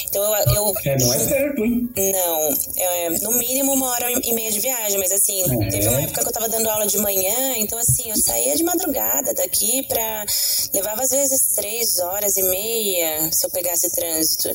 Então 0.08 0.22
eu. 0.22 0.54
eu 0.54 0.74
é, 0.84 0.96
não 0.98 1.12
é 1.12 1.26
perto, 1.26 1.64
hein? 1.64 1.90
Não. 1.96 2.56
É, 2.76 3.10
no 3.20 3.32
mínimo 3.32 3.72
uma 3.72 3.88
hora 3.90 4.10
e 4.10 4.32
meia 4.32 4.50
de 4.50 4.60
viagem, 4.60 4.98
mas 4.98 5.12
assim, 5.12 5.42
é. 5.42 5.68
teve 5.68 5.88
uma 5.88 6.00
época 6.00 6.22
que 6.22 6.28
eu 6.28 6.32
tava 6.32 6.48
dando 6.48 6.68
aula 6.68 6.86
de 6.86 6.98
manhã, 6.98 7.56
então 7.56 7.78
assim, 7.78 8.10
eu 8.10 8.16
saía 8.16 8.56
de 8.56 8.64
madrugada 8.64 9.34
daqui 9.34 9.82
pra. 9.82 10.24
levava 10.72 11.02
às 11.02 11.10
vezes 11.10 11.48
três 11.54 11.98
horas 11.98 12.36
e 12.36 12.42
meia 12.44 13.30
se 13.30 13.46
eu 13.46 13.50
pegasse 13.50 13.90
trânsito. 13.90 14.48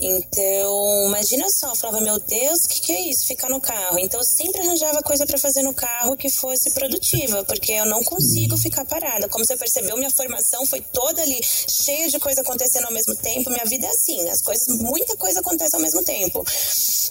Então, 0.00 1.06
imagina 1.08 1.48
só, 1.50 1.70
eu 1.70 1.76
falava, 1.76 2.00
meu 2.00 2.20
Deus, 2.20 2.64
o 2.64 2.68
que, 2.68 2.80
que 2.80 2.92
é 2.92 3.00
isso? 3.08 3.26
Ficar 3.26 3.50
no 3.50 3.60
carro. 3.60 3.98
Então 3.98 4.20
eu 4.20 4.24
sempre 4.24 4.60
arranjava 4.60 5.02
coisa 5.02 5.26
para 5.26 5.38
fazer 5.38 5.62
no 5.62 5.74
carro 5.74 6.16
que 6.16 6.30
fosse 6.30 6.63
produtiva, 6.70 7.44
porque 7.44 7.72
eu 7.72 7.86
não 7.86 8.02
consigo 8.04 8.56
ficar 8.56 8.84
parada. 8.84 9.28
Como 9.28 9.44
você 9.44 9.56
percebeu, 9.56 9.96
minha 9.96 10.10
formação 10.10 10.64
foi 10.66 10.80
toda 10.80 11.22
ali 11.22 11.40
cheia 11.42 12.08
de 12.08 12.18
coisa 12.18 12.40
acontecendo 12.40 12.86
ao 12.86 12.92
mesmo 12.92 13.14
tempo. 13.16 13.50
Minha 13.50 13.64
vida 13.64 13.86
é 13.86 13.90
assim, 13.90 14.28
as 14.28 14.40
coisas, 14.42 14.68
muita 14.68 15.16
coisa 15.16 15.40
acontece 15.40 15.74
ao 15.76 15.82
mesmo 15.82 16.02
tempo. 16.02 16.44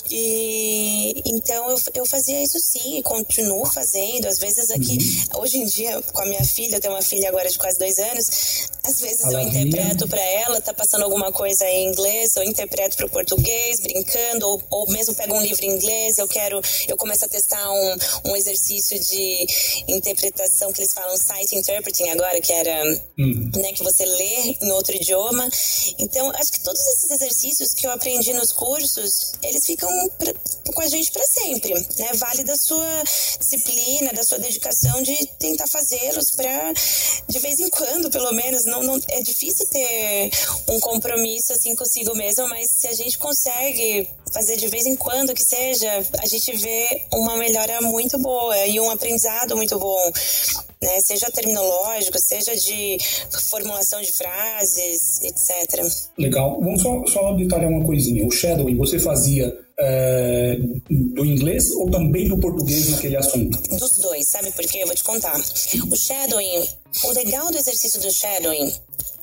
E 0.09 1.21
então 1.25 1.69
eu, 1.69 1.77
eu 1.95 2.05
fazia 2.05 2.41
isso 2.41 2.59
sim, 2.59 2.97
e 2.99 3.03
continuo 3.03 3.65
fazendo. 3.65 4.27
Às 4.27 4.37
vezes 4.39 4.69
aqui, 4.71 4.97
uhum. 5.33 5.41
hoje 5.41 5.57
em 5.57 5.65
dia, 5.65 6.01
com 6.01 6.21
a 6.21 6.25
minha 6.25 6.43
filha, 6.43 6.75
eu 6.75 6.81
tenho 6.81 6.93
uma 6.93 7.01
filha 7.01 7.29
agora 7.29 7.49
de 7.49 7.57
quase 7.57 7.77
dois 7.77 7.97
anos, 7.97 8.67
às 8.83 8.99
vezes 8.99 9.23
eu 9.23 9.39
interpreto 9.39 10.07
para 10.07 10.21
ela, 10.21 10.59
tá 10.59 10.73
passando 10.73 11.03
alguma 11.03 11.31
coisa 11.31 11.65
em 11.65 11.87
inglês, 11.87 12.35
eu 12.35 12.43
interpreto 12.43 12.97
para 12.97 13.05
o 13.05 13.09
português, 13.09 13.79
brincando, 13.79 14.47
ou, 14.47 14.61
ou 14.69 14.91
mesmo 14.91 15.15
pego 15.15 15.35
um 15.35 15.41
livro 15.41 15.63
em 15.63 15.69
inglês, 15.69 16.17
eu 16.17 16.27
quero, 16.27 16.61
eu 16.87 16.97
começo 16.97 17.23
a 17.23 17.27
testar 17.27 17.71
um, 17.71 17.95
um 18.25 18.35
exercício 18.35 18.99
de 18.99 19.33
interpretação 19.88 20.72
que 20.72 20.82
eles 20.82 20.93
falam 20.93 21.15
sight 21.17 21.56
interpreting 21.56 22.10
agora, 22.10 22.39
que 22.41 22.52
era, 22.52 22.84
hum. 23.17 23.52
né, 23.56 23.74
que 23.74 23.84
você 23.84 24.06
lê 24.06 24.58
em 24.62 24.72
outro 24.72 24.96
idioma. 24.96 25.48
Então, 26.00 26.32
acho 26.36 26.52
que 26.52 26.63
todos 26.63 26.82
esses 26.82 27.12
exercícios 27.12 27.74
que 27.74 27.86
eu 27.88 27.91
aprendi 27.91 28.34
nos 28.34 28.52
cursos, 28.52 29.34
eles 29.41 29.65
ficam 29.65 29.89
pra, 30.17 30.34
com 30.74 30.82
a 30.82 30.88
gente 30.88 31.12
para 31.12 31.24
sempre, 31.24 31.74
né? 31.74 32.12
Vale 32.15 32.43
da 32.43 32.56
sua 32.56 33.04
disciplina, 33.39 34.12
da 34.13 34.24
sua 34.24 34.39
dedicação 34.39 35.02
de 35.02 35.15
tentar 35.39 35.67
fazê-los 35.67 36.32
para 36.32 36.74
de 37.28 37.39
vez 37.39 37.60
em 37.60 37.69
quando, 37.69 38.10
pelo 38.10 38.32
menos, 38.34 38.65
não, 38.65 38.84
não 38.84 39.00
é 39.08 39.22
difícil 39.22 39.67
ter 39.67 40.30
um 40.67 40.80
compromisso 40.80 41.54
assim 41.54 41.76
consigo 41.76 42.15
mesmo, 42.15 42.48
mas 42.50 42.69
se 42.69 42.88
a 42.88 42.93
gente 42.93 43.17
consegue 43.17 44.08
fazer 44.34 44.58
de 44.58 44.67
vez 44.67 44.86
em 44.86 44.96
quando 44.96 45.34
que 45.34 45.43
seja, 45.43 45.89
a 46.19 46.26
gente 46.26 46.56
vê 46.58 47.04
uma 47.13 47.38
melhora 47.38 47.82
muito 47.82 48.17
boa 48.17 48.65
e 48.65 48.80
um 48.80 48.89
aprendizado 48.89 49.56
muito 49.56 49.78
bom. 49.78 50.12
Né, 50.82 51.00
seja 51.00 51.32
terminológico, 51.32 52.17
seja 52.19 52.54
de 52.58 52.98
formulação 53.50 54.02
de 54.02 54.12
frases, 54.12 55.22
etc. 55.22 55.82
Legal. 56.17 56.60
Vamos 56.60 56.82
só, 56.82 57.06
só 57.06 57.34
detalhar 57.34 57.69
uma 57.69 57.86
coisinha. 57.86 58.26
O 58.26 58.32
shadowing 58.32 58.76
você 58.76 59.00
fazia 59.00 59.58
é, 59.80 60.58
do 60.89 61.26
inglês 61.26 61.72
ou 61.72 61.89
também 61.89 62.28
do 62.28 62.38
português 62.38 62.89
naquele 62.89 63.15
assunto? 63.15 63.58
Dos 63.78 63.98
dois, 63.98 64.28
sabe 64.28 64.52
por 64.52 64.65
quê? 64.65 64.80
Eu 64.80 64.88
vou 64.88 64.96
te 64.96 65.04
contar. 65.06 65.39
O 65.89 65.96
shadowing, 65.96 66.67
o 67.06 67.12
legal 67.12 67.50
do 67.50 67.58
exercício 67.58 68.02
do 68.02 68.12
shadowing 68.12 68.74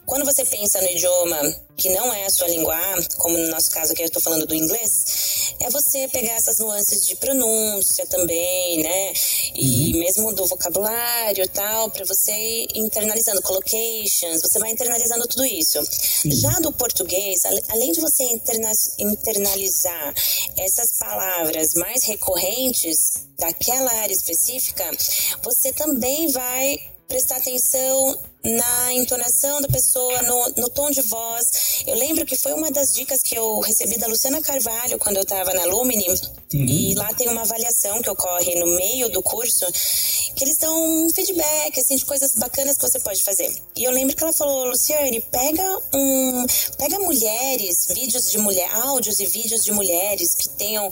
quando 0.06 0.24
você 0.24 0.44
pensa 0.44 0.80
no 0.80 0.88
idioma 0.88 1.38
que 1.76 1.88
não 1.90 2.12
é 2.12 2.26
a 2.26 2.30
sua 2.30 2.48
língua 2.48 2.76
como 3.16 3.38
no 3.38 3.48
nosso 3.48 3.70
caso 3.70 3.94
que 3.94 4.02
eu 4.02 4.06
estou 4.06 4.20
falando 4.20 4.46
do 4.46 4.54
inglês, 4.54 5.54
é 5.60 5.70
você 5.70 6.08
pegar 6.08 6.32
essas 6.34 6.58
nuances 6.58 7.06
de 7.06 7.16
pronúncia 7.16 8.06
também, 8.06 8.82
né? 8.82 9.12
E 9.54 9.94
uhum. 9.94 10.00
mesmo 10.00 10.32
do 10.32 10.46
vocabulário 10.46 11.44
e 11.44 11.48
tal, 11.48 11.90
para 11.90 12.04
você 12.04 12.32
ir 12.32 12.68
internalizando 12.74 13.40
collocations, 13.42 14.42
você 14.42 14.58
vai 14.58 14.70
internalizando 14.70 15.26
tudo 15.26 15.44
isso. 15.44 15.78
Uhum. 15.78 16.32
Já 16.32 16.50
do 16.60 16.72
português, 16.72 17.40
além 17.68 17.92
de 17.92 18.00
você 18.00 18.24
interna 18.24 18.70
internalizar 18.98 20.14
essas 20.58 20.98
palavras 20.98 21.74
mais 21.74 22.04
recorrentes 22.04 23.26
daquela 23.38 23.90
área 24.00 24.12
específica, 24.12 24.90
você 25.42 25.72
também 25.72 26.30
vai 26.30 26.78
prestar 27.08 27.36
atenção 27.36 28.18
na 28.44 28.92
entonação 28.94 29.60
da 29.60 29.68
pessoa, 29.68 30.22
no, 30.22 30.48
no, 30.56 30.70
tom 30.70 30.90
de 30.90 31.02
voz. 31.02 31.82
Eu 31.86 31.94
lembro 31.94 32.24
que 32.24 32.36
foi 32.36 32.54
uma 32.54 32.70
das 32.70 32.94
dicas 32.94 33.22
que 33.22 33.36
eu 33.36 33.60
recebi 33.60 33.98
da 33.98 34.06
Luciana 34.06 34.40
Carvalho 34.40 34.98
quando 34.98 35.16
eu 35.16 35.22
estava 35.22 35.52
na 35.52 35.64
Lumini, 35.64 36.08
uhum. 36.08 36.18
e 36.52 36.94
lá 36.94 37.12
tem 37.14 37.28
uma 37.28 37.42
avaliação 37.42 38.00
que 38.00 38.08
ocorre 38.08 38.54
no 38.56 38.66
meio 38.76 39.10
do 39.10 39.22
curso, 39.22 39.66
que 40.34 40.44
eles 40.44 40.56
dão 40.56 41.04
um 41.04 41.10
feedback, 41.10 41.78
assim, 41.78 41.96
de 41.96 42.04
coisas 42.04 42.34
bacanas 42.34 42.76
que 42.76 42.82
você 42.82 42.98
pode 43.00 43.22
fazer. 43.22 43.52
E 43.76 43.84
eu 43.84 43.92
lembro 43.92 44.16
que 44.16 44.22
ela 44.22 44.32
falou, 44.32 44.64
Luciane, 44.64 45.20
pega 45.20 45.78
um, 45.94 46.46
pega 46.78 46.98
mulheres, 47.00 47.88
vídeos 47.90 48.30
de 48.30 48.38
mulher, 48.38 48.70
áudios 48.74 49.20
e 49.20 49.26
vídeos 49.26 49.64
de 49.64 49.72
mulheres 49.72 50.34
que 50.34 50.48
tenham 50.48 50.88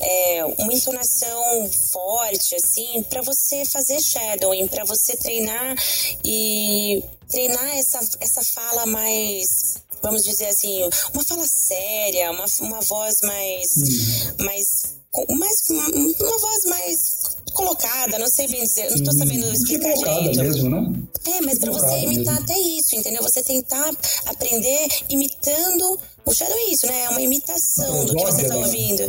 é, 0.00 0.44
uma 0.58 0.72
entonação 0.72 1.68
forte, 1.90 2.54
assim, 2.54 3.02
para 3.08 3.22
você 3.22 3.64
fazer 3.64 4.00
shadowing, 4.00 4.68
para 4.68 4.84
você 4.84 5.16
treinar 5.16 5.76
e 6.24 6.91
treinar 7.28 7.76
essa, 7.76 8.00
essa 8.20 8.42
fala 8.42 8.86
mais 8.86 9.82
vamos 10.02 10.22
dizer 10.24 10.46
assim, 10.46 10.80
uma 11.14 11.24
fala 11.24 11.46
séria, 11.46 12.32
uma, 12.32 12.44
uma 12.60 12.80
voz 12.80 13.20
mais, 13.22 13.70
hum. 13.76 14.44
mais, 14.44 14.96
mais, 15.30 15.70
uma 15.70 16.38
voz 16.38 16.64
mais 16.64 17.22
colocada, 17.54 18.18
não 18.18 18.28
sei 18.28 18.48
bem 18.48 18.62
dizer, 18.62 18.88
não 18.90 18.96
estou 18.96 19.12
sabendo 19.12 19.46
hum, 19.46 19.52
explicar 19.52 19.94
direito. 19.94 20.38
mesmo, 20.40 20.70
né? 20.70 20.92
É, 21.24 21.40
mas 21.42 21.58
para 21.58 21.70
você 21.70 21.98
imitar 22.00 22.34
mesmo. 22.34 22.44
até 22.44 22.58
isso, 22.58 22.96
entendeu? 22.96 23.22
Você 23.22 23.42
tentar 23.42 23.90
aprender 24.26 24.88
imitando 25.08 26.00
o 26.24 26.32
shadow 26.32 26.56
é 26.56 26.70
isso, 26.70 26.86
né? 26.86 27.02
É 27.02 27.08
uma 27.08 27.20
imitação 27.20 28.04
do 28.06 28.14
que 28.14 28.24
você 28.24 28.42
está 28.42 28.56
ouvindo. 28.56 29.02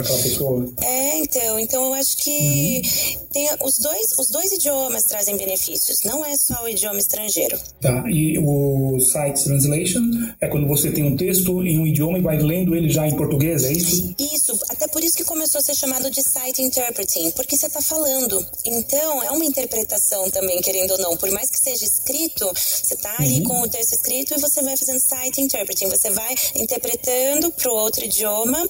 É, 0.81 1.17
então, 1.19 1.59
então 1.59 1.85
eu 1.85 1.93
acho 1.93 2.17
que 2.17 2.81
uhum. 2.83 3.27
tem 3.31 3.49
os 3.63 3.77
dois, 3.77 4.17
os 4.17 4.29
dois 4.29 4.51
idiomas 4.51 5.03
trazem 5.03 5.37
benefícios, 5.37 5.99
não 6.03 6.25
é 6.25 6.35
só 6.35 6.63
o 6.63 6.67
idioma 6.67 6.99
estrangeiro. 6.99 7.57
Tá, 7.79 8.03
e 8.09 8.37
o 8.39 8.99
site 8.99 9.43
translation 9.43 10.01
é 10.41 10.47
quando 10.47 10.67
você 10.67 10.91
tem 10.91 11.03
um 11.03 11.15
texto 11.15 11.63
em 11.63 11.79
um 11.79 11.85
idioma 11.85 12.17
e 12.17 12.21
vai 12.21 12.37
lendo 12.37 12.75
ele 12.75 12.89
já 12.89 13.07
em 13.07 13.15
português, 13.15 13.63
é 13.63 13.71
isso? 13.71 14.15
Isso, 14.17 14.59
até 14.69 14.87
por 14.87 15.03
isso 15.03 15.15
que 15.15 15.23
começou 15.23 15.59
a 15.59 15.61
ser 15.61 15.75
chamado 15.75 16.09
de 16.09 16.21
site 16.21 16.61
interpreting, 16.61 17.31
porque 17.31 17.55
você 17.55 17.67
está 17.67 17.81
falando. 17.81 18.43
Então, 18.65 19.21
é 19.21 19.29
uma 19.31 19.45
interpretação 19.45 20.31
também, 20.31 20.61
querendo 20.61 20.91
ou 20.91 20.97
não. 20.97 21.17
Por 21.17 21.29
mais 21.31 21.49
que 21.49 21.59
seja 21.59 21.85
escrito, 21.85 22.51
você 22.55 22.95
está 22.95 23.15
ali 23.19 23.39
uhum. 23.39 23.43
com 23.43 23.61
o 23.61 23.67
texto 23.67 23.93
escrito 23.93 24.33
e 24.33 24.41
você 24.41 24.61
vai 24.61 24.75
fazendo 24.75 24.99
site 24.99 25.41
interpreting, 25.41 25.89
você 25.89 26.09
vai 26.09 26.33
interpretando 26.55 27.02
interpretando 27.03 27.51
para 27.51 27.71
o 27.71 27.75
outro 27.75 28.05
idioma 28.05 28.67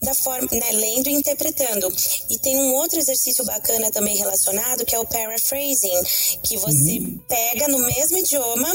da 0.00 0.14
forma, 0.14 0.48
né, 0.52 0.70
lendo 0.72 1.08
e 1.08 1.14
interpretando. 1.14 1.92
E 2.30 2.38
tem 2.38 2.56
um 2.56 2.74
outro 2.74 2.98
exercício 2.98 3.44
bacana 3.44 3.90
também 3.90 4.16
relacionado, 4.16 4.84
que 4.84 4.94
é 4.94 4.98
o 4.98 5.06
paraphrasing, 5.06 6.02
que 6.42 6.56
você 6.56 6.98
uhum. 6.98 7.18
pega 7.28 7.66
no 7.68 7.78
mesmo 7.78 8.18
idioma 8.18 8.70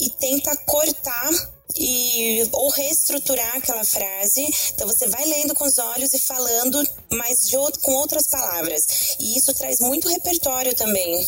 e 0.00 0.10
tenta 0.10 0.54
cortar 0.66 1.30
e 1.78 2.46
ou 2.52 2.70
reestruturar 2.70 3.56
aquela 3.56 3.84
frase. 3.84 4.46
Então 4.74 4.86
você 4.86 5.08
vai 5.08 5.24
lendo 5.24 5.54
com 5.54 5.64
os 5.64 5.78
olhos 5.78 6.12
e 6.12 6.18
falando, 6.18 6.82
mas 7.10 7.48
de, 7.48 7.56
com 7.80 7.92
outras 7.92 8.28
palavras. 8.28 9.16
E 9.18 9.38
isso 9.38 9.54
traz 9.54 9.78
muito 9.80 10.08
repertório 10.08 10.74
também. 10.74 11.26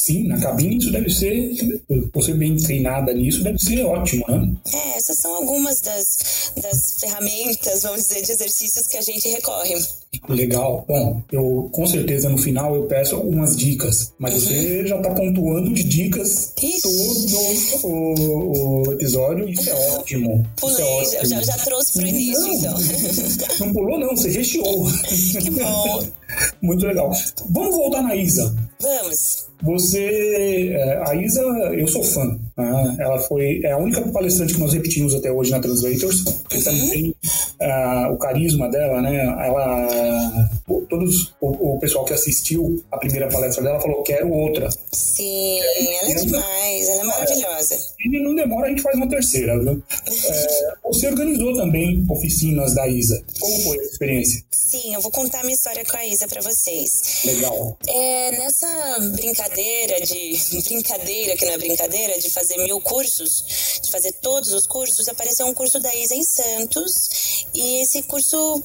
Sim, 0.00 0.28
na 0.28 0.40
cabine 0.40 0.78
isso 0.78 0.90
deve 0.90 1.10
ser, 1.10 1.82
você 2.14 2.32
bem 2.32 2.56
treinada 2.56 3.12
nisso, 3.12 3.44
deve 3.44 3.58
ser 3.58 3.84
ótimo, 3.84 4.24
né? 4.28 4.50
É, 4.72 4.96
essas 4.96 5.18
são 5.18 5.34
algumas 5.34 5.82
das, 5.82 6.54
das 6.56 6.96
ferramentas, 6.98 7.82
vamos 7.82 8.08
dizer, 8.08 8.22
de 8.22 8.32
exercícios 8.32 8.86
que 8.86 8.96
a 8.96 9.02
gente 9.02 9.28
recorre. 9.28 9.74
Legal. 10.26 10.86
Bom, 10.88 11.22
eu 11.30 11.68
com 11.70 11.86
certeza 11.86 12.30
no 12.30 12.38
final 12.38 12.74
eu 12.74 12.84
peço 12.84 13.14
algumas 13.14 13.54
dicas, 13.54 14.14
mas 14.18 14.32
uhum. 14.32 14.40
você 14.40 14.86
já 14.86 14.96
está 14.96 15.10
pontuando 15.10 15.70
de 15.74 15.82
dicas 15.82 16.54
Ixi. 16.60 16.82
todo 16.82 17.84
o, 17.84 18.88
o, 18.88 18.92
episódio, 18.94 19.50
isso 19.50 19.68
é 19.68 19.74
ótimo. 19.96 20.46
Pulei, 20.56 21.02
isso 21.02 21.14
é 21.14 21.18
ótimo. 21.18 21.30
Já, 21.30 21.42
já 21.42 21.58
trouxe 21.58 21.92
para 21.92 22.04
o 22.04 22.08
início, 22.08 22.40
não, 22.40 22.54
então. 22.54 22.74
Não 23.66 23.72
pulou, 23.74 23.98
não, 23.98 24.16
você 24.16 24.30
recheou. 24.30 24.86
Que 25.42 25.50
bom. 25.50 26.06
Muito 26.62 26.86
legal. 26.86 27.12
Vamos 27.50 27.76
voltar 27.76 28.02
na 28.02 28.16
Isa. 28.16 28.56
Vamos. 28.80 29.50
Você, 29.62 29.89
é, 29.94 31.02
a 31.06 31.14
Isa, 31.14 31.40
eu 31.40 31.86
sou 31.88 32.02
fã. 32.02 32.38
Né? 32.56 32.96
Ela 32.98 33.18
foi 33.20 33.60
é 33.62 33.72
a 33.72 33.78
única 33.78 34.00
palestrante 34.12 34.54
que 34.54 34.60
nós 34.60 34.72
repetimos 34.72 35.14
até 35.14 35.30
hoje 35.30 35.50
na 35.50 35.60
Translators. 35.60 36.24
Uhum. 36.24 36.62
Também 36.62 37.14
uh, 37.60 38.12
o 38.12 38.18
carisma 38.18 38.68
dela, 38.68 39.00
né? 39.00 39.16
Ela, 39.46 40.49
todos 40.88 41.34
o, 41.40 41.74
o, 41.74 41.78
pessoal 41.78 42.04
que 42.04 42.12
assistiu 42.12 42.84
a 42.90 42.98
primeira 42.98 43.28
palestra 43.28 43.62
dela 43.62 43.80
falou 43.80 44.02
quero 44.02 44.30
outra. 44.30 44.68
Sim, 44.92 45.60
ela 45.60 46.10
é 46.10 46.14
demais, 46.14 46.88
ela 46.88 47.00
é 47.00 47.04
maravilhosa. 47.04 47.76
E 47.98 48.22
não 48.22 48.34
demora, 48.34 48.66
a 48.66 48.70
gente 48.70 48.82
faz 48.82 48.96
uma 48.96 49.08
terceira, 49.08 49.58
viu? 49.58 49.82
É, 50.06 50.74
você 50.84 51.08
organizou 51.08 51.54
também 51.54 52.04
oficinas 52.08 52.74
da 52.74 52.86
Isa. 52.88 53.22
Como 53.38 53.60
foi 53.62 53.78
a 53.78 53.82
experiência? 53.82 54.44
Sim, 54.50 54.94
eu 54.94 55.00
vou 55.00 55.10
contar 55.10 55.42
minha 55.42 55.54
história 55.54 55.84
com 55.84 55.96
a 55.96 56.06
Isa 56.06 56.28
para 56.28 56.40
vocês. 56.40 57.22
Legal. 57.24 57.78
É, 57.88 58.30
nessa 58.32 58.98
brincadeira 59.16 60.00
de. 60.00 60.38
Brincadeira, 60.64 61.36
que 61.36 61.44
não 61.44 61.52
é 61.52 61.58
brincadeira, 61.58 62.18
de 62.18 62.30
fazer 62.30 62.56
mil 62.58 62.80
cursos, 62.80 63.80
de 63.82 63.90
fazer 63.90 64.12
todos 64.22 64.52
os 64.52 64.66
cursos, 64.66 65.08
apareceu 65.08 65.46
um 65.46 65.54
curso 65.54 65.80
da 65.80 65.94
Isa 65.94 66.14
em 66.14 66.22
Santos. 66.22 67.46
E 67.54 67.82
esse 67.82 68.02
curso 68.04 68.62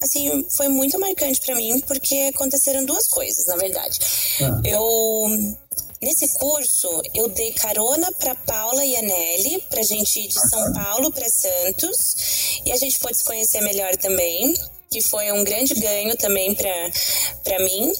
assim, 0.00 0.46
foi 0.56 0.68
muito 0.68 0.98
marcante 0.98 1.40
para 1.40 1.54
mim, 1.54 1.80
porque 1.80 2.30
aconteceram 2.34 2.84
duas 2.84 3.08
coisas, 3.08 3.46
na 3.46 3.56
verdade. 3.56 3.98
Ah. 4.40 4.60
Eu 4.64 5.58
Nesse 6.02 6.28
curso, 6.38 6.88
eu 7.14 7.28
dei 7.28 7.52
carona 7.52 8.10
para 8.12 8.34
Paula 8.34 8.82
e 8.82 8.96
a 8.96 9.02
Nelly, 9.02 9.60
para 9.68 9.82
gente 9.82 10.20
ir 10.20 10.28
de 10.28 10.48
São 10.48 10.72
Paulo 10.72 11.12
para 11.12 11.28
Santos, 11.28 12.62
e 12.64 12.72
a 12.72 12.76
gente 12.76 12.98
pôde 12.98 13.18
se 13.18 13.24
conhecer 13.24 13.60
melhor 13.60 13.94
também 13.96 14.54
que 14.92 15.00
foi 15.00 15.30
um 15.30 15.44
grande 15.44 15.72
ganho 15.74 16.16
também 16.16 16.52
para 16.52 17.58
mim. 17.60 17.92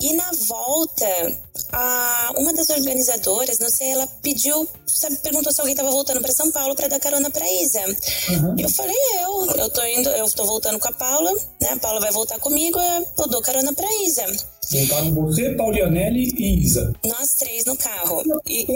E 0.00 0.12
na 0.12 0.30
volta, 0.46 1.42
a, 1.72 2.32
uma 2.36 2.52
das 2.52 2.70
organizadoras, 2.70 3.58
não 3.58 3.68
sei, 3.68 3.90
ela 3.90 4.06
pediu, 4.22 4.68
sabe, 4.86 5.16
perguntou 5.16 5.52
se 5.52 5.60
alguém 5.60 5.72
estava 5.72 5.90
voltando 5.90 6.20
para 6.20 6.32
São 6.32 6.52
Paulo 6.52 6.76
para 6.76 6.86
dar 6.86 7.00
carona 7.00 7.30
para 7.30 7.44
Isa. 7.50 7.80
Uhum. 7.80 8.54
Eu 8.58 8.68
falei, 8.68 8.96
eu, 9.22 9.46
eu 9.56 9.70
tô 9.70 9.82
indo, 9.86 10.08
eu 10.10 10.30
tô 10.30 10.46
voltando 10.46 10.78
com 10.78 10.88
a 10.88 10.92
Paula, 10.92 11.32
né? 11.60 11.70
A 11.70 11.78
Paula 11.78 11.98
vai 11.98 12.12
voltar 12.12 12.38
comigo, 12.38 12.78
eu 12.80 13.28
dou 13.28 13.42
carona 13.42 13.72
para 13.72 13.88
Isa. 14.04 14.24
Voltaram 14.70 15.14
você, 15.14 15.54
Paulianelli 15.54 16.34
e 16.36 16.64
Isa. 16.64 16.92
Nós 17.04 17.34
três 17.34 17.64
no 17.64 17.76
carro. 17.76 18.22
E... 18.46 18.66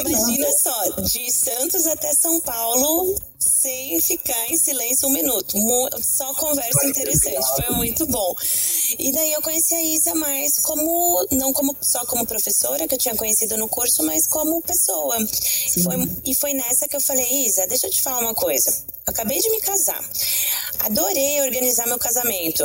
Imagina 0.00 0.52
só, 0.58 0.84
de 1.02 1.30
Santos 1.30 1.86
até 1.86 2.12
São 2.14 2.40
Paulo, 2.40 3.14
sem 3.38 4.00
ficar 4.00 4.50
em 4.50 4.56
silêncio 4.56 5.08
um 5.08 5.12
minuto. 5.12 5.56
Só 6.02 6.34
conversa 6.34 6.86
interessante. 6.86 7.64
Foi 7.64 7.76
muito 7.76 8.06
bom. 8.06 8.34
E 8.98 9.12
daí 9.12 9.32
eu 9.32 9.42
conheci 9.42 9.74
a 9.74 9.82
Isa 9.82 10.14
mais 10.14 10.56
como, 10.56 11.26
não 11.30 11.52
como 11.52 11.76
só 11.80 12.04
como 12.06 12.26
professora, 12.26 12.86
que 12.86 12.94
eu 12.94 12.98
tinha 12.98 13.16
conhecido 13.16 13.56
no 13.56 13.68
curso, 13.68 14.02
mas 14.04 14.26
como 14.26 14.62
pessoa. 14.62 15.16
Foi, 15.82 15.94
e 16.24 16.34
foi 16.34 16.52
nessa 16.54 16.88
que 16.88 16.96
eu 16.96 17.00
falei, 17.00 17.46
Isa, 17.46 17.66
deixa 17.66 17.86
eu 17.86 17.90
te 17.90 18.02
falar 18.02 18.20
uma 18.20 18.34
coisa. 18.34 18.72
Acabei 19.06 19.38
de 19.38 19.50
me 19.50 19.60
casar. 19.60 20.02
Adorei 20.80 21.40
organizar 21.42 21.86
meu 21.86 21.98
casamento. 21.98 22.64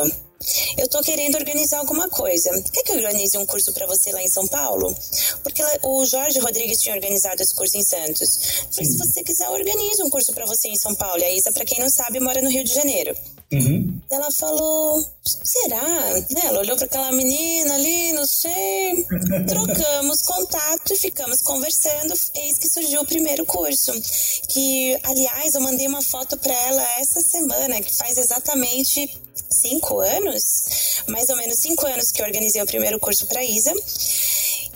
Eu 0.78 0.88
tô 0.88 1.02
querendo 1.02 1.36
organizar 1.36 1.80
alguma 1.80 2.08
coisa. 2.10 2.50
Quer 2.72 2.84
que 2.84 2.92
eu 2.92 2.98
organize 2.98 3.38
um 3.38 3.46
curso 3.46 3.74
para 3.74 3.88
você 3.88 4.12
lá 4.12 4.22
em 4.22 4.28
São 4.28 4.48
Paulo? 4.48 4.96
Porque 5.44 5.64
o 5.84 6.06
Jorge 6.06 6.40
Rodrigues 6.40 6.82
tinha 6.82 6.96
organizado 6.96 7.42
esse 7.42 7.56
curso 7.56 7.78
em 7.78 7.84
Santos. 7.84 8.40
Falei, 8.72 8.90
se 8.90 8.98
você 8.98 9.24
quiser, 9.24 9.50
organize 9.50 10.02
um 10.04 10.10
curso 10.10 10.32
para 10.34 10.46
você 10.46 10.70
em 10.70 10.76
São 10.76 10.94
Paulo. 10.96 11.20
E 11.20 11.26
a 11.26 11.32
Isa, 11.32 11.52
para 11.52 11.66
quem 11.66 11.80
não 11.80 11.90
sabe, 11.90 12.20
mora 12.20 12.42
no 12.42 12.50
Rio 12.50 12.64
de 12.64 12.74
Janeiro. 12.74 13.16
Uhum. 13.52 14.02
Ela 14.12 14.30
falou, 14.32 15.06
será? 15.24 15.82
Né? 15.82 16.42
Ela 16.44 16.60
olhou 16.60 16.76
para 16.76 16.86
aquela 16.86 17.12
menina 17.14 17.76
ali, 17.76 18.12
não 18.12 18.26
sei. 18.26 19.06
Trocamos 19.48 20.22
contato 20.24 20.94
e 20.94 20.98
ficamos 20.98 21.42
conversando. 21.42 22.14
Eis 22.36 22.58
que 22.58 22.68
surgiu 22.68 23.02
o 23.02 23.06
primeiro 23.06 23.46
curso. 23.46 23.94
Que, 24.50 25.00
aliás, 25.04 25.56
eu 25.56 25.62
mandei 25.62 25.88
uma 25.88 26.02
foto 26.02 26.38
para 26.38 26.54
ela 26.54 26.84
essa 27.00 27.22
semana, 27.22 27.82
que 27.82 27.94
faz 27.96 28.18
exatamente 28.18 29.10
cinco 29.50 30.00
anos, 30.00 31.04
mais 31.08 31.30
ou 31.30 31.38
menos 31.38 31.60
cinco 31.60 31.86
anos 31.86 32.12
que 32.12 32.22
eu 32.22 32.26
organizei 32.26 32.62
o 32.62 32.66
primeiro 32.66 33.00
curso 33.00 33.26
para 33.28 33.44
Isa 33.44 33.74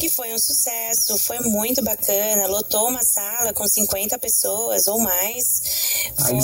que 0.02 0.10
foi 0.10 0.34
um 0.34 0.40
sucesso, 0.40 1.16
foi 1.20 1.40
muito 1.42 1.84
bacana, 1.84 2.48
lotou 2.48 2.90
uma 2.90 3.04
sala 3.04 3.54
com 3.54 3.68
50 3.68 4.18
pessoas 4.18 4.88
ou 4.88 4.98
mais. 4.98 5.62
Foi 6.18 6.42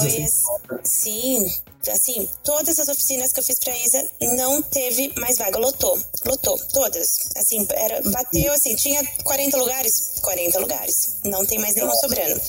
sim, 0.84 1.52
assim, 1.92 2.30
todas 2.44 2.78
as 2.78 2.88
oficinas 2.88 3.34
que 3.34 3.40
eu 3.40 3.44
fiz 3.44 3.58
para 3.58 3.76
Isa 3.76 4.08
não 4.36 4.62
teve 4.62 5.12
mais 5.18 5.40
vaga, 5.40 5.58
lotou, 5.58 6.00
lotou 6.24 6.56
todas. 6.72 7.18
Assim, 7.36 7.68
era 7.72 8.00
bateu 8.12 8.54
assim, 8.54 8.76
tinha 8.76 9.04
40 9.24 9.58
lugares, 9.58 10.14
40 10.22 10.60
lugares. 10.60 11.16
Não 11.26 11.44
tem 11.44 11.58
mais 11.58 11.74
nenhum 11.74 11.92
sobrando. 11.96 12.40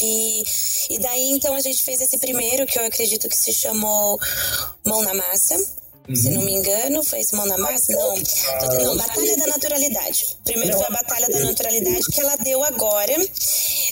E, 0.00 0.42
e 0.90 0.98
daí 0.98 1.30
então 1.30 1.54
a 1.54 1.60
gente 1.60 1.80
fez 1.84 2.00
esse 2.00 2.18
primeiro 2.18 2.66
que 2.66 2.76
eu 2.76 2.84
acredito 2.84 3.28
que 3.28 3.36
se 3.36 3.52
chamou 3.52 4.18
Mão 4.84 5.00
na 5.02 5.14
Massa 5.14 5.85
Uhum. 6.08 6.16
Se 6.16 6.30
não 6.30 6.42
me 6.42 6.52
engano, 6.52 7.02
foi 7.02 7.20
esse 7.20 7.34
Mão 7.34 7.46
na 7.46 7.58
Massa? 7.58 7.92
Não. 7.92 8.14
Não, 8.84 8.96
Batalha 8.96 9.36
da 9.36 9.46
Naturalidade. 9.48 10.36
Primeiro 10.44 10.76
foi 10.76 10.86
a 10.86 10.90
Batalha 10.90 11.28
da 11.28 11.40
Naturalidade 11.40 12.04
que 12.12 12.20
ela 12.20 12.36
deu 12.36 12.62
agora, 12.62 13.14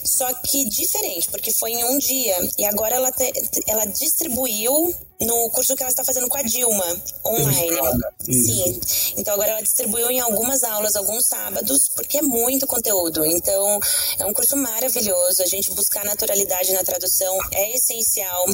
só 0.05 0.33
que 0.35 0.68
diferente, 0.68 1.29
porque 1.31 1.53
foi 1.53 1.72
em 1.72 1.85
um 1.85 1.98
dia. 1.98 2.37
E 2.59 2.64
agora 2.64 2.96
ela, 2.96 3.11
te, 3.11 3.33
ela 3.66 3.85
distribuiu 3.87 4.94
no 5.20 5.50
curso 5.50 5.77
que 5.77 5.83
ela 5.83 5.90
está 5.90 6.05
fazendo 6.05 6.29
com 6.29 6.37
a 6.37 6.42
Dilma, 6.42 7.03
online. 7.24 7.79
Sim. 8.20 8.81
Então 9.16 9.35
agora 9.35 9.53
ela 9.53 9.62
distribuiu 9.62 10.11
em 10.11 10.20
algumas 10.20 10.62
aulas, 10.64 10.96
alguns 10.96 11.27
sábados, 11.27 11.88
porque 11.94 12.18
é 12.18 12.22
muito 12.22 12.66
conteúdo. 12.66 13.24
Então 13.24 13.81
é 14.18 14.24
um 14.27 14.33
curso 14.33 14.57
maravilhoso. 14.57 15.42
A 15.42 15.46
gente 15.46 15.70
buscar 15.72 16.05
naturalidade 16.05 16.72
na 16.72 16.83
tradução 16.83 17.38
é 17.53 17.74
essencial, 17.77 18.46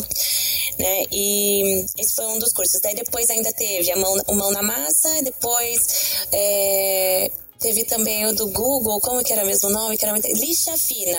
né? 0.78 1.04
E 1.10 1.86
esse 1.98 2.14
foi 2.14 2.26
um 2.26 2.38
dos 2.38 2.52
cursos. 2.52 2.80
Daí 2.80 2.94
depois 2.94 3.28
ainda 3.30 3.52
teve 3.52 3.90
a 3.90 3.96
mão, 3.96 4.14
o 4.26 4.34
mão 4.34 4.50
na 4.50 4.62
massa, 4.62 5.22
depois 5.22 6.26
é, 6.32 7.30
Teve 7.60 7.84
também 7.84 8.24
o 8.24 8.34
do 8.34 8.48
Google, 8.48 8.98
como 9.02 9.22
que 9.22 9.34
era 9.34 9.44
mesmo 9.44 9.68
o 9.68 9.72
nome? 9.72 9.98
Que 9.98 10.04
era 10.06 10.14
muito... 10.14 10.26
Lixa 10.28 10.78
Fina. 10.78 11.18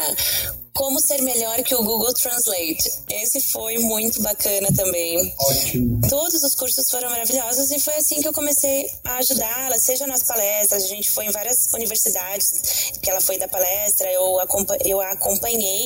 Como 0.74 1.00
ser 1.00 1.22
melhor 1.22 1.62
que 1.64 1.76
o 1.76 1.84
Google 1.84 2.14
Translate. 2.14 2.90
Esse 3.10 3.42
foi 3.42 3.78
muito 3.78 4.22
bacana 4.22 4.70
também. 4.76 5.34
Ótimo. 5.38 6.02
Todos 6.10 6.44
os 6.44 6.56
cursos 6.56 6.90
foram 6.90 7.10
maravilhosos 7.10 7.72
e 7.72 7.80
foi 7.80 7.96
assim 7.96 8.22
que 8.22 8.28
eu 8.28 8.34
comecei 8.34 8.90
a 9.04 9.18
ajudá-la, 9.18 9.78
seja 9.78 10.08
nas 10.08 10.24
palestras, 10.24 10.84
a 10.84 10.88
gente 10.88 11.12
foi 11.12 11.26
em 11.26 11.32
várias 11.32 11.72
universidades 11.74 12.92
que 13.02 13.10
ela 13.10 13.22
foi 13.22 13.38
da 13.38 13.48
palestra, 13.48 14.12
eu, 14.12 14.38
eu 14.86 15.02
a 15.02 15.12
acompanhei 15.12 15.86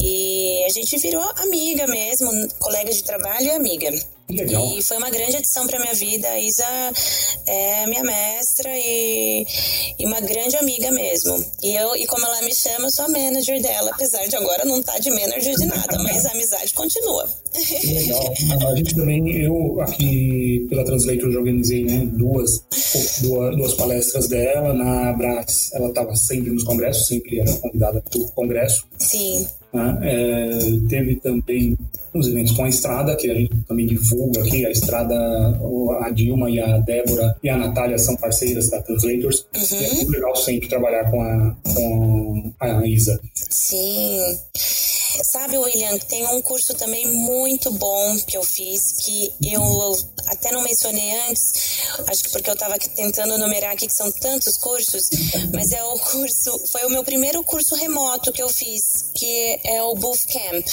e 0.00 0.64
a 0.64 0.68
gente 0.68 0.96
virou 0.98 1.22
amiga 1.36 1.86
mesmo, 1.86 2.30
colega 2.58 2.92
de 2.92 3.02
trabalho 3.02 3.46
e 3.46 3.50
amiga. 3.50 3.90
Legal. 4.30 4.78
E 4.78 4.82
foi 4.82 4.96
uma 4.96 5.10
grande 5.10 5.36
adição 5.36 5.66
para 5.66 5.78
minha 5.78 5.94
vida. 5.94 6.28
A 6.28 6.40
Isa 6.40 6.64
é 7.46 7.86
minha 7.86 8.02
mestra 8.02 8.70
e, 8.74 9.46
e, 9.98 10.06
uma 10.06 10.20
grande 10.20 10.56
amiga 10.56 10.90
mesmo. 10.90 11.44
E 11.62 11.74
eu, 11.74 11.94
e 11.96 12.06
como 12.06 12.24
ela 12.24 12.40
me 12.42 12.54
chama, 12.54 12.86
eu 12.86 12.90
sou 12.90 13.04
a 13.04 13.08
manager 13.08 13.60
dela, 13.60 13.90
apesar 13.92 14.26
de 14.26 14.36
agora 14.36 14.64
não 14.64 14.80
estar 14.80 14.94
tá 14.94 14.98
de 14.98 15.10
manager 15.10 15.54
de 15.54 15.66
nada, 15.66 15.98
mas 16.02 16.24
a 16.26 16.32
amizade 16.32 16.72
continua. 16.74 17.28
Legal. 17.84 18.34
A 18.70 18.76
gente 18.76 18.94
também, 18.94 19.44
eu 19.44 19.80
aqui 19.80 20.66
pela 20.68 20.84
Translator 20.84 21.30
já 21.30 21.38
organizei 21.38 21.84
né, 21.84 22.06
duas, 22.12 22.64
duas, 23.20 23.56
duas 23.56 23.74
palestras 23.74 24.28
dela 24.28 24.72
na 24.72 25.10
Abras. 25.10 25.70
Ela 25.74 25.88
estava 25.88 26.14
sempre 26.16 26.50
nos 26.50 26.64
congressos, 26.64 27.06
sempre 27.06 27.40
era 27.40 27.52
convidada 27.58 28.00
para 28.00 28.18
o 28.18 28.30
congresso. 28.30 28.84
Sim. 28.98 29.46
Né? 29.72 29.98
É, 30.02 30.50
teve 30.88 31.16
também 31.16 31.78
os 32.12 32.28
eventos 32.28 32.52
com 32.52 32.64
a 32.64 32.68
Estrada, 32.68 33.16
que 33.16 33.30
a 33.30 33.34
gente 33.34 33.56
também 33.66 33.86
divulga 33.86 34.40
aqui. 34.40 34.66
A 34.66 34.70
Estrada, 34.70 35.14
a 36.00 36.10
Dilma 36.10 36.50
e 36.50 36.60
a 36.60 36.78
Débora 36.78 37.34
e 37.42 37.48
a 37.48 37.56
Natália 37.56 37.98
são 37.98 38.16
parceiras 38.16 38.68
da 38.70 38.82
Translators. 38.82 39.46
Uhum. 39.54 39.80
E 39.80 39.84
é 39.84 39.94
muito 39.94 40.10
legal 40.10 40.36
sempre 40.36 40.68
trabalhar 40.68 41.10
com 41.10 41.22
a, 41.22 41.56
com 41.74 42.11
a 42.60 42.86
Isa. 42.86 43.20
Sim. 43.34 44.20
Sabe, 45.24 45.58
William, 45.58 45.98
tem 45.98 46.26
um 46.26 46.40
curso 46.40 46.72
também 46.74 47.06
muito 47.06 47.70
bom 47.72 48.18
que 48.26 48.36
eu 48.36 48.42
fiz, 48.42 48.92
que 49.04 49.30
eu 49.42 49.62
até 50.26 50.50
não 50.50 50.62
mencionei 50.62 51.10
antes, 51.28 51.52
acho 52.06 52.24
que 52.24 52.30
porque 52.30 52.48
eu 52.48 52.54
estava 52.54 52.78
tentando 52.78 53.36
numerar 53.36 53.72
aqui 53.72 53.86
que 53.86 53.94
são 53.94 54.10
tantos 54.10 54.56
cursos, 54.56 55.10
mas 55.52 55.70
é 55.72 55.84
o 55.84 55.98
curso, 55.98 56.58
foi 56.70 56.84
o 56.86 56.90
meu 56.90 57.04
primeiro 57.04 57.44
curso 57.44 57.74
remoto 57.74 58.32
que 58.32 58.42
eu 58.42 58.48
fiz, 58.48 59.10
que 59.14 59.60
é 59.64 59.82
o 59.82 59.94
Booth 59.94 60.26
Camp, 60.26 60.66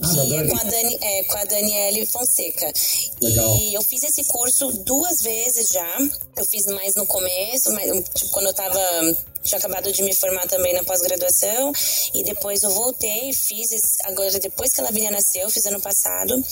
ah, 0.00 0.24
que 0.24 0.36
é 0.36 0.48
com 0.48 0.56
a, 0.56 0.64
Dani, 0.64 0.98
é 1.00 1.24
com 1.24 1.38
a 1.38 1.44
Daniele 1.44 2.06
Fonseca. 2.06 2.72
Legal. 3.20 3.56
E 3.58 3.74
eu 3.74 3.82
fiz 3.82 4.04
esse 4.04 4.24
curso 4.24 4.70
duas 4.84 5.20
vezes 5.20 5.70
já, 5.70 5.98
eu 6.36 6.44
fiz 6.44 6.66
mais 6.66 6.94
no 6.94 7.06
começo, 7.06 7.72
mas, 7.72 7.90
tipo, 8.14 8.30
quando 8.30 8.46
eu 8.46 8.52
estava 8.52 8.80
tinha 9.44 9.58
acabado 9.58 9.92
de 9.92 10.02
me 10.02 10.14
formar 10.14 10.46
também 10.48 10.72
na 10.72 10.82
pós-graduação 10.82 11.72
e 12.14 12.24
depois 12.24 12.62
eu 12.62 12.70
voltei, 12.70 13.32
fiz 13.32 13.98
agora 14.04 14.38
depois 14.40 14.72
que 14.72 14.80
a 14.80 14.84
Lavínia 14.84 15.10
nasceu, 15.10 15.48
fiz 15.50 15.66
ano 15.66 15.80
passado. 15.80 16.42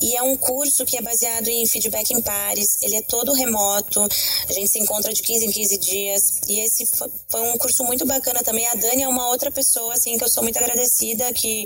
E 0.00 0.14
é 0.14 0.22
um 0.22 0.36
curso 0.36 0.84
que 0.84 0.96
é 0.96 1.02
baseado 1.02 1.48
em 1.48 1.66
feedback 1.66 2.10
em 2.12 2.20
pares. 2.20 2.82
Ele 2.82 2.96
é 2.96 3.02
todo 3.02 3.32
remoto. 3.32 4.06
A 4.48 4.52
gente 4.52 4.70
se 4.70 4.78
encontra 4.78 5.12
de 5.12 5.22
15 5.22 5.46
em 5.46 5.50
15 5.50 5.78
dias. 5.78 6.22
E 6.48 6.60
esse 6.60 6.86
foi 7.28 7.40
um 7.40 7.56
curso 7.56 7.82
muito 7.84 8.04
bacana 8.04 8.42
também. 8.42 8.66
A 8.66 8.74
Dani 8.74 9.02
é 9.02 9.08
uma 9.08 9.28
outra 9.28 9.50
pessoa 9.50 9.94
assim 9.94 10.18
que 10.18 10.24
eu 10.24 10.28
sou 10.28 10.42
muito 10.42 10.58
agradecida, 10.58 11.32
que 11.32 11.64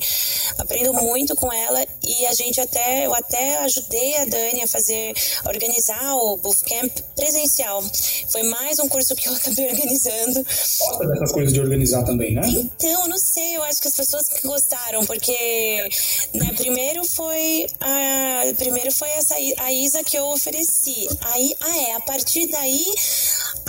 aprendo 0.59 0.93
muito 0.95 1.35
com 1.35 1.53
ela 1.53 1.85
e 2.07 2.27
a 2.27 2.33
gente 2.33 2.61
até 2.61 3.07
eu 3.07 3.15
até 3.15 3.59
ajudei 3.59 4.17
a 4.19 4.25
Dani 4.25 4.63
a 4.63 4.67
fazer 4.67 5.13
organizar 5.47 6.17
o 6.17 6.37
bootcamp 6.37 6.93
presencial. 7.15 7.83
Foi 8.31 8.43
mais 8.45 8.79
um 8.79 8.89
curso 8.89 9.15
que 9.15 9.29
eu 9.29 9.35
acabei 9.37 9.69
organizando. 9.69 10.47
Gosta 10.79 11.07
dessas 11.07 11.33
coisas 11.33 11.53
de 11.53 11.61
organizar 11.61 12.05
também, 12.05 12.35
né? 12.35 12.43
Então, 12.47 13.09
não 13.09 13.19
sei, 13.19 13.57
eu 13.57 13.63
acho 13.63 13.81
que 13.81 13.89
as 13.89 13.95
pessoas 13.95 14.29
que 14.29 14.47
gostaram, 14.47 15.05
porque 15.07 15.89
né, 16.35 16.53
primeiro 16.57 17.05
foi 17.05 17.67
a 17.81 18.55
primeiro 18.57 18.93
foi 18.93 19.09
essa 19.11 19.35
a 19.35 19.73
Isa 19.73 20.03
que 20.05 20.17
eu 20.17 20.25
ofereci. 20.27 21.09
Aí, 21.23 21.55
ah 21.61 21.77
é, 21.77 21.95
a 21.95 22.01
partir 22.01 22.47
daí 22.49 22.85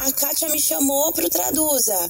a 0.02 0.12
Kátia 0.12 0.50
me 0.50 0.60
chamou 0.60 1.12
pro 1.12 1.30
Traduza. 1.30 2.10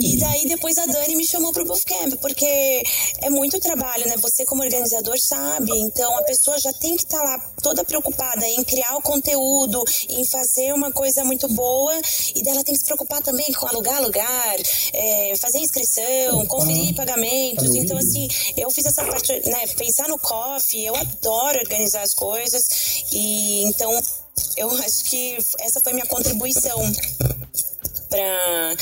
E 0.00 0.18
daí 0.18 0.46
depois 0.48 0.76
a 0.76 0.86
Dani 0.86 1.14
me 1.14 1.26
chamou 1.26 1.52
pro 1.52 1.64
Bootcamp, 1.64 2.16
porque 2.20 2.82
é 3.22 3.30
muito 3.30 3.60
trabalho, 3.60 4.06
né? 4.08 4.16
Você 4.20 4.44
como 4.44 4.62
organizador 4.62 5.18
sabe, 5.18 5.70
então 5.72 6.18
a 6.18 6.22
pessoa 6.24 6.58
já 6.58 6.72
tem 6.72 6.96
que 6.96 7.04
estar 7.04 7.18
tá 7.18 7.22
lá 7.22 7.38
toda 7.62 7.84
preocupada 7.84 8.46
em 8.46 8.64
criar 8.64 8.96
o 8.96 9.02
conteúdo, 9.02 9.84
em 10.08 10.24
fazer 10.26 10.74
uma 10.74 10.90
coisa 10.90 11.24
muito 11.24 11.48
boa, 11.48 11.94
e 12.34 12.42
dela 12.42 12.64
tem 12.64 12.74
que 12.74 12.80
se 12.80 12.86
preocupar 12.86 13.22
também 13.22 13.46
com 13.52 13.68
alugar 13.68 14.02
lugar, 14.02 14.56
é, 14.92 15.32
fazer 15.36 15.58
inscrição, 15.58 16.44
conferir 16.46 16.94
pagamentos. 16.96 17.72
Então, 17.74 17.96
assim, 17.96 18.28
eu 18.56 18.70
fiz 18.70 18.84
essa 18.84 19.04
parte, 19.04 19.32
né? 19.48 19.66
Pensar 19.76 20.08
no 20.08 20.18
coffee, 20.18 20.86
eu 20.86 20.96
adoro 20.96 21.60
organizar 21.60 22.02
as 22.02 22.14
coisas, 22.14 23.04
e 23.12 23.64
então 23.68 23.92
eu 24.56 24.70
acho 24.70 25.04
que 25.04 25.36
essa 25.60 25.80
foi 25.80 25.92
minha 25.92 26.06
contribuição 26.06 26.80
para 28.08 28.76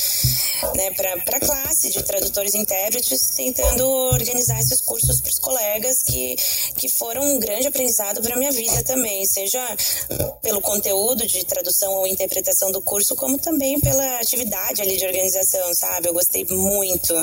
né, 0.75 0.91
para 0.93 1.37
a 1.37 1.41
classe 1.41 1.91
de 1.91 2.03
tradutores 2.03 2.55
e 2.55 2.59
intérpretes, 2.59 3.31
tentando 3.37 3.87
organizar 3.87 4.59
esses 4.61 4.81
cursos 4.81 5.21
para 5.21 5.31
os 5.31 5.39
colegas 5.39 6.03
que, 6.03 6.37
que 6.77 6.89
foram 6.89 7.23
um 7.23 7.39
grande 7.39 7.67
aprendizado 7.67 8.23
para 8.23 8.35
a 8.35 8.39
minha 8.39 8.51
vida 8.51 8.83
também, 8.85 9.27
seja 9.27 9.61
pelo 10.43 10.61
conteúdo 10.61 11.27
de 11.27 11.45
tradução 11.45 11.93
ou 11.95 12.07
interpretação 12.07 12.71
do 12.73 12.81
curso, 12.81 13.15
como 13.17 13.39
também 13.39 13.79
pela 13.81 14.19
atividade 14.19 14.81
ali 14.81 14.97
de 14.97 15.05
organização, 15.05 15.75
sabe? 15.75 16.09
Eu 16.09 16.15
gostei 16.15 16.45
muito. 16.45 17.15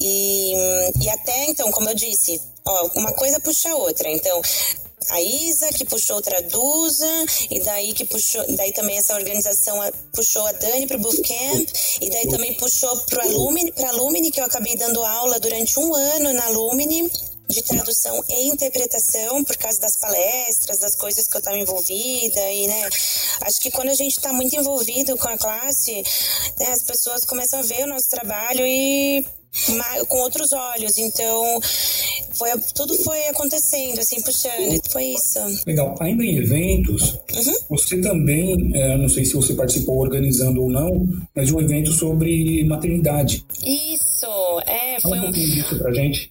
E, 0.00 0.52
e 1.00 1.08
até 1.08 1.46
então, 1.46 1.70
como 1.72 1.88
eu 1.88 1.94
disse, 1.94 2.40
ó, 2.64 2.90
uma 2.94 3.12
coisa 3.12 3.40
puxa 3.40 3.70
a 3.70 3.76
outra. 3.76 4.10
Então, 4.10 4.40
a 5.10 5.20
Isa, 5.20 5.68
que 5.68 5.84
puxou 5.84 6.20
Traduza, 6.20 7.26
e 7.50 7.60
daí 7.60 7.92
que 7.92 8.04
puxou, 8.04 8.44
daí 8.56 8.72
também 8.72 8.96
essa 8.98 9.14
organização 9.14 9.78
puxou 10.12 10.46
a 10.46 10.52
Dani 10.52 10.86
para 10.86 10.96
o 10.96 11.00
Bootcamp, 11.00 11.68
e 12.00 12.10
daí 12.10 12.28
também 12.28 12.54
puxou 12.54 12.96
para 13.02 13.24
Alumni, 13.24 13.72
para 13.72 13.88
Alumni, 13.88 14.30
que 14.30 14.40
eu 14.40 14.44
acabei 14.44 14.76
dando 14.76 15.02
aula 15.02 15.38
durante 15.40 15.78
um 15.78 15.94
ano 15.94 16.32
na 16.32 16.46
Alumni 16.46 17.10
de 17.48 17.62
tradução 17.62 18.22
e 18.28 18.48
interpretação 18.48 19.42
por 19.42 19.56
causa 19.56 19.80
das 19.80 19.96
palestras, 19.96 20.78
das 20.78 20.94
coisas 20.94 21.26
que 21.26 21.34
eu 21.34 21.38
estava 21.38 21.56
envolvida 21.56 22.40
e, 22.52 22.66
né, 22.66 22.88
acho 23.40 23.58
que 23.60 23.70
quando 23.70 23.88
a 23.88 23.94
gente 23.94 24.18
está 24.18 24.32
muito 24.32 24.54
envolvido 24.54 25.16
com 25.16 25.28
a 25.28 25.38
classe, 25.38 26.02
né, 26.60 26.66
as 26.70 26.82
pessoas 26.82 27.24
começam 27.24 27.60
a 27.60 27.62
ver 27.62 27.84
o 27.84 27.86
nosso 27.86 28.08
trabalho 28.10 28.66
e 28.66 29.24
com 30.08 30.18
outros 30.18 30.52
olhos. 30.52 30.96
Então, 30.98 31.60
foi, 32.34 32.50
tudo 32.74 32.94
foi 33.02 33.26
acontecendo, 33.28 33.98
assim, 33.98 34.20
puxando. 34.22 34.80
Foi 34.90 35.04
isso. 35.04 35.38
Legal. 35.66 35.94
Ainda 36.00 36.24
em 36.24 36.38
eventos, 36.38 37.18
uhum. 37.34 37.54
você 37.70 38.00
também, 38.00 38.70
é, 38.74 38.96
não 38.96 39.08
sei 39.08 39.24
se 39.24 39.34
você 39.34 39.54
participou 39.54 39.98
organizando 39.98 40.62
ou 40.62 40.70
não, 40.70 41.06
mas 41.34 41.48
de 41.48 41.54
um 41.54 41.60
evento 41.60 41.92
sobre 41.92 42.64
maternidade. 42.64 43.44
Isso, 43.62 44.17
é. 44.66 45.00
Fala 45.00 45.16
foi 45.16 45.28
um. 45.28 45.32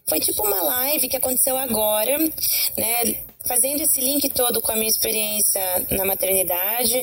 Foi 0.08 0.20
tipo 0.20 0.44
uma 0.44 0.62
live 0.62 1.08
que 1.08 1.18
aconteceu 1.18 1.58
agora, 1.58 2.18
né? 2.78 3.24
fazendo 3.48 3.82
esse 3.82 4.02
link 4.02 4.30
todo 4.30 4.62
com 4.62 4.74
a 4.74 4.76
minha 4.76 4.90
experiência 4.90 5.62
na 5.92 6.04
maternidade, 6.04 7.02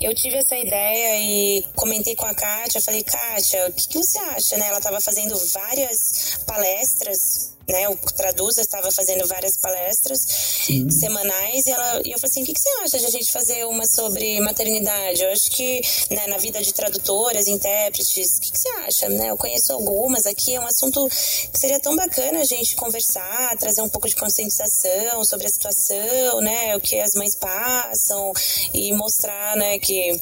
eu 0.00 0.14
tive 0.14 0.36
essa 0.36 0.56
ideia 0.56 1.20
e 1.20 1.62
comentei 1.76 2.16
com 2.16 2.24
a 2.24 2.34
Kátia, 2.34 2.80
falei, 2.80 3.02
Kátia, 3.02 3.68
o 3.68 3.72
que, 3.72 3.88
que 3.88 3.98
você 3.98 4.18
acha, 4.18 4.56
né? 4.56 4.68
Ela 4.68 4.78
estava 4.78 5.00
fazendo 5.00 5.36
várias 5.52 6.42
palestras 6.46 7.54
né, 7.68 7.88
o 7.88 7.96
Traduza 7.96 8.60
estava 8.60 8.90
fazendo 8.90 9.26
várias 9.26 9.56
palestras 9.56 10.20
Sim. 10.20 10.90
semanais 10.90 11.66
e, 11.66 11.70
ela, 11.70 12.02
e 12.04 12.12
eu 12.12 12.18
falei 12.18 12.30
assim, 12.30 12.42
o 12.42 12.46
que, 12.46 12.52
que, 12.52 12.60
você 12.60 12.68
acha 12.82 12.98
de 12.98 13.06
a 13.06 13.10
gente 13.10 13.30
fazer 13.30 13.64
uma 13.66 13.86
sobre 13.86 14.40
maternidade? 14.40 15.22
Eu 15.22 15.30
acho 15.30 15.50
que 15.50 15.80
né, 16.10 16.26
na 16.26 16.38
vida 16.38 16.62
de 16.62 16.72
tradutoras, 16.72 17.46
intérpretes, 17.46 18.36
o 18.36 18.40
que, 18.40 18.52
que, 18.52 18.58
você 18.58 18.68
acha? 18.68 19.08
Né? 19.08 19.30
Eu 19.30 19.36
conheço 19.36 19.72
algumas 19.72 20.26
aqui, 20.26 20.54
é 20.54 20.60
um 20.60 20.66
assunto 20.66 21.08
que 21.08 21.58
seria 21.58 21.80
tão 21.80 21.96
bacana 21.96 22.40
a 22.40 22.44
gente 22.44 22.76
conversar, 22.76 23.56
trazer 23.56 23.82
um 23.82 23.88
pouco 23.88 24.08
de 24.08 24.16
conscientização 24.16 25.24
sobre 25.24 25.46
a 25.46 25.50
situação, 25.50 26.40
né, 26.40 26.76
o 26.76 26.80
que 26.80 27.00
as 27.00 27.14
mães 27.14 27.34
passam 27.34 28.32
e 28.72 28.92
mostrar, 28.92 29.56
né, 29.56 29.78
que 29.78 30.12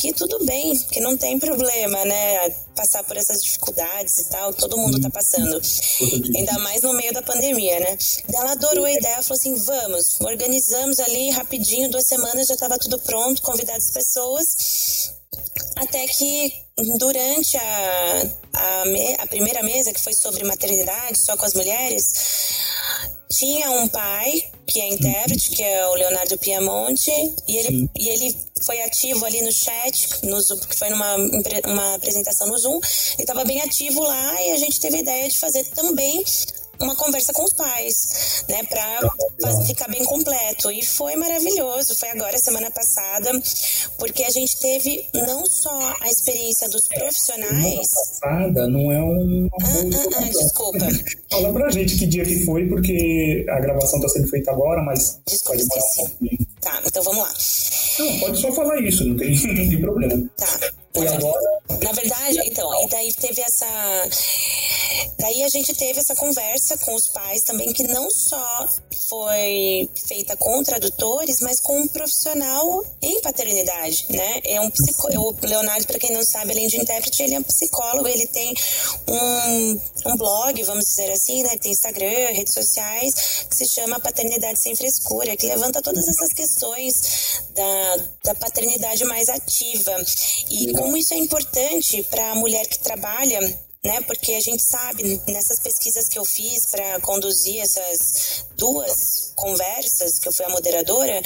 que 0.00 0.12
tudo 0.12 0.44
bem, 0.44 0.76
que 0.90 1.00
não 1.00 1.16
tem 1.16 1.38
problema, 1.38 2.04
né? 2.04 2.50
Passar 2.74 3.02
por 3.04 3.16
essas 3.16 3.42
dificuldades 3.42 4.18
e 4.18 4.28
tal, 4.28 4.52
todo 4.52 4.76
mundo 4.76 5.00
tá 5.00 5.10
passando. 5.10 5.60
Ainda 6.34 6.58
mais 6.58 6.82
no 6.82 6.92
meio 6.94 7.12
da 7.12 7.22
pandemia, 7.22 7.80
né? 7.80 7.98
Ela 8.32 8.52
adorou 8.52 8.84
a 8.84 8.92
ideia, 8.92 9.22
falou 9.22 9.38
assim: 9.38 9.54
vamos, 9.54 10.20
organizamos 10.20 11.00
ali 11.00 11.30
rapidinho, 11.30 11.90
duas 11.90 12.06
semanas 12.06 12.48
já 12.48 12.54
estava 12.54 12.78
tudo 12.78 12.98
pronto, 12.98 13.42
convidado 13.42 13.78
as 13.78 13.90
pessoas. 13.90 15.12
Até 15.76 16.06
que 16.06 16.52
durante 16.98 17.56
a, 17.56 18.30
a, 18.52 18.84
me, 18.86 19.14
a 19.14 19.26
primeira 19.26 19.62
mesa, 19.62 19.92
que 19.92 20.00
foi 20.00 20.12
sobre 20.12 20.44
maternidade, 20.44 21.18
só 21.18 21.36
com 21.36 21.44
as 21.44 21.54
mulheres, 21.54 22.12
tinha 23.30 23.70
um 23.70 23.88
pai 23.88 24.44
que 24.66 24.80
é 24.80 24.88
intérprete, 24.88 25.50
que 25.50 25.62
é 25.62 25.86
o 25.88 25.94
Leonardo 25.94 26.38
Piamonte, 26.38 27.10
e 27.48 27.56
ele, 27.56 27.90
e 27.98 28.08
ele 28.08 28.36
foi 28.64 28.80
ativo 28.82 29.24
ali 29.24 29.42
no 29.42 29.52
chat, 29.52 30.08
no 30.24 30.40
Zoom, 30.40 30.58
que 30.58 30.78
foi 30.78 30.88
numa 30.90 31.16
uma 31.66 31.94
apresentação 31.94 32.46
no 32.48 32.58
Zoom, 32.58 32.76
ele 33.14 33.22
estava 33.22 33.44
bem 33.44 33.60
ativo 33.60 34.02
lá 34.02 34.42
e 34.42 34.52
a 34.52 34.56
gente 34.56 34.80
teve 34.80 34.96
a 34.96 35.00
ideia 35.00 35.28
de 35.28 35.38
fazer 35.38 35.64
também 35.66 36.24
uma 36.84 36.96
conversa 36.96 37.32
com 37.32 37.44
os 37.44 37.52
pais, 37.52 38.44
né, 38.48 38.62
para 38.64 39.64
ficar 39.66 39.88
bem 39.88 40.04
completo. 40.04 40.70
E 40.70 40.84
foi 40.84 41.16
maravilhoso. 41.16 41.94
Foi 41.96 42.10
agora, 42.10 42.38
semana 42.38 42.70
passada, 42.70 43.30
porque 43.98 44.22
a 44.24 44.30
gente 44.30 44.58
teve 44.58 45.06
não 45.14 45.46
só 45.46 45.96
a 46.00 46.08
experiência 46.08 46.68
dos 46.68 46.86
profissionais. 46.86 47.90
Passada 48.20 48.68
não 48.68 48.92
é 48.92 49.02
um. 49.02 49.48
Ah, 49.60 49.64
ah, 49.64 50.18
ah, 50.18 50.28
desculpa. 50.28 50.86
Fala 51.30 51.52
pra 51.52 51.70
gente 51.70 51.98
que 51.98 52.06
dia 52.06 52.24
que 52.24 52.44
foi, 52.44 52.68
porque 52.68 53.44
a 53.48 53.60
gravação 53.60 54.00
tá 54.00 54.08
sendo 54.08 54.28
feita 54.28 54.50
agora, 54.50 54.82
mas. 54.82 55.20
Desculpa, 55.26 55.60
esqueci. 55.60 56.02
Um 56.22 56.44
tá, 56.60 56.82
então 56.86 57.02
vamos 57.02 57.22
lá. 57.22 57.32
Não, 57.98 58.20
pode 58.20 58.40
só 58.40 58.52
falar 58.52 58.80
isso, 58.80 59.04
não 59.04 59.16
tem, 59.16 59.30
não 59.46 59.70
tem 59.70 59.80
problema. 59.80 60.30
Tá. 60.36 60.83
Agora? 60.96 61.54
Na 61.82 61.92
verdade, 61.92 62.40
então, 62.44 62.70
e 62.84 62.88
daí 62.88 63.12
teve 63.14 63.42
essa. 63.42 63.66
Daí 65.18 65.42
a 65.42 65.48
gente 65.48 65.74
teve 65.74 65.98
essa 65.98 66.14
conversa 66.14 66.76
com 66.78 66.94
os 66.94 67.08
pais 67.08 67.42
também, 67.42 67.72
que 67.72 67.82
não 67.84 68.10
só 68.10 68.68
foi 69.08 69.88
feita 70.06 70.36
com 70.36 70.62
tradutores, 70.62 71.40
mas 71.40 71.60
com 71.60 71.80
um 71.80 71.88
profissional 71.88 72.84
em 73.02 73.20
paternidade, 73.20 74.06
né? 74.10 74.40
É 74.44 74.60
um 74.60 74.70
psico... 74.70 75.08
O 75.18 75.34
Leonardo, 75.42 75.86
para 75.86 75.98
quem 75.98 76.12
não 76.12 76.24
sabe, 76.24 76.52
além 76.52 76.68
de 76.68 76.78
intérprete, 76.78 77.22
ele 77.22 77.34
é 77.34 77.38
um 77.38 77.42
psicólogo, 77.42 78.06
ele 78.08 78.26
tem 78.26 78.54
um, 79.08 79.80
um 80.06 80.16
blog, 80.16 80.62
vamos 80.64 80.84
dizer 80.84 81.10
assim, 81.10 81.42
né? 81.42 81.56
Tem 81.58 81.72
Instagram, 81.72 82.32
redes 82.32 82.54
sociais, 82.54 83.46
que 83.48 83.56
se 83.56 83.66
chama 83.66 84.00
Paternidade 84.00 84.58
Sem 84.58 84.74
Frescura, 84.74 85.36
que 85.36 85.46
levanta 85.46 85.82
todas 85.82 86.06
essas 86.06 86.32
questões 86.32 87.42
da, 87.54 87.96
da 88.24 88.34
paternidade 88.34 89.04
mais 89.04 89.28
ativa. 89.28 89.96
E 90.50 90.72
como 90.84 90.98
isso 90.98 91.14
é 91.14 91.16
importante 91.16 92.02
para 92.10 92.32
a 92.32 92.34
mulher 92.34 92.66
que 92.68 92.78
trabalha 92.78 93.40
né? 93.82 94.00
Porque 94.02 94.32
a 94.32 94.40
gente 94.40 94.62
sabe 94.62 95.20
nessas 95.28 95.58
pesquisas 95.58 96.08
que 96.08 96.18
eu 96.18 96.24
fiz 96.24 96.66
para 96.66 96.98
conduzir 97.00 97.60
essas 97.60 98.46
duas 98.56 99.32
conversas, 99.34 100.18
que 100.18 100.26
eu 100.26 100.32
fui 100.32 100.46
a 100.46 100.48
moderadora, 100.48 101.20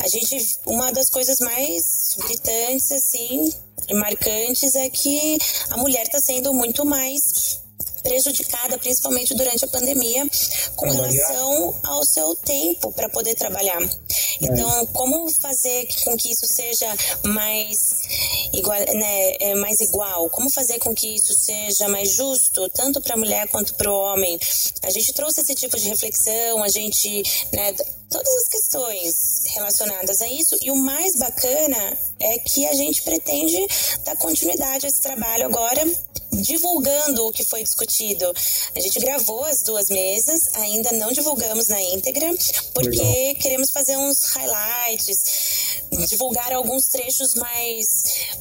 a 0.00 0.08
gente 0.08 0.58
uma 0.66 0.90
das 0.92 1.08
coisas 1.08 1.38
mais 1.38 2.16
gritantes 2.18 2.90
assim, 2.90 3.54
e 3.88 3.94
marcantes 3.94 4.74
é 4.74 4.88
que 4.88 5.38
a 5.70 5.76
mulher 5.76 6.02
está 6.02 6.18
sendo 6.18 6.52
muito 6.52 6.84
mais 6.84 7.62
prejudicada, 8.02 8.78
principalmente 8.78 9.34
durante 9.34 9.64
a 9.64 9.68
pandemia, 9.68 10.28
com 10.76 10.90
relação 10.90 11.74
ao 11.82 12.04
seu 12.04 12.34
tempo 12.36 12.92
para 12.92 13.08
poder 13.08 13.34
trabalhar. 13.34 13.80
Então, 14.40 14.80
é. 14.80 14.86
como 14.86 15.30
fazer 15.40 15.86
com 16.04 16.16
que 16.16 16.32
isso 16.32 16.46
seja 16.46 16.86
mais 17.24 18.02
igual, 18.52 18.78
né, 18.78 19.36
é, 19.40 19.54
mais 19.54 19.80
igual? 19.80 20.28
Como 20.30 20.50
fazer 20.50 20.78
com 20.78 20.94
que 20.94 21.14
isso 21.14 21.32
seja 21.34 21.88
mais 21.88 22.10
justo, 22.10 22.68
tanto 22.70 23.00
para 23.00 23.14
a 23.14 23.18
mulher 23.18 23.48
quanto 23.48 23.74
para 23.74 23.90
o 23.90 23.94
homem? 23.94 24.38
A 24.82 24.90
gente 24.90 25.12
trouxe 25.12 25.40
esse 25.40 25.54
tipo 25.54 25.76
de 25.78 25.88
reflexão, 25.88 26.62
a 26.62 26.68
gente, 26.68 27.22
né, 27.52 27.74
todas 28.10 28.34
as 28.36 28.48
questões 28.48 29.42
relacionadas 29.54 30.20
a 30.20 30.28
isso. 30.28 30.56
E 30.60 30.70
o 30.70 30.76
mais 30.76 31.16
bacana 31.16 31.98
é 32.20 32.38
que 32.38 32.66
a 32.66 32.74
gente 32.74 33.02
pretende 33.02 33.66
dar 34.04 34.16
continuidade 34.16 34.86
a 34.86 34.88
esse 34.88 35.00
trabalho 35.00 35.46
agora 35.46 35.82
divulgando 36.32 37.26
o 37.26 37.32
que 37.32 37.44
foi 37.44 37.62
discutido. 37.62 38.32
A 38.74 38.80
gente 38.80 38.98
gravou 39.00 39.44
as 39.44 39.62
duas 39.62 39.88
mesas, 39.88 40.48
ainda 40.54 40.92
não 40.92 41.12
divulgamos 41.12 41.68
na 41.68 41.80
íntegra, 41.80 42.28
porque 42.72 42.98
Legal. 42.98 43.34
queremos 43.36 43.70
fazer 43.70 43.96
uns 43.96 44.24
highlights, 44.26 45.82
divulgar 46.08 46.52
alguns 46.52 46.86
trechos 46.86 47.34
mais, 47.34 47.86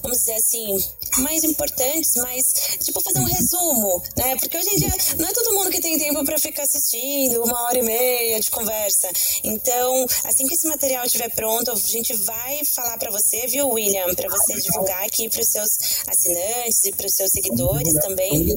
vamos 0.01 0.19
dizer 0.19 0.35
assim, 0.35 0.77
mais 1.17 1.43
importantes, 1.43 2.15
mais 2.15 2.53
tipo 2.79 3.01
fazer 3.01 3.19
um 3.19 3.25
resumo, 3.25 4.01
né? 4.17 4.37
Porque 4.37 4.57
hoje 4.57 4.69
em 4.69 4.77
dia 4.77 4.93
não 5.17 5.27
é 5.27 5.33
todo 5.33 5.53
mundo 5.53 5.69
que 5.69 5.81
tem 5.81 5.97
tempo 5.97 6.23
para 6.23 6.39
ficar 6.39 6.63
assistindo 6.63 7.43
uma 7.43 7.63
hora 7.63 7.79
e 7.79 7.83
meia 7.83 8.39
de 8.39 8.49
conversa. 8.49 9.09
Então, 9.43 10.05
assim 10.23 10.47
que 10.47 10.53
esse 10.53 10.67
material 10.67 11.05
estiver 11.05 11.29
pronto, 11.31 11.71
a 11.71 11.75
gente 11.75 12.13
vai 12.13 12.63
falar 12.63 12.97
para 12.97 13.11
você, 13.11 13.45
viu, 13.47 13.67
William, 13.69 14.15
para 14.15 14.29
você 14.29 14.53
divulgar 14.61 15.03
aqui 15.03 15.27
para 15.29 15.41
os 15.41 15.49
seus 15.49 15.69
assinantes 16.07 16.83
e 16.85 16.91
para 16.93 17.05
os 17.05 17.13
seus 17.13 17.31
seguidores 17.31 17.80
também 18.01 18.55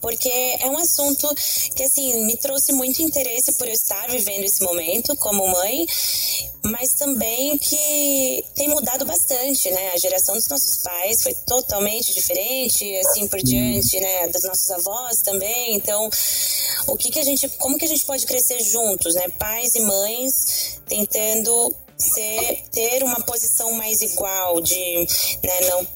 porque 0.00 0.28
é 0.60 0.66
um 0.68 0.78
assunto 0.78 1.28
que, 1.74 1.82
assim, 1.82 2.24
me 2.24 2.36
trouxe 2.36 2.72
muito 2.72 3.02
interesse 3.02 3.52
por 3.56 3.66
eu 3.66 3.72
estar 3.72 4.08
vivendo 4.08 4.44
esse 4.44 4.62
momento 4.62 5.16
como 5.16 5.46
mãe, 5.46 5.86
mas 6.64 6.90
também 6.94 7.58
que 7.58 8.44
tem 8.54 8.68
mudado 8.68 9.04
bastante, 9.04 9.70
né? 9.70 9.92
A 9.92 9.98
geração 9.98 10.34
dos 10.34 10.48
nossos 10.48 10.78
pais 10.78 11.22
foi 11.22 11.34
totalmente 11.46 12.14
diferente, 12.14 12.84
assim 12.98 13.26
por 13.26 13.40
diante, 13.42 13.98
né? 14.00 14.28
Das 14.28 14.42
nossos 14.44 14.70
avós 14.70 15.18
também. 15.22 15.76
Então, 15.76 16.08
o 16.86 16.96
que 16.96 17.10
que 17.10 17.18
a 17.18 17.24
gente, 17.24 17.48
como 17.50 17.78
que 17.78 17.84
a 17.84 17.88
gente 17.88 18.04
pode 18.04 18.26
crescer 18.26 18.60
juntos, 18.60 19.14
né? 19.14 19.28
Pais 19.38 19.74
e 19.74 19.80
mães 19.80 20.80
tentando 20.86 21.74
ser, 21.98 22.62
ter 22.72 23.02
uma 23.02 23.20
posição 23.24 23.72
mais 23.72 24.02
igual 24.02 24.60
de, 24.60 25.06
né? 25.42 25.68
Não 25.68 25.86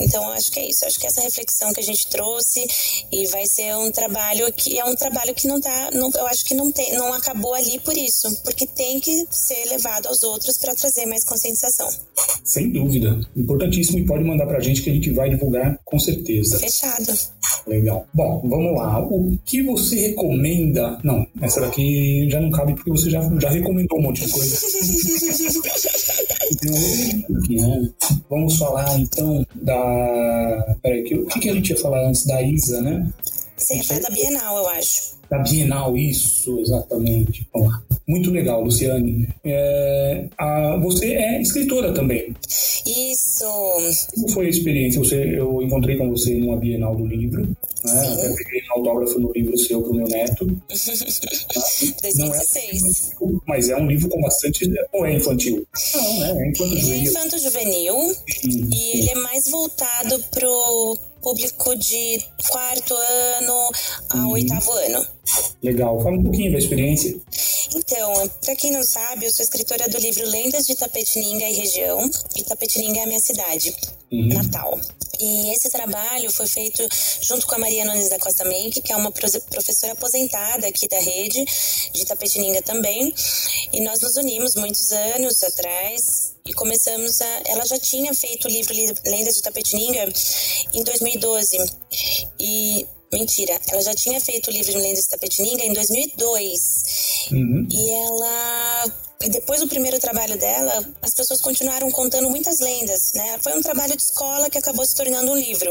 então, 0.00 0.28
acho 0.32 0.50
que 0.50 0.60
é 0.60 0.68
isso. 0.68 0.84
Acho 0.84 0.98
que 0.98 1.06
essa 1.06 1.20
reflexão 1.20 1.72
que 1.72 1.80
a 1.80 1.82
gente 1.82 2.08
trouxe 2.08 2.66
e 3.12 3.26
vai 3.26 3.46
ser 3.46 3.74
um 3.76 3.90
trabalho 3.90 4.50
que 4.52 4.78
é 4.78 4.84
um 4.84 4.94
trabalho 4.94 5.34
que 5.34 5.46
não 5.46 5.60
tá, 5.60 5.90
não, 5.92 6.10
eu 6.14 6.26
acho 6.26 6.44
que 6.44 6.54
não 6.54 6.70
tem, 6.70 6.94
não 6.94 7.12
acabou 7.12 7.54
ali 7.54 7.78
por 7.80 7.96
isso, 7.96 8.34
porque 8.42 8.66
tem 8.66 9.00
que 9.00 9.26
ser 9.30 9.64
levado 9.66 10.06
aos 10.06 10.22
outros 10.22 10.56
para 10.58 10.74
trazer 10.74 11.06
mais 11.06 11.24
conscientização. 11.24 11.88
Sem 12.44 12.72
dúvida, 12.72 13.20
importantíssimo 13.36 13.98
e 13.98 14.06
pode 14.06 14.24
mandar 14.24 14.46
para 14.46 14.58
a 14.58 14.62
gente 14.62 14.82
que 14.82 14.90
a 14.90 14.94
gente 14.94 15.10
vai 15.10 15.30
divulgar 15.30 15.78
com 15.84 15.98
certeza. 15.98 16.58
Fechado. 16.58 17.12
Legal. 17.68 18.06
Bom, 18.14 18.40
vamos 18.44 18.74
lá. 18.74 18.98
O 19.00 19.36
que 19.44 19.62
você 19.62 20.08
recomenda? 20.08 20.98
Não, 21.04 21.26
essa 21.42 21.60
daqui 21.60 22.26
já 22.30 22.40
não 22.40 22.50
cabe 22.50 22.74
porque 22.74 22.90
você 22.90 23.10
já, 23.10 23.20
já 23.38 23.50
recomendou 23.50 23.98
um 23.98 24.02
monte 24.02 24.26
de 24.26 24.32
coisa. 24.32 24.58
vamos 28.30 28.58
falar 28.58 28.98
então 28.98 29.46
da. 29.54 30.76
Peraí, 30.82 31.02
o 31.14 31.26
que, 31.26 31.40
que 31.40 31.50
a 31.50 31.54
gente 31.54 31.70
ia 31.70 31.76
falar 31.76 32.08
antes 32.08 32.26
da 32.26 32.42
Isa, 32.42 32.80
né? 32.80 33.06
Sim, 33.56 33.80
é 33.90 34.00
da 34.00 34.10
Bienal, 34.10 34.58
eu 34.58 34.68
acho. 34.68 35.17
Da 35.30 35.38
Bienal, 35.38 35.96
isso, 35.96 36.58
exatamente. 36.60 37.46
Vamos 37.52 37.68
lá. 37.68 37.82
Muito 38.06 38.30
legal, 38.30 38.64
Luciane. 38.64 39.28
É, 39.44 40.26
a, 40.38 40.78
você 40.78 41.12
é 41.12 41.42
escritora 41.42 41.92
também. 41.92 42.34
Isso. 42.86 43.44
Como 44.14 44.30
foi 44.30 44.46
a 44.46 44.50
experiência? 44.50 44.98
Você, 44.98 45.38
eu 45.38 45.62
encontrei 45.62 45.96
com 45.98 46.08
você 46.08 46.34
numa 46.36 46.56
Bienal 46.56 46.96
do 46.96 47.04
livro. 47.04 47.42
Né? 47.42 47.56
Até 47.84 48.34
peguei 48.34 48.62
um 48.70 48.78
autógrafo 48.78 49.20
no 49.20 49.30
livro 49.32 49.58
seu 49.58 49.82
pro 49.82 49.94
meu 49.94 50.08
neto. 50.08 50.46
2016. 52.02 53.10
É, 53.10 53.14
mas 53.46 53.68
é 53.68 53.76
um 53.76 53.86
livro 53.86 54.08
com 54.08 54.22
bastante. 54.22 54.66
Ou 54.92 55.04
é 55.04 55.14
infantil? 55.14 55.66
Não, 55.94 56.18
né? 56.20 56.30
É 56.30 56.48
infanto-juvenil. 56.48 56.94
Ele 56.94 56.98
é 56.98 57.08
infanto-juvenil. 57.10 58.16
E 58.72 58.98
ele 58.98 59.10
é 59.10 59.14
mais 59.16 59.50
voltado 59.50 60.18
pro 60.30 60.96
público 61.22 61.76
de 61.76 62.18
quarto 62.50 62.94
ano 62.94 63.70
a 64.08 64.16
uhum. 64.16 64.30
oitavo 64.30 64.72
ano. 64.72 65.17
Legal. 65.62 66.00
Fala 66.02 66.16
um 66.16 66.22
pouquinho 66.22 66.52
da 66.52 66.58
experiência. 66.58 67.16
Então, 67.74 68.30
para 68.42 68.56
quem 68.56 68.70
não 68.70 68.82
sabe, 68.82 69.26
eu 69.26 69.30
sou 69.30 69.42
escritora 69.42 69.88
do 69.88 69.98
livro 69.98 70.26
Lendas 70.26 70.66
de 70.66 70.74
Tapetininga 70.74 71.44
e 71.44 71.54
Região. 71.54 72.10
E 72.36 72.44
Tapetininga 72.44 73.00
é 73.00 73.02
a 73.02 73.06
minha 73.06 73.20
cidade, 73.20 73.74
uhum. 74.10 74.28
Natal. 74.28 74.80
E 75.20 75.52
esse 75.52 75.68
trabalho 75.68 76.30
foi 76.30 76.46
feito 76.46 76.86
junto 77.20 77.46
com 77.46 77.56
a 77.56 77.58
Maria 77.58 77.84
Nunes 77.84 78.08
da 78.08 78.18
Costa 78.18 78.44
Menck, 78.44 78.80
que 78.80 78.92
é 78.92 78.96
uma 78.96 79.10
professora 79.10 79.92
aposentada 79.92 80.66
aqui 80.68 80.88
da 80.88 80.98
rede 80.98 81.44
de 81.92 82.04
Tapetininga 82.06 82.62
também. 82.62 83.12
E 83.72 83.80
nós 83.80 84.00
nos 84.00 84.16
unimos 84.16 84.54
muitos 84.54 84.92
anos 84.92 85.42
atrás 85.42 86.34
e 86.46 86.54
começamos 86.54 87.20
a. 87.20 87.42
Ela 87.46 87.66
já 87.66 87.78
tinha 87.78 88.14
feito 88.14 88.46
o 88.46 88.50
livro 88.50 88.72
Lendas 89.04 89.34
de 89.34 89.42
Tapetininga 89.42 90.08
em 90.72 90.84
2012. 90.84 91.58
E 92.38 92.86
Mentira, 93.12 93.58
ela 93.68 93.80
já 93.80 93.94
tinha 93.94 94.20
feito 94.20 94.48
o 94.48 94.52
livro 94.52 94.70
de 94.70 94.78
Lendas 94.78 95.04
de 95.04 95.08
Tapetininga 95.10 95.64
em 95.64 95.72
2002. 95.72 97.28
Uhum. 97.32 97.66
E 97.70 97.90
ela 98.06 98.84
depois 99.26 99.60
do 99.60 99.66
primeiro 99.66 99.98
trabalho 99.98 100.38
dela, 100.38 100.84
as 101.02 101.12
pessoas 101.12 101.40
continuaram 101.40 101.90
contando 101.90 102.30
muitas 102.30 102.60
lendas, 102.60 103.12
né? 103.14 103.38
Foi 103.42 103.52
um 103.58 103.60
trabalho 103.60 103.96
de 103.96 104.02
escola 104.02 104.48
que 104.48 104.58
acabou 104.58 104.86
se 104.86 104.94
tornando 104.94 105.32
um 105.32 105.36
livro. 105.36 105.70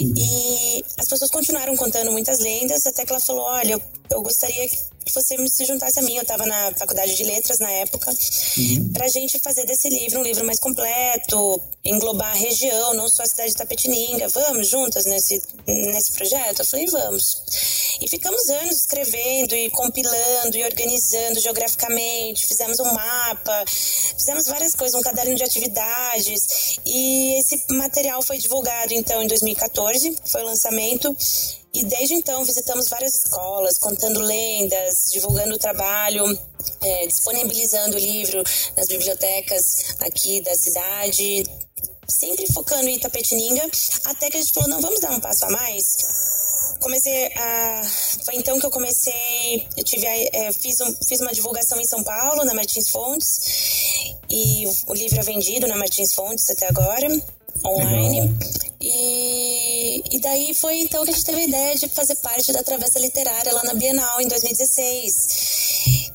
Uhum. 0.00 0.14
E 0.16 0.84
as 0.98 1.08
pessoas 1.08 1.30
continuaram 1.30 1.76
contando 1.76 2.10
muitas 2.10 2.40
lendas, 2.40 2.84
até 2.84 3.04
que 3.04 3.12
ela 3.12 3.20
falou: 3.20 3.44
Olha, 3.44 3.80
eu 4.10 4.22
gostaria 4.22 4.68
que 4.68 5.12
você 5.12 5.36
se 5.48 5.64
juntasse 5.64 5.98
a 5.98 6.02
mim. 6.02 6.16
Eu 6.16 6.22
estava 6.22 6.46
na 6.46 6.72
faculdade 6.74 7.16
de 7.16 7.22
letras 7.24 7.58
na 7.58 7.70
época, 7.70 8.10
uhum. 8.10 8.92
para 8.92 9.06
a 9.06 9.08
gente 9.08 9.38
fazer 9.38 9.64
desse 9.66 9.88
livro 9.88 10.20
um 10.20 10.22
livro 10.22 10.44
mais 10.44 10.58
completo, 10.58 11.60
englobar 11.84 12.32
a 12.32 12.34
região, 12.34 12.94
não 12.94 13.08
só 13.08 13.22
a 13.22 13.26
cidade 13.26 13.50
de 13.50 13.56
Tapetininga. 13.56 14.28
Vamos 14.28 14.68
juntas 14.68 15.04
nesse, 15.04 15.42
nesse 15.66 16.12
projeto? 16.12 16.60
Eu 16.60 16.66
falei: 16.66 16.86
Vamos. 16.86 17.42
E 18.00 18.08
ficamos 18.08 18.48
anos 18.48 18.80
escrevendo 18.80 19.54
e 19.54 19.70
compilando 19.70 20.56
e 20.56 20.64
organizando 20.64 21.40
geograficamente. 21.40 22.46
Fizemos 22.46 22.80
um 22.80 22.92
mapa, 22.92 23.64
fizemos 23.66 24.46
várias 24.46 24.74
coisas, 24.74 24.98
um 24.98 25.02
caderno 25.02 25.34
de 25.34 25.44
atividades. 25.44 26.78
E 26.84 27.38
esse 27.38 27.62
material 27.70 28.22
foi 28.22 28.38
divulgado 28.38 28.92
então 28.94 29.22
em 29.22 29.26
2014, 29.26 30.16
foi 30.26 30.42
o 30.42 30.46
lançamento. 30.46 31.16
E 31.74 31.84
desde 31.84 32.14
então 32.14 32.44
visitamos 32.44 32.88
várias 32.88 33.14
escolas, 33.16 33.78
contando 33.78 34.20
lendas, 34.20 35.10
divulgando 35.12 35.54
o 35.54 35.58
trabalho, 35.58 36.24
é, 36.80 37.06
disponibilizando 37.08 37.96
o 37.96 38.00
livro 38.00 38.42
nas 38.76 38.86
bibliotecas 38.86 39.96
aqui 39.98 40.40
da 40.40 40.54
cidade, 40.54 41.44
sempre 42.08 42.46
focando 42.52 42.88
em 42.88 42.94
Itapetininga, 42.94 43.68
até 44.04 44.30
que 44.30 44.36
a 44.36 44.40
gente 44.40 44.52
falou, 44.52 44.68
não, 44.68 44.80
vamos 44.80 45.00
dar 45.00 45.10
um 45.10 45.20
passo 45.20 45.44
a 45.46 45.50
mais? 45.50 45.96
Comecei 46.80 47.26
a... 47.34 47.82
Foi 48.24 48.36
então 48.36 48.60
que 48.60 48.66
eu 48.66 48.70
comecei, 48.70 49.66
eu 49.76 49.82
tive, 49.82 50.06
é, 50.06 50.52
fiz, 50.52 50.80
um, 50.80 50.94
fiz 51.08 51.20
uma 51.20 51.32
divulgação 51.32 51.80
em 51.80 51.84
São 51.84 52.04
Paulo, 52.04 52.44
na 52.44 52.54
Martins 52.54 52.88
Fontes, 52.88 54.14
e 54.30 54.64
o, 54.86 54.94
livro 54.94 55.18
é 55.18 55.22
vendido 55.22 55.66
na 55.66 55.76
Martins 55.76 56.12
Fontes 56.12 56.48
até 56.50 56.68
agora, 56.68 57.08
online. 57.64 58.20
Legal. 58.20 58.38
E, 58.80 59.53
e 60.10 60.20
daí 60.20 60.54
foi 60.54 60.80
então 60.80 61.04
que 61.04 61.10
a 61.10 61.12
gente 61.12 61.24
teve 61.24 61.40
a 61.40 61.44
ideia 61.44 61.74
de 61.76 61.88
fazer 61.88 62.16
parte 62.16 62.52
da 62.52 62.62
Travessa 62.62 62.98
Literária 62.98 63.52
lá 63.52 63.62
na 63.64 63.74
Bienal 63.74 64.20
em 64.20 64.28
2016. 64.28 65.63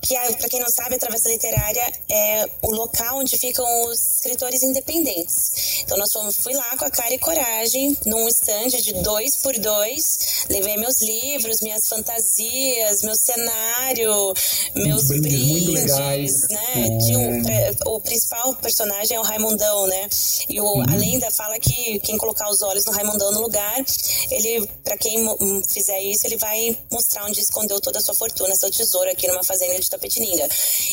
Que, 0.02 0.16
para 0.38 0.50
quem 0.50 0.60
não 0.60 0.70
sabe, 0.70 0.96
a 0.96 0.98
Travessa 0.98 1.30
Literária 1.30 1.94
é 2.10 2.50
o 2.64 2.72
local 2.72 3.20
onde 3.20 3.38
ficam 3.38 3.66
os 3.86 4.16
escritores 4.16 4.64
independentes. 4.64 5.84
Então 5.84 5.98
nós 5.98 6.12
fomos, 6.12 6.36
fui 6.38 6.54
lá 6.54 6.76
com 6.78 6.86
a 6.86 6.90
cara 6.90 7.14
e 7.14 7.20
coragem, 7.20 7.96
num 8.06 8.28
estande 8.28 8.82
de 8.82 8.94
dois 9.04 9.36
por 9.38 9.58
dois, 9.60 10.46
levei 10.50 10.78
meus 10.78 11.02
livros, 11.02 11.62
minhas 11.62 11.88
fantasias, 11.88 13.04
meu 13.04 13.16
cenário, 13.16 14.34
meus 14.74 15.08
brindes, 15.08 15.32
brindes 15.32 15.68
legais. 15.68 16.48
né? 16.50 16.60
É. 16.76 17.88
Um, 17.88 17.96
o 17.96 18.02
principal 18.02 18.56
personagem 18.56 19.16
é 19.16 19.20
o 19.20 19.24
Raimundão, 19.24 19.86
né? 19.86 20.10
E 20.50 20.60
o, 20.60 20.66
uhum. 20.66 20.84
a 20.90 20.96
lenda 20.96 21.30
fala 21.32 21.60
que 21.60 22.00
quem 22.00 22.18
colocar 22.18 22.50
os 22.50 22.62
olhos 22.62 22.86
no 22.86 22.92
Raimundão 22.92 23.32
no 23.32 23.42
lugar, 23.42 23.86
ele, 24.32 24.68
para 24.84 24.98
quem 24.98 25.24
fizer 25.72 26.02
isso, 26.02 26.26
ele 26.26 26.38
vai 26.38 26.76
mostrar 26.92 27.26
onde 27.26 27.40
escondeu 27.40 27.80
toda 27.80 28.00
a 28.00 28.02
sua 28.02 28.16
fortuna, 28.16 28.56
seu 28.56 28.72
tesouro 28.72 29.10
aqui 29.12 29.28
numa 29.28 29.44
fazenda 29.44 29.59
de 29.80 29.90
Tapetininga. 29.90 30.48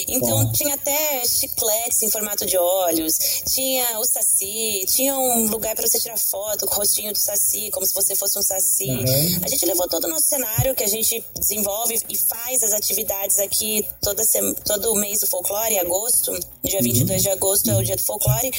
Então 0.09 0.51
tinha 0.53 0.75
até 0.75 1.25
chicletes 1.27 2.03
em 2.03 2.11
formato 2.11 2.45
de 2.47 2.57
olhos, 2.57 3.14
tinha 3.53 3.99
o 3.99 4.05
Saci, 4.05 4.85
tinha 4.89 5.17
um 5.17 5.47
lugar 5.47 5.75
para 5.75 5.87
você 5.87 5.99
tirar 5.99 6.19
foto 6.19 6.67
com 6.67 6.75
o 6.75 6.79
rostinho 6.79 7.12
do 7.12 7.19
Saci, 7.19 7.71
como 7.71 7.87
se 7.87 7.95
você 7.95 8.14
fosse 8.14 8.39
um 8.39 8.43
Saci. 8.43 8.89
Uhum. 8.89 9.41
A 9.43 9.49
gente 9.49 9.64
levou 9.67 9.89
todo 9.89 10.05
o 10.05 10.09
nosso 10.09 10.29
cenário 10.29 10.75
que 10.75 10.85
a 10.85 10.89
gente 10.89 11.25
desenvolve 11.39 11.99
e 12.09 12.17
faz 12.17 12.62
as 12.62 12.73
atividades 12.73 13.39
aqui 13.39 13.87
toda 14.03 14.23
todo 14.64 14.95
mês 14.97 15.21
do 15.21 15.27
folclore, 15.27 15.79
agosto, 15.79 16.33
dia 16.64 16.81
22 16.81 17.11
uhum. 17.11 17.17
de 17.17 17.29
agosto 17.31 17.71
é 17.71 17.77
o 17.77 17.83
dia 17.83 17.97
do 17.97 18.05
folclore. 18.05 18.51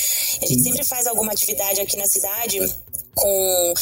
A 0.41 0.45
gente 0.45 0.63
sempre 0.63 0.83
faz 0.83 1.07
alguma 1.07 1.31
atividade 1.31 1.81
aqui 1.81 1.97
na 1.97 2.05
cidade 2.05 2.59
com 3.15 3.73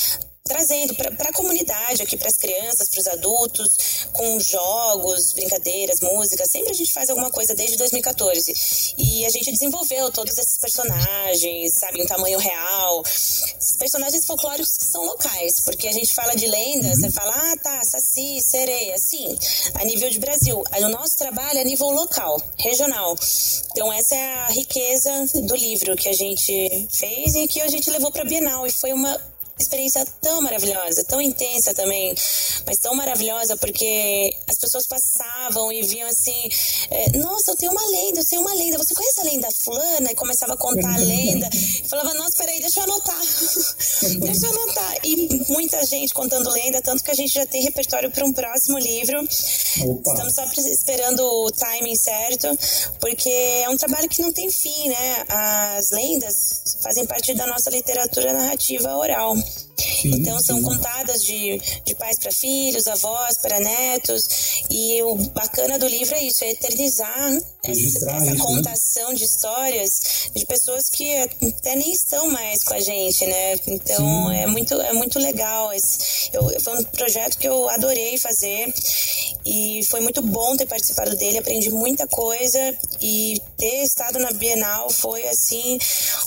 trazendo 0.47 0.93
para 0.93 1.29
a 1.29 1.33
comunidade 1.33 2.03
aqui, 2.03 2.15
para 2.15 2.27
as 2.27 2.37
crianças, 2.37 2.87
para 2.87 2.99
os 2.99 3.07
adultos, 3.07 4.07
com 4.13 4.39
jogos, 4.39 5.33
brincadeiras, 5.33 5.99
música. 6.01 6.45
Sempre 6.45 6.69
a 6.69 6.75
gente 6.75 6.93
faz 6.93 7.09
alguma 7.09 7.31
coisa 7.31 7.55
desde 7.55 7.75
2014. 7.77 8.53
E 8.95 9.25
a 9.25 9.29
gente 9.29 9.51
desenvolveu 9.51 10.11
todos 10.11 10.37
esses 10.37 10.59
personagens, 10.59 11.73
sabe, 11.73 11.99
em 11.99 12.05
tamanho 12.05 12.37
real. 12.37 13.03
Personagens 13.79 14.23
folclóricos 14.25 14.77
que 14.77 14.85
são 14.85 15.03
locais, 15.03 15.61
porque 15.61 15.87
a 15.87 15.91
gente 15.91 16.13
fala 16.13 16.35
de 16.35 16.45
lenda, 16.45 16.89
uhum. 16.89 16.93
você 16.93 17.09
fala, 17.09 17.33
ah, 17.33 17.57
tá, 17.57 17.83
saci, 17.83 18.39
sereia, 18.39 18.97
sim, 18.99 19.35
a 19.73 19.83
nível 19.83 20.11
de 20.11 20.19
Brasil. 20.19 20.63
O 20.77 20.89
nosso 20.89 21.17
trabalho 21.17 21.57
é 21.57 21.61
a 21.61 21.65
nível 21.65 21.89
local, 21.89 22.39
regional. 22.59 23.15
Então, 23.71 23.91
essa 23.91 24.13
é 24.13 24.33
a 24.35 24.47
riqueza 24.49 25.11
do 25.41 25.55
livro 25.55 25.95
que 25.95 26.07
a 26.07 26.13
gente 26.13 26.87
fez 26.93 27.33
e 27.33 27.47
que 27.47 27.61
a 27.61 27.67
gente 27.67 27.89
levou 27.89 28.11
para 28.11 28.23
Bienal. 28.23 28.67
E 28.67 28.71
foi 28.71 28.93
uma 28.93 29.19
experiência 29.57 30.05
tão 30.21 30.41
maravilhosa, 30.41 31.03
tão 31.05 31.21
intensa 31.21 31.73
também, 31.73 32.13
mas 32.65 32.77
tão 32.77 32.93
maravilhosa 32.95 33.55
porque 33.57 34.35
as 34.47 34.57
pessoas 34.57 34.85
passavam 34.85 35.71
e 35.71 35.81
viam 35.83 36.07
assim: 36.09 36.49
é, 36.89 37.17
Nossa, 37.17 37.51
eu 37.51 37.55
tenho 37.55 37.71
uma 37.71 37.85
lenda, 37.87 38.19
eu 38.19 38.25
tenho 38.25 38.41
uma 38.41 38.53
lenda. 38.53 38.77
Você 38.77 38.93
conhece 38.93 39.21
a 39.21 39.23
lenda 39.23 39.49
fulana? 39.51 40.11
E 40.11 40.15
começava 40.15 40.53
a 40.53 40.57
contar 40.57 40.93
a 40.93 40.97
lenda. 40.97 41.49
E 41.53 41.87
falava: 41.87 42.13
Nossa, 42.13 42.37
peraí, 42.37 42.59
deixa 42.59 42.81
eu 42.81 42.83
anotar. 42.83 43.19
deixa 44.19 44.45
eu 44.45 44.51
anotar. 44.51 44.97
E 45.03 45.45
muita 45.49 45.85
gente 45.85 46.13
contando 46.13 46.49
lenda, 46.49 46.81
tanto 46.81 47.03
que 47.03 47.11
a 47.11 47.15
gente 47.15 47.33
já 47.33 47.45
tem 47.45 47.63
repertório 47.63 48.11
para 48.11 48.25
um 48.25 48.33
próximo 48.33 48.77
livro. 48.77 49.19
Opa. 49.19 50.11
Estamos 50.11 50.35
só 50.35 50.43
esperando 50.69 51.19
o 51.21 51.51
timing 51.51 51.95
certo, 51.95 52.47
porque 52.99 53.29
é 53.29 53.69
um 53.69 53.77
trabalho 53.77 54.09
que 54.09 54.21
não 54.21 54.31
tem 54.33 54.49
fim, 54.49 54.89
né? 54.89 55.25
As 55.29 55.91
lendas 55.91 56.77
fazem 56.81 57.05
parte 57.05 57.33
da 57.33 57.47
nossa 57.47 57.69
literatura 57.69 58.33
narrativa 58.33 58.95
oral. 58.95 59.35
Thanks. 59.45 59.64
Sim, 60.01 60.15
então 60.15 60.39
são 60.39 60.57
sim. 60.57 60.63
contadas 60.63 61.23
de, 61.23 61.59
de 61.85 61.95
pais 61.95 62.17
para 62.19 62.31
filhos, 62.31 62.87
avós 62.87 63.37
para 63.37 63.59
netos. 63.59 64.63
E 64.69 65.01
o 65.03 65.15
bacana 65.29 65.77
do 65.77 65.87
livro 65.87 66.15
é 66.15 66.23
isso, 66.23 66.43
é 66.43 66.51
eternizar 66.51 67.37
essa, 67.63 67.71
essa 67.71 67.81
isso, 67.81 68.05
né? 68.05 68.37
contação 68.37 69.09
né? 69.09 69.15
de 69.15 69.23
histórias 69.23 70.29
de 70.33 70.45
pessoas 70.45 70.89
que 70.89 71.15
até 71.15 71.75
nem 71.75 71.91
estão 71.91 72.27
mais 72.29 72.63
com 72.63 72.73
a 72.73 72.79
gente, 72.79 73.25
né? 73.25 73.53
Então 73.67 74.27
sim. 74.29 74.35
é 74.35 74.47
muito, 74.47 74.73
é 74.73 74.93
muito 74.93 75.19
legal. 75.19 75.71
Esse, 75.73 76.29
eu, 76.33 76.59
foi 76.61 76.77
um 76.77 76.83
projeto 76.83 77.37
que 77.37 77.47
eu 77.47 77.69
adorei 77.69 78.17
fazer 78.17 78.73
e 79.45 79.81
foi 79.85 80.01
muito 80.01 80.21
bom 80.21 80.57
ter 80.57 80.65
participado 80.65 81.15
dele, 81.15 81.37
aprendi 81.37 81.69
muita 81.69 82.07
coisa 82.07 82.59
e 83.01 83.39
ter 83.57 83.83
estado 83.83 84.19
na 84.19 84.31
Bienal 84.31 84.89
foi 84.89 85.27
assim 85.27 85.77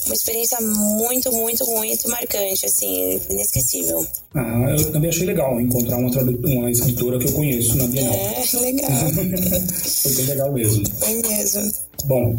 uma 0.06 0.14
experiência 0.14 0.58
muito, 0.60 1.32
muito, 1.32 1.66
muito 1.66 2.08
marcante, 2.08 2.66
assim, 2.66 3.20
inesquecível. 3.48 4.06
Ah, 4.34 4.76
eu 4.78 4.92
também 4.92 5.10
achei 5.10 5.26
legal 5.26 5.60
encontrar 5.60 5.96
uma, 5.96 6.10
uma 6.10 6.70
escritora 6.70 7.18
que 7.18 7.28
eu 7.28 7.32
conheço 7.32 7.76
na 7.76 7.86
Bienal. 7.86 8.14
É, 8.14 8.60
legal. 8.60 8.90
foi 9.84 10.14
bem 10.14 10.26
legal 10.26 10.52
mesmo. 10.52 10.84
Foi 10.98 11.22
mesmo. 11.22 11.72
Bom, 12.04 12.38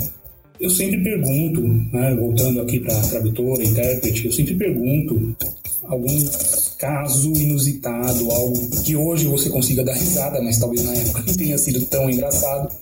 eu 0.60 0.70
sempre 0.70 1.01
pergunto, 1.03 1.62
né, 1.93 2.16
voltando 2.16 2.62
aqui 2.62 2.80
para 2.80 2.97
a 2.97 3.01
tradutora, 3.01 3.64
intérprete, 3.64 4.26
eu 4.26 4.32
sempre 4.32 4.55
pergunto 4.55 5.36
algum 5.84 6.30
caso 6.78 7.34
inusitado, 7.34 8.32
algo 8.32 8.70
que 8.84 8.95
hoje 8.95 9.26
você 9.26 9.49
consiga 9.49 9.84
dar 9.84 9.93
risada, 9.93 10.41
mas 10.41 10.60
talvez 10.60 10.84
na 10.84 10.93
época 10.93 11.24
não 11.26 11.34
tenha 11.34 11.57
sido 11.57 11.86
tão 11.88 12.10
engraçado. 12.10 12.74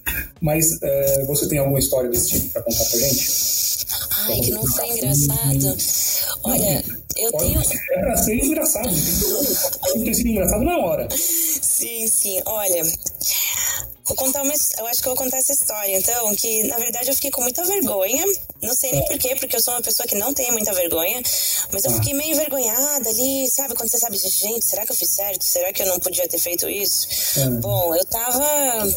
Mas 0.41 0.77
é, 0.81 1.25
você 1.25 1.47
tem 1.47 1.57
alguma 1.57 1.79
história 1.79 2.09
desse 2.09 2.29
tipo 2.29 2.49
para 2.53 2.61
contar 2.61 2.83
pra 2.85 2.99
gente? 2.99 3.29
Ai, 4.17 4.39
que 4.41 4.51
não 4.51 4.65
foi 4.67 4.89
engraçado. 4.89 5.77
Olha, 6.43 6.83
eu 7.17 7.31
tenho. 7.33 7.61
É 7.61 7.99
pra 7.99 8.17
ser 8.17 8.35
engraçado. 8.35 8.89
Pode 9.79 10.03
ter 10.03 10.13
sido 10.13 10.29
engraçado 10.29 10.63
na 10.63 10.77
hora. 10.77 11.07
Sim, 11.11 12.07
sim. 12.07 12.41
Olha, 12.45 12.83
Vou 14.07 14.15
contar 14.15 14.41
uma, 14.41 14.53
eu 14.53 14.87
acho 14.87 15.01
que 15.01 15.07
eu 15.07 15.13
vou 15.13 15.21
contar 15.21 15.37
essa 15.37 15.51
história, 15.51 15.97
então, 15.97 16.33
que 16.33 16.63
na 16.63 16.77
verdade 16.77 17.09
eu 17.09 17.13
fiquei 17.13 17.29
com 17.29 17.41
muita 17.41 17.63
vergonha. 17.65 18.23
Não 18.61 18.73
sei 18.73 18.93
nem 18.93 19.05
porquê, 19.05 19.35
porque 19.35 19.57
eu 19.57 19.61
sou 19.61 19.73
uma 19.73 19.81
pessoa 19.81 20.07
que 20.07 20.15
não 20.15 20.33
tem 20.33 20.49
muita 20.51 20.73
vergonha, 20.73 21.21
mas 21.73 21.83
eu 21.83 21.91
fiquei 21.91 22.13
meio 22.13 22.31
envergonhada 22.31 23.09
ali, 23.09 23.49
sabe? 23.49 23.75
Quando 23.75 23.89
você 23.89 23.97
sabe, 23.97 24.17
gente, 24.17 24.65
será 24.65 24.85
que 24.85 24.93
eu 24.93 24.95
fiz 24.95 25.11
certo? 25.13 25.43
Será 25.43 25.73
que 25.73 25.83
eu 25.83 25.87
não 25.87 25.99
podia 25.99 26.25
ter 26.25 26.39
feito 26.39 26.69
isso? 26.69 27.05
É. 27.37 27.49
Bom, 27.59 27.93
eu 27.93 28.05
tava 28.05 28.87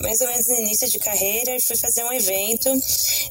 mais 0.00 0.20
ou 0.20 0.26
menos 0.28 0.46
no 0.46 0.56
início 0.56 0.88
de 0.88 0.98
carreira 0.98 1.56
e 1.56 1.60
fui 1.60 1.76
fazer 1.76 2.04
um 2.04 2.12
evento 2.12 2.70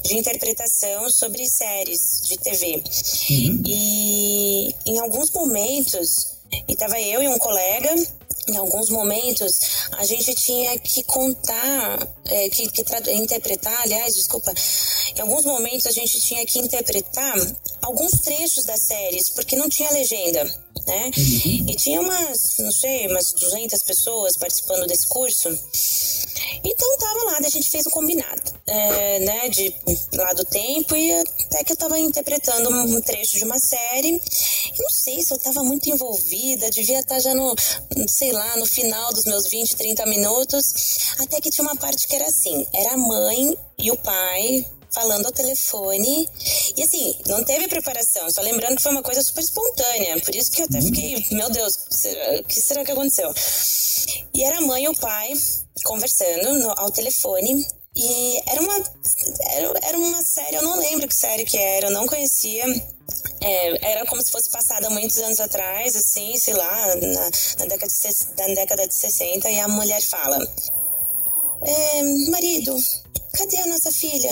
de 0.04 0.16
interpretação 0.16 1.08
sobre 1.10 1.46
séries 1.48 2.22
de 2.24 2.36
TV. 2.38 2.82
Uhum. 3.30 3.62
E 3.66 4.74
em 4.86 4.98
alguns 4.98 5.30
momentos, 5.30 6.36
e 6.68 6.76
tava 6.76 7.00
eu 7.00 7.22
e 7.22 7.28
um 7.28 7.38
colega 7.38 7.94
em 8.48 8.56
alguns 8.56 8.90
momentos 8.90 9.88
a 9.92 10.04
gente 10.04 10.34
tinha 10.34 10.78
que 10.78 11.02
contar, 11.04 12.06
é, 12.26 12.48
que, 12.50 12.68
que 12.68 12.84
interpretar, 13.12 13.82
aliás, 13.82 14.14
desculpa, 14.14 14.52
em 15.16 15.20
alguns 15.20 15.44
momentos 15.44 15.86
a 15.86 15.90
gente 15.90 16.20
tinha 16.20 16.44
que 16.44 16.58
interpretar 16.58 17.34
alguns 17.82 18.12
trechos 18.20 18.64
das 18.64 18.82
séries, 18.82 19.30
porque 19.30 19.56
não 19.56 19.68
tinha 19.68 19.90
legenda, 19.90 20.44
né? 20.86 21.10
Uhum. 21.16 21.66
E 21.68 21.76
tinha 21.76 22.00
umas, 22.00 22.58
não 22.58 22.72
sei, 22.72 23.06
umas 23.08 23.32
200 23.32 23.82
pessoas 23.82 24.36
participando 24.36 24.86
desse 24.86 25.06
curso. 25.06 25.48
Então 26.64 26.98
tava 26.98 27.24
lá, 27.24 27.38
a 27.38 27.50
gente 27.50 27.70
fez 27.70 27.86
um 27.86 27.90
combinado, 27.90 28.42
é, 28.66 29.18
né, 29.20 29.48
de 29.48 29.74
lá 30.14 30.32
do 30.32 30.44
tempo 30.44 30.96
e 30.96 31.12
até 31.12 31.64
que 31.64 31.72
eu 31.72 31.76
tava 31.76 31.98
interpretando 31.98 32.70
um 32.70 33.00
trecho 33.00 33.38
de 33.38 33.44
uma 33.44 33.58
série. 33.58 34.12
Não 34.78 34.90
sei 34.90 35.22
se 35.22 35.32
eu 35.32 35.38
tava 35.38 35.62
muito 35.62 35.88
envolvida, 35.88 36.70
devia 36.70 37.00
estar 37.00 37.16
tá 37.16 37.20
já 37.20 37.34
no, 37.34 37.54
sei 38.08 38.32
lá, 38.32 38.56
no 38.56 38.66
final 38.66 39.12
dos 39.12 39.24
meus 39.24 39.48
20, 39.48 39.76
30 39.76 40.06
minutos, 40.06 40.74
até 41.18 41.40
que 41.40 41.50
tinha 41.50 41.66
uma 41.66 41.76
parte 41.76 42.06
que 42.06 42.14
era 42.14 42.26
assim, 42.26 42.66
era 42.74 42.94
a 42.94 42.96
mãe 42.96 43.56
e 43.78 43.90
o 43.90 43.96
pai 43.96 44.64
falando 44.94 45.26
ao 45.26 45.32
telefone. 45.32 46.28
E 46.76 46.82
assim, 46.82 47.14
não 47.26 47.44
teve 47.44 47.68
preparação, 47.68 48.30
só 48.30 48.40
lembrando 48.40 48.76
que 48.76 48.82
foi 48.82 48.92
uma 48.92 49.02
coisa 49.02 49.22
super 49.22 49.42
espontânea. 49.42 50.20
Por 50.20 50.34
isso 50.34 50.50
que 50.50 50.62
eu 50.62 50.66
até 50.66 50.78
uhum. 50.78 50.86
fiquei, 50.86 51.26
meu 51.32 51.50
Deus, 51.50 51.76
o 51.76 52.44
que 52.44 52.60
será 52.60 52.84
que 52.84 52.92
aconteceu? 52.92 53.32
E 54.32 54.44
era 54.44 54.58
a 54.58 54.60
mãe 54.60 54.84
e 54.84 54.88
o 54.88 54.96
pai 54.96 55.32
conversando 55.82 56.58
no, 56.58 56.70
ao 56.78 56.90
telefone. 56.90 57.66
E 57.96 58.40
era 58.50 58.60
uma, 58.60 58.74
era, 59.52 59.78
era 59.88 59.98
uma 59.98 60.22
série, 60.22 60.56
eu 60.56 60.62
não 60.62 60.76
lembro 60.78 61.06
que 61.06 61.14
série 61.14 61.44
que 61.44 61.56
era, 61.56 61.86
eu 61.86 61.92
não 61.92 62.06
conhecia. 62.06 62.64
É, 63.40 63.92
era 63.92 64.06
como 64.06 64.22
se 64.22 64.32
fosse 64.32 64.50
passada 64.50 64.90
muitos 64.90 65.18
anos 65.18 65.38
atrás, 65.38 65.94
assim, 65.94 66.36
sei 66.36 66.54
lá, 66.54 66.96
na, 66.96 67.30
na, 67.58 67.66
década, 67.66 67.86
de, 67.86 68.38
na 68.38 68.54
década 68.54 68.88
de 68.88 68.94
60, 68.94 69.48
e 69.48 69.60
a 69.60 69.68
mulher 69.68 70.02
fala: 70.02 70.38
é, 71.62 72.02
Marido, 72.30 72.76
cadê 73.32 73.58
a 73.58 73.66
nossa 73.66 73.92
filha? 73.92 74.30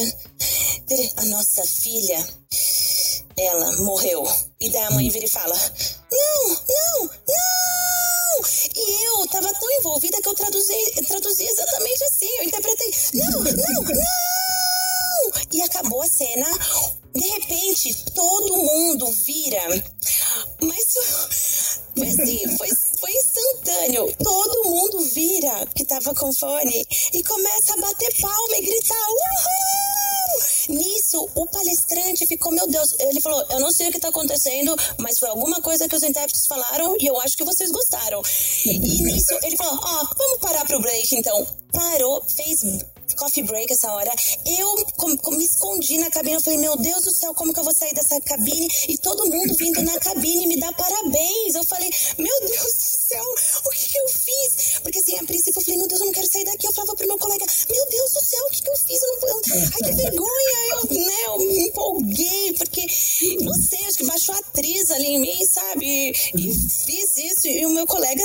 A 1.17 1.25
nossa 1.27 1.65
filha, 1.65 2.27
ela 3.39 3.77
morreu. 3.79 4.25
E 4.61 4.71
daí 4.71 4.83
a 4.83 4.91
mãe 4.91 5.09
vira 5.09 5.25
e 5.25 5.29
fala: 5.29 5.57
Não, 6.11 6.49
não, 6.49 7.05
não! 7.05 7.92
E 8.75 9.07
eu 9.07 9.27
tava 9.29 9.53
tão 9.55 9.71
envolvida 9.73 10.21
que 10.21 10.29
eu 10.29 10.35
traduzi, 10.35 10.75
traduzi 11.07 11.45
exatamente 11.45 12.05
assim. 12.05 12.29
Eu 12.39 12.45
interpretei: 12.45 12.95
Não, 13.15 13.31
não, 13.31 13.83
não! 13.83 15.33
E 15.53 15.63
acabou 15.63 16.03
a 16.03 16.09
cena. 16.09 16.47
De 17.15 17.29
repente, 17.29 17.95
todo 18.15 18.57
mundo 18.57 19.07
vira. 19.13 19.85
Mas 20.63 20.95
foi 21.97 22.09
assim, 22.09 22.57
foi, 22.57 22.69
foi 22.99 23.13
instantâneo. 23.13 24.15
Todo 24.23 24.69
mundo 24.69 25.01
vira 25.11 25.67
que 25.75 25.85
tava 25.85 26.15
com 26.15 26.33
fone 26.33 26.87
e 27.13 27.23
começa 27.23 27.75
a 27.75 27.81
bater 27.81 28.21
palma 28.21 28.57
e 28.57 28.63
gritar: 28.63 29.09
Uhul! 29.09 29.72
Nisso, 30.73 31.29
o 31.35 31.47
palestrante 31.47 32.27
ficou, 32.27 32.51
meu 32.51 32.67
Deus, 32.67 32.95
ele 32.99 33.21
falou: 33.21 33.45
Eu 33.51 33.61
não 33.61 33.71
sei 33.71 33.89
o 33.89 33.93
que 33.93 34.01
tá 34.01 34.09
acontecendo, 34.09 34.75
mas 34.99 35.19
foi 35.19 35.29
alguma 35.29 35.61
coisa 35.61 35.87
que 35.87 35.95
os 35.95 36.03
intérpretes 36.03 36.47
falaram 36.47 36.97
e 36.99 37.07
eu 37.07 37.21
acho 37.21 37.37
que 37.37 37.45
vocês 37.45 37.71
gostaram. 37.71 38.23
E 38.65 38.79
nisso, 38.79 39.39
ele 39.43 39.57
falou: 39.57 39.79
Ó, 39.83 40.03
oh, 40.03 40.15
vamos 40.17 40.39
parar 40.41 40.65
pro 40.67 40.81
break 40.81 41.15
então. 41.15 41.47
Parou, 41.73 42.23
fez 42.25 42.63
coffee 43.15 43.43
break 43.43 43.73
essa 43.73 43.91
hora. 43.93 44.11
Eu 44.59 44.87
com, 44.97 45.17
com, 45.19 45.31
me 45.33 45.45
escondi 45.45 45.99
na 45.99 46.11
cabine. 46.11 46.35
Eu 46.35 46.41
falei, 46.41 46.59
meu 46.59 46.77
Deus 46.77 47.03
do 47.03 47.13
céu, 47.13 47.35
como 47.35 47.53
que 47.53 47.61
eu 47.61 47.65
vou 47.65 47.75
sair 47.75 47.93
dessa 47.95 48.21
cabine? 48.21 48.69
E 48.89 48.99
todo 48.99 49.31
mundo 49.31 49.55
vindo 49.55 49.83
na 49.83 49.99
cabine 49.99 50.47
me 50.47 50.59
dar 50.59 50.73
parabéns. 50.73 51.55
Eu 51.55 51.65
falei, 51.65 51.91
meu 52.19 52.41
Deus 52.41 52.75
do 52.75 53.09
céu, 53.09 53.25
o 53.67 53.71
que, 53.71 53.89
que 53.89 53.99
eu 53.99 54.09
fiz? 54.09 54.72
Porque 54.83 54.99
assim, 54.99 55.19
a 55.19 55.25
princípio 55.25 55.59
eu 55.59 55.65
falei, 55.65 55.79
meu 55.79 55.89
Deus, 55.89 56.01
eu 56.01 56.07
não 56.07 56.13
quero 56.13 56.27
sair 56.31 56.45
daqui. 56.45 56.67
Eu 56.67 56.73
falava 56.73 56.95
pro 56.97 57.07
meu 57.07 57.19
colega, 57.19 57.45
meu 57.71 57.87
Deus 57.89 58.13
do 58.13 58.25
céu, 58.25 58.45
o 58.49 58.53
que, 58.53 58.63
que 58.63 58.71
eu 58.71 58.77
fiz? 58.77 59.03
Eu 59.03 59.29
não, 59.29 59.41
ai, 59.73 59.91
que 59.91 59.93
vergonha. 59.97 60.63
Eu, 60.71 60.99
né, 60.99 61.23
eu 61.27 61.39
me 61.39 61.69
empolguei, 61.69 62.53
porque, 62.55 62.87
não 63.41 63.55
sei, 63.55 63.83
atriz 64.33 64.91
ali 64.91 65.07
em 65.07 65.21
mim, 65.21 65.47
sabe? 65.47 66.11
E 66.11 66.13
fiz 66.13 67.17
isso. 67.17 67.49
E 67.49 67.67
o 67.67 67.71
meu 67.71 67.87
colega 67.87 68.25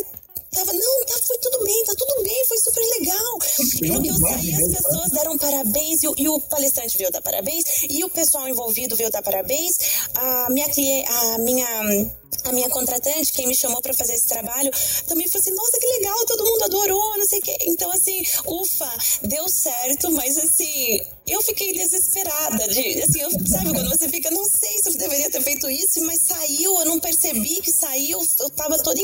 tava, 0.52 0.74
não, 0.74 1.06
tá, 1.06 1.20
foi 1.26 1.38
tudo 1.40 1.64
bem, 1.64 1.84
tá 1.86 1.94
tudo 1.98 2.24
bem, 2.24 2.46
foi 2.48 2.58
super 2.58 2.84
legal. 3.00 3.38
E 3.82 3.90
no 3.90 4.02
que 4.02 4.10
eu 4.10 4.18
saí, 4.18 4.54
as 4.54 4.76
pessoas 4.76 5.12
deram 5.12 5.38
parabéns 5.38 6.04
e, 6.04 6.22
e, 6.24 6.30
o 6.30 6.40
palestrante 6.42 6.98
veio 6.98 7.12
dar 7.12 7.22
parabéns 7.22 7.64
e 7.90 8.04
o 8.04 8.10
pessoal 8.10 8.48
envolvido 8.48 8.96
veio 8.96 9.12
dar 9.12 9.22
parabéns. 9.22 9.78
A 10.16 10.48
minha 10.50 10.70
cliente, 10.70 11.10
a 11.12 11.38
minha 11.40 12.12
a 12.44 12.52
minha 12.52 12.70
contratante, 12.70 13.34
quem 13.34 13.48
me 13.48 13.56
chamou 13.56 13.82
para 13.82 13.94
fazer 13.94 14.14
esse 14.14 14.28
trabalho, 14.28 14.72
também 15.08 15.28
falou 15.28 15.42
assim: 15.42 15.56
nossa, 15.56 15.80
que 15.80 15.86
legal, 15.86 16.26
todo 16.26 16.44
mundo 16.44 16.64
adorou, 16.64 17.18
não 17.18 17.26
sei 17.26 17.40
o 17.40 17.42
quê. 17.42 17.58
Então, 17.62 17.92
assim, 17.92 18.26
ufa, 18.46 18.98
deu 19.24 19.48
certo, 19.50 20.12
mas 20.12 20.38
assim, 20.38 21.00
eu 21.28 21.42
fiquei 21.42 21.74
desesperada. 21.74 22.68
De, 22.68 23.02
assim, 23.02 23.22
eu, 23.22 23.32
sabe, 23.48 23.74
quando 23.74 23.90
você 23.90 24.10
fica, 24.10 24.32
não 24.32 24.46
sei 24.46 24.78
se 24.82 24.90
eu 24.90 24.98
deveria 24.98 25.30
ter 25.30 25.42
feito 25.42 25.70
isso, 25.70 26.02
mas 26.06 26.22
saiu, 26.22 26.80
eu 26.80 26.86
não 26.86 27.00
percebi 27.00 27.62
que 27.62 27.72
saiu, 27.72 28.26
eu 28.40 28.50
tava 28.52 28.78
toda 28.82 29.00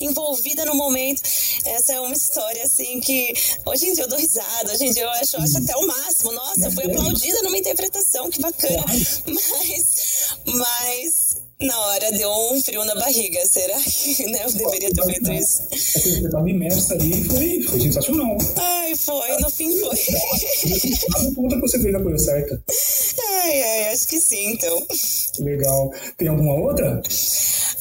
envolvida 0.00 0.64
no 0.64 0.74
momento. 0.74 1.22
Essa 1.64 1.94
é 1.94 2.00
uma 2.00 2.14
história, 2.14 2.62
assim, 2.62 3.00
que 3.00 3.32
hoje 3.66 3.88
em 3.88 3.92
dia 3.92 4.04
eu 4.04 4.08
dou 4.08 4.18
risada, 4.18 4.72
hoje 4.72 4.84
em 4.86 4.92
dia 4.92 5.02
eu 5.02 5.10
acho, 5.10 5.36
eu 5.36 5.42
acho 5.42 5.58
até 5.58 5.76
o 5.76 5.86
máximo. 5.86 6.32
Nossa, 6.32 6.70
fui 6.70 6.84
aplaudida 6.84 7.42
numa 7.42 7.58
interpretação, 7.58 8.30
que 8.30 8.40
bacana. 8.40 8.84
Mas, 9.26 10.36
mas 10.46 11.43
na 11.60 11.80
hora 11.80 12.12
deu 12.12 12.30
um 12.52 12.62
frio 12.62 12.84
na 12.84 12.94
barriga. 12.94 13.40
Será 13.46 13.78
que 13.80 14.26
né, 14.30 14.40
eu 14.44 14.52
deveria 14.52 14.90
ter 14.92 15.04
feito 15.04 15.32
isso? 15.32 15.62
É 15.72 15.76
você 15.76 16.08
estava 16.26 16.50
imersa 16.50 16.94
ali 16.94 17.20
e 17.20 17.24
foi, 17.24 17.62
foi 17.62 17.80
sensacional. 17.80 18.36
Ai, 18.56 18.94
foi, 18.96 19.36
no 19.40 19.50
fim 19.50 19.70
foi. 19.78 19.98
Conta 21.34 21.54
que 21.56 21.60
você 21.62 21.80
fez 21.80 21.94
a 21.94 22.02
coisa 22.02 22.18
certa. 22.18 22.62
Ai, 23.42 23.62
ai, 23.62 23.92
acho 23.92 24.08
que 24.08 24.20
sim, 24.20 24.52
então. 24.52 24.86
Legal. 25.40 25.90
Tem 26.16 26.28
alguma 26.28 26.54
outra? 26.54 27.02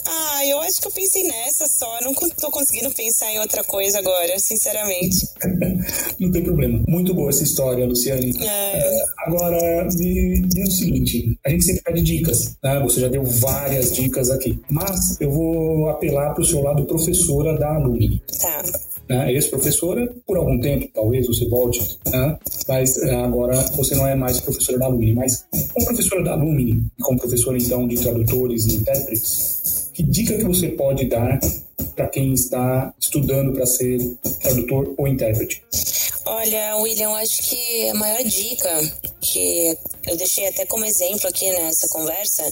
Ah, 0.05 0.45
eu 0.45 0.59
acho 0.59 0.81
que 0.81 0.87
eu 0.87 0.91
pensei 0.91 1.23
nessa 1.23 1.67
só. 1.67 1.99
Não 2.01 2.13
tô 2.13 2.51
conseguindo 2.51 2.91
pensar 2.91 3.31
em 3.31 3.39
outra 3.39 3.63
coisa 3.63 3.99
agora, 3.99 4.37
sinceramente. 4.39 5.27
não 6.19 6.31
tem 6.31 6.43
problema. 6.43 6.83
Muito 6.87 7.13
boa 7.13 7.29
essa 7.29 7.43
história, 7.43 7.85
Luciane. 7.85 8.33
É. 8.41 8.77
É, 8.77 9.05
agora, 9.25 9.87
me 9.95 10.41
diz 10.41 10.69
o 10.69 10.71
seguinte: 10.71 11.39
a 11.45 11.49
gente 11.49 11.63
sempre 11.63 11.83
pede 11.83 12.01
dicas, 12.01 12.55
né? 12.63 12.79
Você 12.81 12.99
já 12.99 13.07
deu 13.07 13.23
várias 13.23 13.62
dicas 13.95 14.29
aqui. 14.29 14.59
Mas 14.69 15.19
eu 15.19 15.31
vou 15.31 15.89
apelar 15.89 16.33
para 16.33 16.41
o 16.41 16.45
seu 16.45 16.61
lado 16.61 16.85
professora 16.85 17.57
da 17.57 17.75
Alumni. 17.75 18.21
Tá 18.41 18.63
né, 19.07 19.31
ex-professora, 19.33 20.13
por 20.25 20.37
algum 20.37 20.59
tempo, 20.59 20.87
talvez 20.93 21.27
você 21.27 21.47
volte, 21.47 21.99
né, 22.09 22.37
mas 22.67 22.97
é, 22.97 23.15
agora 23.15 23.55
você 23.75 23.95
não 23.95 24.07
é 24.07 24.15
mais 24.15 24.39
professora 24.39 24.79
da 24.79 24.85
Alumni, 24.85 25.13
mas 25.13 25.45
como 25.73 25.85
professora 25.85 26.23
da 26.23 26.33
Alumni, 26.33 26.83
como 27.01 27.19
professora 27.19 27.57
então 27.57 27.87
de 27.87 27.95
tradutores 27.95 28.65
e 28.65 28.75
intérpretes, 28.77 29.89
que 29.93 30.03
dica 30.03 30.37
que 30.37 30.45
você 30.45 30.69
pode 30.69 31.05
dar 31.05 31.39
para 31.95 32.07
quem 32.07 32.33
está 32.33 32.93
estudando 32.99 33.53
para 33.53 33.65
ser 33.65 33.99
tradutor 34.41 34.93
ou 34.97 35.07
intérprete? 35.07 35.61
Olha, 36.25 36.77
William, 36.77 37.11
acho 37.15 37.41
que 37.41 37.89
a 37.89 37.93
maior 37.95 38.23
dica 38.23 38.69
que 39.19 39.77
eu 40.05 40.15
deixei 40.15 40.47
até 40.47 40.65
como 40.65 40.85
exemplo 40.85 41.27
aqui 41.27 41.49
nessa 41.51 41.87
conversa 41.89 42.43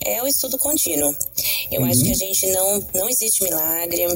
é 0.00 0.22
o 0.22 0.26
estudo 0.26 0.58
contínuo. 0.58 1.14
Eu 1.70 1.82
uhum. 1.82 1.90
acho 1.90 2.02
que 2.02 2.10
a 2.10 2.14
gente 2.14 2.46
não 2.48 2.86
não 2.94 3.08
existe 3.08 3.42
milagre, 3.44 4.06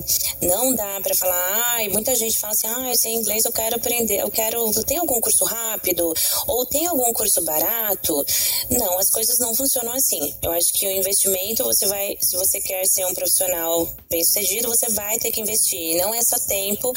não 0.43 0.75
dá 0.75 1.01
para 1.03 1.15
falar, 1.15 1.75
ah, 1.75 1.85
e 1.85 1.89
muita 1.89 2.15
gente 2.15 2.39
fala 2.39 2.53
assim: 2.53 2.67
"Ah, 2.67 2.89
eu 2.89 2.97
sei 2.97 3.13
inglês, 3.15 3.45
eu 3.45 3.53
quero 3.53 3.77
aprender, 3.77 4.21
eu 4.21 4.31
quero, 4.31 4.71
tem 4.85 4.99
algum 4.99 5.21
curso 5.21 5.45
rápido 5.45 6.13
ou 6.47 6.67
tem 6.67 6.87
algum 6.87 7.13
curso 7.13 7.43
barato?". 7.45 8.25
Não, 8.71 8.99
as 8.99 9.11
coisas 9.11 9.39
não 9.39 9.55
funcionam 9.55 9.93
assim. 9.93 10.35
Eu 10.43 10.53
acho 10.53 10.73
que 10.73 10.87
o 10.87 10.91
investimento 10.91 11.65
você 11.65 11.87
vai, 11.87 12.17
se 12.21 12.37
você 12.37 12.61
quer 12.61 12.87
ser 12.87 13.07
um 13.07 13.15
profissional 13.15 13.89
bem-sucedido, 14.11 14.69
você 14.69 14.89
vai 14.91 15.19
ter 15.19 15.31
que 15.31 15.41
investir. 15.41 15.97
Não 15.97 16.15
é 16.15 16.23
só 16.23 16.37
tempo, 16.47 16.93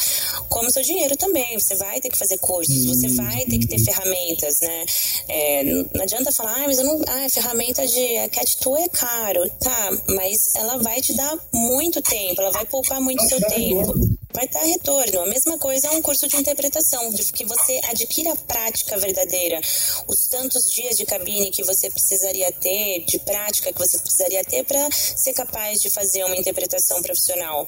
como 0.49 0.71
seu 0.71 0.83
dinheiro 0.83 1.15
também. 1.17 1.57
Você 1.59 1.75
vai 1.75 1.84
ter 2.01 2.09
que 2.09 2.17
fazer 2.17 2.37
cursos, 2.37 2.85
você 2.85 3.07
vai 3.09 3.45
ter 3.45 3.57
que 3.57 3.67
ter 3.67 3.79
ferramentas, 3.79 4.59
né? 4.61 4.85
É, 5.27 5.63
não 5.63 6.01
adianta 6.01 6.31
falar, 6.31 6.55
ah, 6.55 6.63
mas 6.65 6.77
eu 6.77 6.85
não. 6.85 7.01
Ah, 7.07 7.25
a 7.25 7.29
ferramenta 7.29 7.85
de 7.87 8.17
a 8.17 8.29
Cat 8.29 8.57
Tool 8.57 8.77
é 8.77 8.87
caro. 8.89 9.49
Tá, 9.59 9.91
mas 10.09 10.55
ela 10.55 10.77
vai 10.77 11.01
te 11.01 11.13
dar 11.13 11.37
muito 11.53 12.01
tempo, 12.01 12.41
ela 12.41 12.51
vai 12.51 12.65
poupar 12.65 13.01
muito 13.01 13.23
seu 13.27 13.39
tempo. 13.47 13.93
Vai 14.33 14.47
dar 14.49 14.63
retorno. 14.63 15.21
A 15.21 15.27
mesma 15.27 15.57
coisa 15.57 15.87
é 15.87 15.91
um 15.91 16.01
curso 16.01 16.27
de 16.27 16.35
interpretação, 16.35 17.09
de 17.13 17.23
que 17.31 17.45
você 17.45 17.79
adquira 17.89 18.33
a 18.33 18.35
prática 18.35 18.97
verdadeira. 18.97 19.61
Os 20.07 20.27
tantos 20.27 20.71
dias 20.73 20.97
de 20.97 21.05
cabine 21.05 21.51
que 21.51 21.63
você 21.63 21.89
precisaria 21.89 22.51
ter, 22.51 23.05
de 23.05 23.17
prática 23.19 23.71
que 23.71 23.79
você 23.79 23.97
precisaria 23.97 24.43
ter 24.43 24.65
para 24.65 24.91
ser 24.91 25.33
capaz 25.33 25.81
de 25.81 25.89
fazer 25.89 26.25
uma 26.25 26.35
interpretação 26.35 27.01
profissional. 27.01 27.65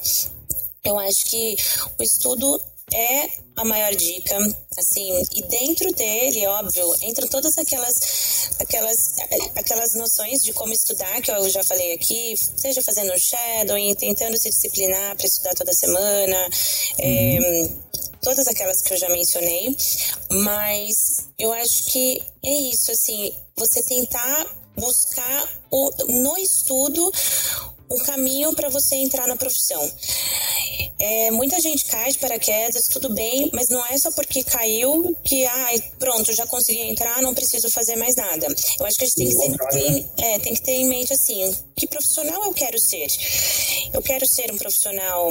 Eu 0.84 0.98
acho 0.98 1.24
que 1.26 1.56
o 1.98 2.02
estudo 2.02 2.60
é 2.92 3.28
a 3.56 3.64
maior 3.64 3.94
dica, 3.94 4.36
assim, 4.78 5.22
e 5.34 5.42
dentro 5.42 5.92
dele, 5.92 6.46
óbvio, 6.46 6.94
entram 7.02 7.26
todas 7.28 7.58
aquelas 7.58 8.50
aquelas 8.60 9.16
aquelas 9.56 9.94
noções 9.94 10.42
de 10.42 10.52
como 10.52 10.72
estudar 10.72 11.20
que 11.20 11.30
eu 11.30 11.48
já 11.48 11.64
falei 11.64 11.92
aqui, 11.92 12.34
seja 12.36 12.80
fazendo 12.82 13.18
shadowing, 13.18 13.94
tentando 13.94 14.38
se 14.38 14.48
disciplinar 14.50 15.16
para 15.16 15.26
estudar 15.26 15.54
toda 15.54 15.72
semana, 15.72 16.48
é, 16.98 17.38
todas 18.22 18.46
aquelas 18.46 18.80
que 18.80 18.92
eu 18.92 18.96
já 18.96 19.08
mencionei, 19.08 19.76
mas 20.30 21.28
eu 21.38 21.52
acho 21.52 21.86
que 21.86 22.22
é 22.44 22.54
isso, 22.70 22.92
assim, 22.92 23.32
você 23.56 23.82
tentar 23.82 24.46
buscar 24.76 25.48
o, 25.70 25.90
no 26.08 26.36
estudo 26.38 27.10
um 27.90 27.98
caminho 27.98 28.54
para 28.54 28.68
você 28.68 28.96
entrar 28.96 29.26
na 29.26 29.36
profissão. 29.36 29.90
É, 31.00 31.30
muita 31.30 31.60
gente 31.60 31.84
cai 31.84 32.10
de 32.10 32.18
paraquedas, 32.18 32.88
tudo 32.88 33.08
bem, 33.10 33.50
mas 33.52 33.68
não 33.68 33.84
é 33.86 33.96
só 33.96 34.10
porque 34.12 34.42
caiu 34.42 35.16
que, 35.24 35.46
ah, 35.46 35.70
pronto, 35.98 36.32
já 36.32 36.46
consegui 36.46 36.80
entrar, 36.80 37.22
não 37.22 37.34
preciso 37.34 37.70
fazer 37.70 37.96
mais 37.96 38.16
nada. 38.16 38.46
Eu 38.80 38.86
acho 38.86 38.98
que 38.98 39.04
a 39.04 39.06
gente 39.06 39.16
tem 39.16 39.26
que, 39.28 39.32
ser, 39.32 39.58
tem, 39.68 40.10
é, 40.18 40.38
tem 40.40 40.54
que 40.54 40.62
ter 40.62 40.72
em 40.72 40.88
mente 40.88 41.12
assim, 41.12 41.54
que 41.76 41.86
profissional 41.86 42.44
eu 42.44 42.52
quero 42.52 42.78
ser? 42.78 43.06
Eu 43.92 44.02
quero 44.02 44.26
ser 44.26 44.52
um 44.52 44.56
profissional 44.56 45.30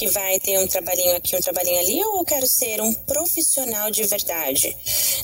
que 0.00 0.08
vai 0.08 0.40
ter 0.40 0.58
um 0.58 0.66
trabalhinho 0.66 1.14
aqui, 1.14 1.36
um 1.36 1.40
trabalhinho 1.40 1.78
ali, 1.78 2.02
ou 2.02 2.20
eu 2.20 2.24
quero 2.24 2.46
ser 2.46 2.80
um 2.80 2.94
profissional 3.04 3.90
de 3.90 4.02
verdade, 4.04 4.74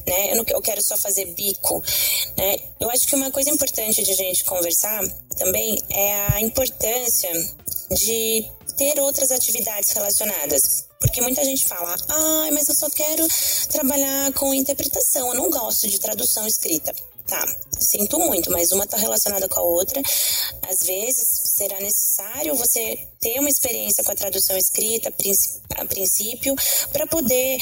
né? 0.07 0.33
Eu, 0.33 0.37
não, 0.37 0.45
eu 0.51 0.61
quero 0.61 0.83
só 0.83 0.99
fazer 0.99 1.25
bico, 1.33 1.83
né? 2.37 2.59
Eu 2.79 2.91
acho 2.91 3.09
que 3.09 3.15
uma 3.15 3.31
coisa 3.31 3.49
importante 3.49 4.03
de 4.03 4.13
gente 4.13 4.45
conversar 4.45 5.01
também 5.39 5.79
é 5.89 6.27
a 6.35 6.43
importância 6.43 7.33
de 7.91 8.45
ter 8.77 9.01
outras 9.01 9.31
atividades 9.31 9.93
relacionadas. 9.93 10.85
Porque 11.01 11.23
muita 11.23 11.43
gente 11.43 11.65
fala, 11.65 11.97
ah, 12.11 12.49
mas 12.53 12.69
eu 12.69 12.75
só 12.75 12.91
quero 12.91 13.27
trabalhar 13.71 14.31
com 14.35 14.53
interpretação, 14.53 15.29
eu 15.29 15.37
não 15.37 15.49
gosto 15.49 15.89
de 15.89 15.99
tradução 15.99 16.47
escrita. 16.47 16.95
Tá, 17.27 17.45
sinto 17.81 18.21
muito, 18.21 18.53
mas 18.53 18.71
uma 18.71 18.85
está 18.85 18.97
relacionada 18.97 19.49
com 19.49 19.59
a 19.59 19.63
outra. 19.63 20.01
Às 20.71 20.85
vezes 20.85 21.27
será 21.57 21.81
necessário 21.81 22.55
você 22.55 22.99
ter 23.21 23.41
uma 23.41 23.49
experiência 23.49 24.05
com 24.05 24.13
a 24.13 24.15
tradução 24.15 24.57
escrita 24.57 25.13
a 25.77 25.85
princípio 25.85 26.55
para 26.93 27.07
poder 27.07 27.59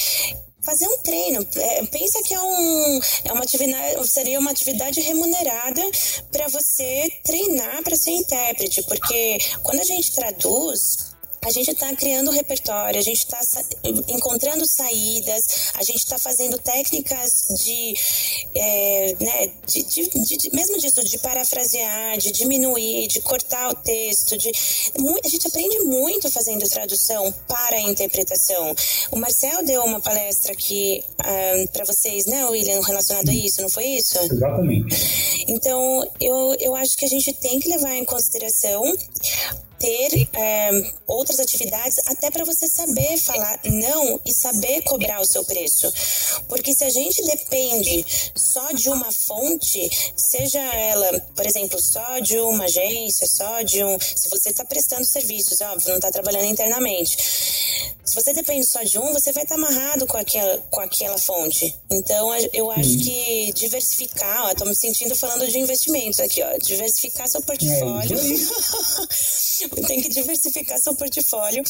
fazer 0.64 0.88
um 0.88 0.98
treino. 0.98 1.46
É, 1.56 1.86
pensa 1.86 2.22
que 2.22 2.34
é, 2.34 2.40
um, 2.40 3.00
é 3.24 3.32
uma 3.32 3.42
atividade, 3.42 4.08
seria 4.08 4.38
uma 4.38 4.50
atividade 4.50 5.00
remunerada 5.00 5.82
para 6.32 6.48
você 6.48 7.08
treinar 7.24 7.82
para 7.82 7.96
ser 7.96 8.12
intérprete, 8.12 8.82
porque 8.82 9.38
quando 9.62 9.80
a 9.80 9.84
gente 9.84 10.12
traduz, 10.12 11.13
a 11.44 11.50
gente 11.50 11.70
está 11.70 11.94
criando 11.94 12.30
repertório, 12.30 12.98
a 12.98 13.02
gente 13.02 13.18
está 13.18 13.38
encontrando 14.08 14.66
saídas, 14.66 15.72
a 15.74 15.82
gente 15.82 15.98
está 15.98 16.18
fazendo 16.18 16.58
técnicas 16.58 17.46
de, 17.62 17.94
é, 18.54 19.16
né, 19.20 19.52
de, 19.66 19.82
de, 19.82 20.36
de, 20.36 20.50
mesmo 20.54 20.78
disso, 20.78 21.04
de 21.04 21.18
parafrasear, 21.18 22.16
de 22.18 22.32
diminuir, 22.32 23.08
de 23.08 23.20
cortar 23.20 23.70
o 23.70 23.74
texto, 23.74 24.36
de, 24.38 24.50
a 24.50 25.28
gente 25.28 25.46
aprende 25.46 25.78
muito 25.80 26.30
fazendo 26.30 26.66
tradução 26.68 27.32
para 27.46 27.76
a 27.76 27.80
interpretação. 27.80 28.74
O 29.10 29.16
Marcel 29.16 29.64
deu 29.64 29.84
uma 29.84 30.00
palestra 30.00 30.52
aqui 30.52 31.02
um, 31.04 31.64
ah, 31.64 31.68
para 31.72 31.84
vocês, 31.84 32.26
né, 32.26 32.44
William, 32.46 32.80
relacionado 32.82 33.28
a 33.28 33.34
isso, 33.34 33.60
não 33.60 33.68
foi 33.68 33.84
isso? 33.84 34.18
Exatamente. 34.18 35.44
Então, 35.48 36.10
eu, 36.20 36.56
eu 36.60 36.74
acho 36.74 36.96
que 36.96 37.04
a 37.04 37.08
gente 37.08 37.32
tem 37.34 37.60
que 37.60 37.68
levar 37.68 37.94
em 37.94 38.04
consideração 38.04 38.94
ter 39.84 40.28
é, 40.32 40.70
outras 41.06 41.38
atividades, 41.38 41.98
até 42.06 42.30
para 42.30 42.42
você 42.44 42.66
saber 42.66 43.18
falar 43.18 43.60
não 43.64 44.18
e 44.24 44.32
saber 44.32 44.80
cobrar 44.82 45.20
o 45.20 45.26
seu 45.26 45.44
preço. 45.44 45.92
Porque 46.48 46.72
se 46.72 46.84
a 46.84 46.90
gente 46.90 47.22
depende 47.26 48.32
só 48.34 48.72
de 48.72 48.88
uma 48.88 49.12
fonte, 49.12 49.90
seja 50.16 50.60
ela, 50.74 51.20
por 51.36 51.46
exemplo, 51.46 51.78
só 51.80 52.18
de 52.20 52.38
uma 52.38 52.64
agência, 52.64 53.26
só 53.26 53.60
de 53.60 53.84
um. 53.84 53.98
Se 54.00 54.28
você 54.30 54.50
está 54.50 54.64
prestando 54.64 55.04
serviços, 55.04 55.60
óbvio, 55.60 55.90
não 55.90 55.96
está 55.96 56.10
trabalhando 56.10 56.46
internamente. 56.46 57.16
Se 58.04 58.14
você 58.14 58.32
depende 58.32 58.66
só 58.66 58.82
de 58.82 58.98
um, 58.98 59.12
você 59.12 59.32
vai 59.32 59.42
estar 59.44 59.56
tá 59.56 59.60
amarrado 59.60 60.06
com 60.06 60.16
aquela, 60.16 60.58
com 60.70 60.80
aquela 60.80 61.18
fonte. 61.18 61.74
Então, 61.90 62.34
eu 62.52 62.70
acho 62.70 62.90
uhum. 62.90 62.98
que 62.98 63.52
diversificar, 63.54 64.50
estou 64.50 64.66
me 64.66 64.76
sentindo 64.76 65.16
falando 65.16 65.46
de 65.48 65.58
investimentos 65.58 66.20
aqui, 66.20 66.42
ó. 66.42 66.58
Diversificar 66.58 67.26
seu 67.28 67.40
portfólio. 67.42 68.18
É 68.18 69.68
Tem 69.86 70.00
que 70.00 70.08
diversificar 70.08 70.78
seu 70.78 70.94
portfólio 70.94 71.62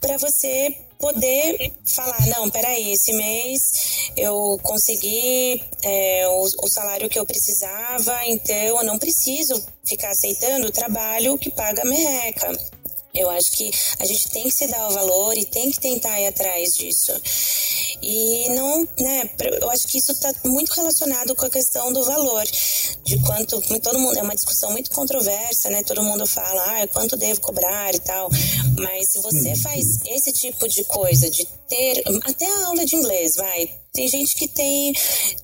para 0.00 0.16
você 0.16 0.74
poder 0.98 1.72
falar, 1.94 2.26
não, 2.26 2.50
peraí, 2.50 2.92
esse 2.92 3.12
mês 3.14 4.10
eu 4.16 4.60
consegui 4.62 5.62
é, 5.82 6.28
o, 6.28 6.42
o, 6.42 6.68
salário 6.68 7.08
que 7.08 7.18
eu 7.18 7.24
precisava, 7.24 8.20
então 8.26 8.54
eu 8.54 8.84
não 8.84 8.98
preciso 8.98 9.64
ficar 9.84 10.10
aceitando 10.10 10.66
o 10.66 10.72
trabalho 10.72 11.38
que 11.38 11.50
paga 11.50 11.84
merreca. 11.84 12.52
Eu 13.14 13.28
acho 13.30 13.52
que 13.52 13.70
a 13.98 14.04
gente 14.06 14.30
tem 14.30 14.44
que 14.44 14.54
se 14.54 14.66
dar 14.68 14.88
o 14.88 14.92
valor 14.92 15.36
e 15.36 15.44
tem 15.44 15.70
que 15.70 15.80
tentar 15.80 16.20
ir 16.20 16.28
atrás 16.28 16.74
disso. 16.74 17.12
E 18.02 18.48
não, 18.50 18.88
né, 18.98 19.30
eu 19.60 19.70
acho 19.70 19.86
que 19.88 19.98
isso 19.98 20.12
está 20.12 20.32
muito 20.44 20.72
relacionado 20.72 21.34
com 21.34 21.44
a 21.44 21.50
questão 21.50 21.92
do 21.92 22.04
valor, 22.04 22.44
de 23.04 23.18
quanto, 23.26 23.60
todo 23.80 23.98
mundo, 23.98 24.16
é 24.16 24.22
uma 24.22 24.34
discussão 24.34 24.70
muito 24.70 24.90
controversa, 24.90 25.68
né, 25.70 25.82
todo 25.82 26.02
mundo 26.02 26.26
fala, 26.26 26.82
ah, 26.82 26.88
quanto 26.88 27.16
devo 27.16 27.40
cobrar 27.40 27.94
e 27.94 27.98
tal, 27.98 28.30
mas 28.78 29.10
se 29.10 29.20
você 29.20 29.54
faz 29.56 29.84
esse 30.06 30.32
tipo 30.32 30.66
de 30.66 30.84
coisa, 30.84 31.28
de 31.28 31.46
ter, 31.70 32.02
até 32.24 32.44
a 32.44 32.66
aula 32.66 32.84
de 32.84 32.96
inglês, 32.96 33.36
vai, 33.36 33.80
tem 33.92 34.06
gente 34.06 34.36
que 34.36 34.46
tem, 34.46 34.92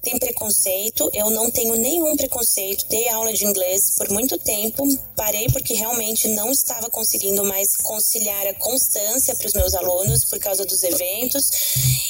tem 0.02 0.18
preconceito, 0.18 1.10
eu 1.12 1.30
não 1.30 1.50
tenho 1.50 1.74
nenhum 1.74 2.16
preconceito. 2.16 2.86
Dei 2.88 3.08
aula 3.08 3.32
de 3.32 3.44
inglês 3.44 3.96
por 3.96 4.08
muito 4.10 4.38
tempo, 4.38 4.84
parei 5.16 5.46
porque 5.52 5.74
realmente 5.74 6.28
não 6.28 6.52
estava 6.52 6.88
conseguindo 6.88 7.44
mais 7.44 7.76
conciliar 7.76 8.46
a 8.46 8.54
constância 8.54 9.34
para 9.34 9.48
os 9.48 9.52
meus 9.52 9.74
alunos 9.74 10.24
por 10.24 10.38
causa 10.38 10.64
dos 10.64 10.82
eventos. 10.84 11.50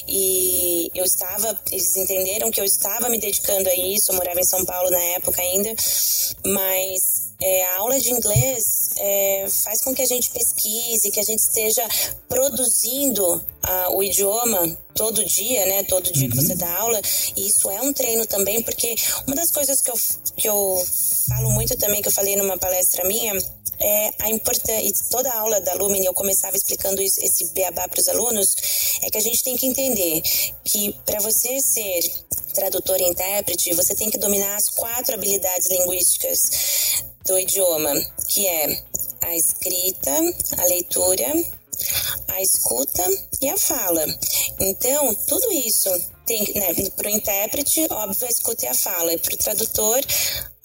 E 0.07 0.91
eu 0.95 1.05
estava, 1.05 1.59
eles 1.73 1.97
entenderam 1.97 2.51
que 2.51 2.61
eu 2.61 2.65
estava 2.65 3.09
me 3.09 3.19
dedicando 3.19 3.71
a 3.71 3.75
isso, 3.75 4.13
eu 4.13 4.17
morava 4.17 4.39
em 4.39 4.45
São 4.45 4.63
Paulo 4.67 4.91
na 4.91 5.01
época 5.17 5.41
ainda, 5.41 5.75
mas 6.45 7.26
é, 7.41 7.67
a 7.67 7.77
aula 7.77 8.01
de 8.01 8.11
inglês 8.11 8.91
é, 8.99 9.47
faz 9.65 9.83
com 9.83 9.95
que 9.95 10.03
a 10.03 10.07
gente 10.07 10.31
pesquise, 10.31 11.11
que 11.11 11.21
a 11.21 11.23
gente 11.23 11.41
esteja 11.41 11.87
produzindo 12.29 13.45
a, 13.63 13.91
o 13.91 14.03
idioma 14.03 14.77
todo 14.95 15.25
dia, 15.25 15.67
né? 15.67 15.83
Todo 15.85 16.11
dia 16.11 16.25
uhum. 16.25 16.31
que 16.31 16.37
você 16.37 16.55
dá 16.55 16.73
aula. 16.79 17.01
E 17.37 17.47
isso 17.47 17.71
é 17.71 17.81
um 17.83 17.93
treino 17.93 18.25
também, 18.27 18.63
porque 18.63 18.95
uma 19.27 19.37
das 19.37 19.51
coisas 19.51 19.83
que 19.83 19.91
eu, 19.91 19.95
que 20.37 20.49
eu 20.49 20.83
falo 21.29 21.51
muito 21.51 21.77
também, 21.77 22.01
que 22.01 22.09
eu 22.09 22.13
falei 22.13 22.37
numa 22.37 22.57
palestra 22.57 23.05
minha, 23.05 23.35
é 23.79 24.11
a 24.21 24.31
importância, 24.31 24.91
toda 25.11 25.31
a 25.31 25.39
aula 25.41 25.61
da 25.61 25.75
Lumine 25.75 26.07
eu 26.07 26.15
começava 26.15 26.57
explicando 26.57 27.03
isso, 27.03 27.21
esse 27.23 27.53
beabá 27.53 27.87
para 27.87 28.01
os 28.01 28.09
alunos, 28.09 28.55
é 29.03 29.11
que 29.11 29.19
a 29.19 29.21
gente 29.21 29.45
tem 29.45 29.55
que 29.55 29.67
entender 29.67 30.23
que 30.65 30.95
para 31.05 31.21
você 31.21 31.61
ser 31.61 32.01
tradutor 32.55 32.99
e 32.99 33.05
intérprete, 33.05 33.75
você 33.75 33.95
tem 33.95 34.09
que 34.09 34.17
dominar 34.17 34.57
as 34.57 34.71
quatro 34.71 35.15
habilidades 35.15 35.69
linguísticas 35.69 37.05
do 37.27 37.39
idioma, 37.39 37.93
que 38.29 38.47
é 38.47 38.83
a 39.23 39.37
escrita, 39.37 40.13
a 40.59 40.65
leitura, 40.67 41.27
a 42.29 42.41
escuta 42.41 43.05
e 43.41 43.49
a 43.49 43.57
fala. 43.57 44.05
Então, 44.61 45.15
tudo 45.27 45.53
isso 45.53 45.91
tem, 46.25 46.53
né, 46.55 46.75
para 46.97 47.09
o 47.09 47.11
intérprete, 47.11 47.87
óbvio, 47.91 48.27
a 48.27 48.31
escuta 48.31 48.65
e 48.65 48.69
a 48.69 48.75
fala, 48.75 49.13
e 49.13 49.19
para 49.19 49.35
o 49.35 49.39
tradutor, 49.39 50.01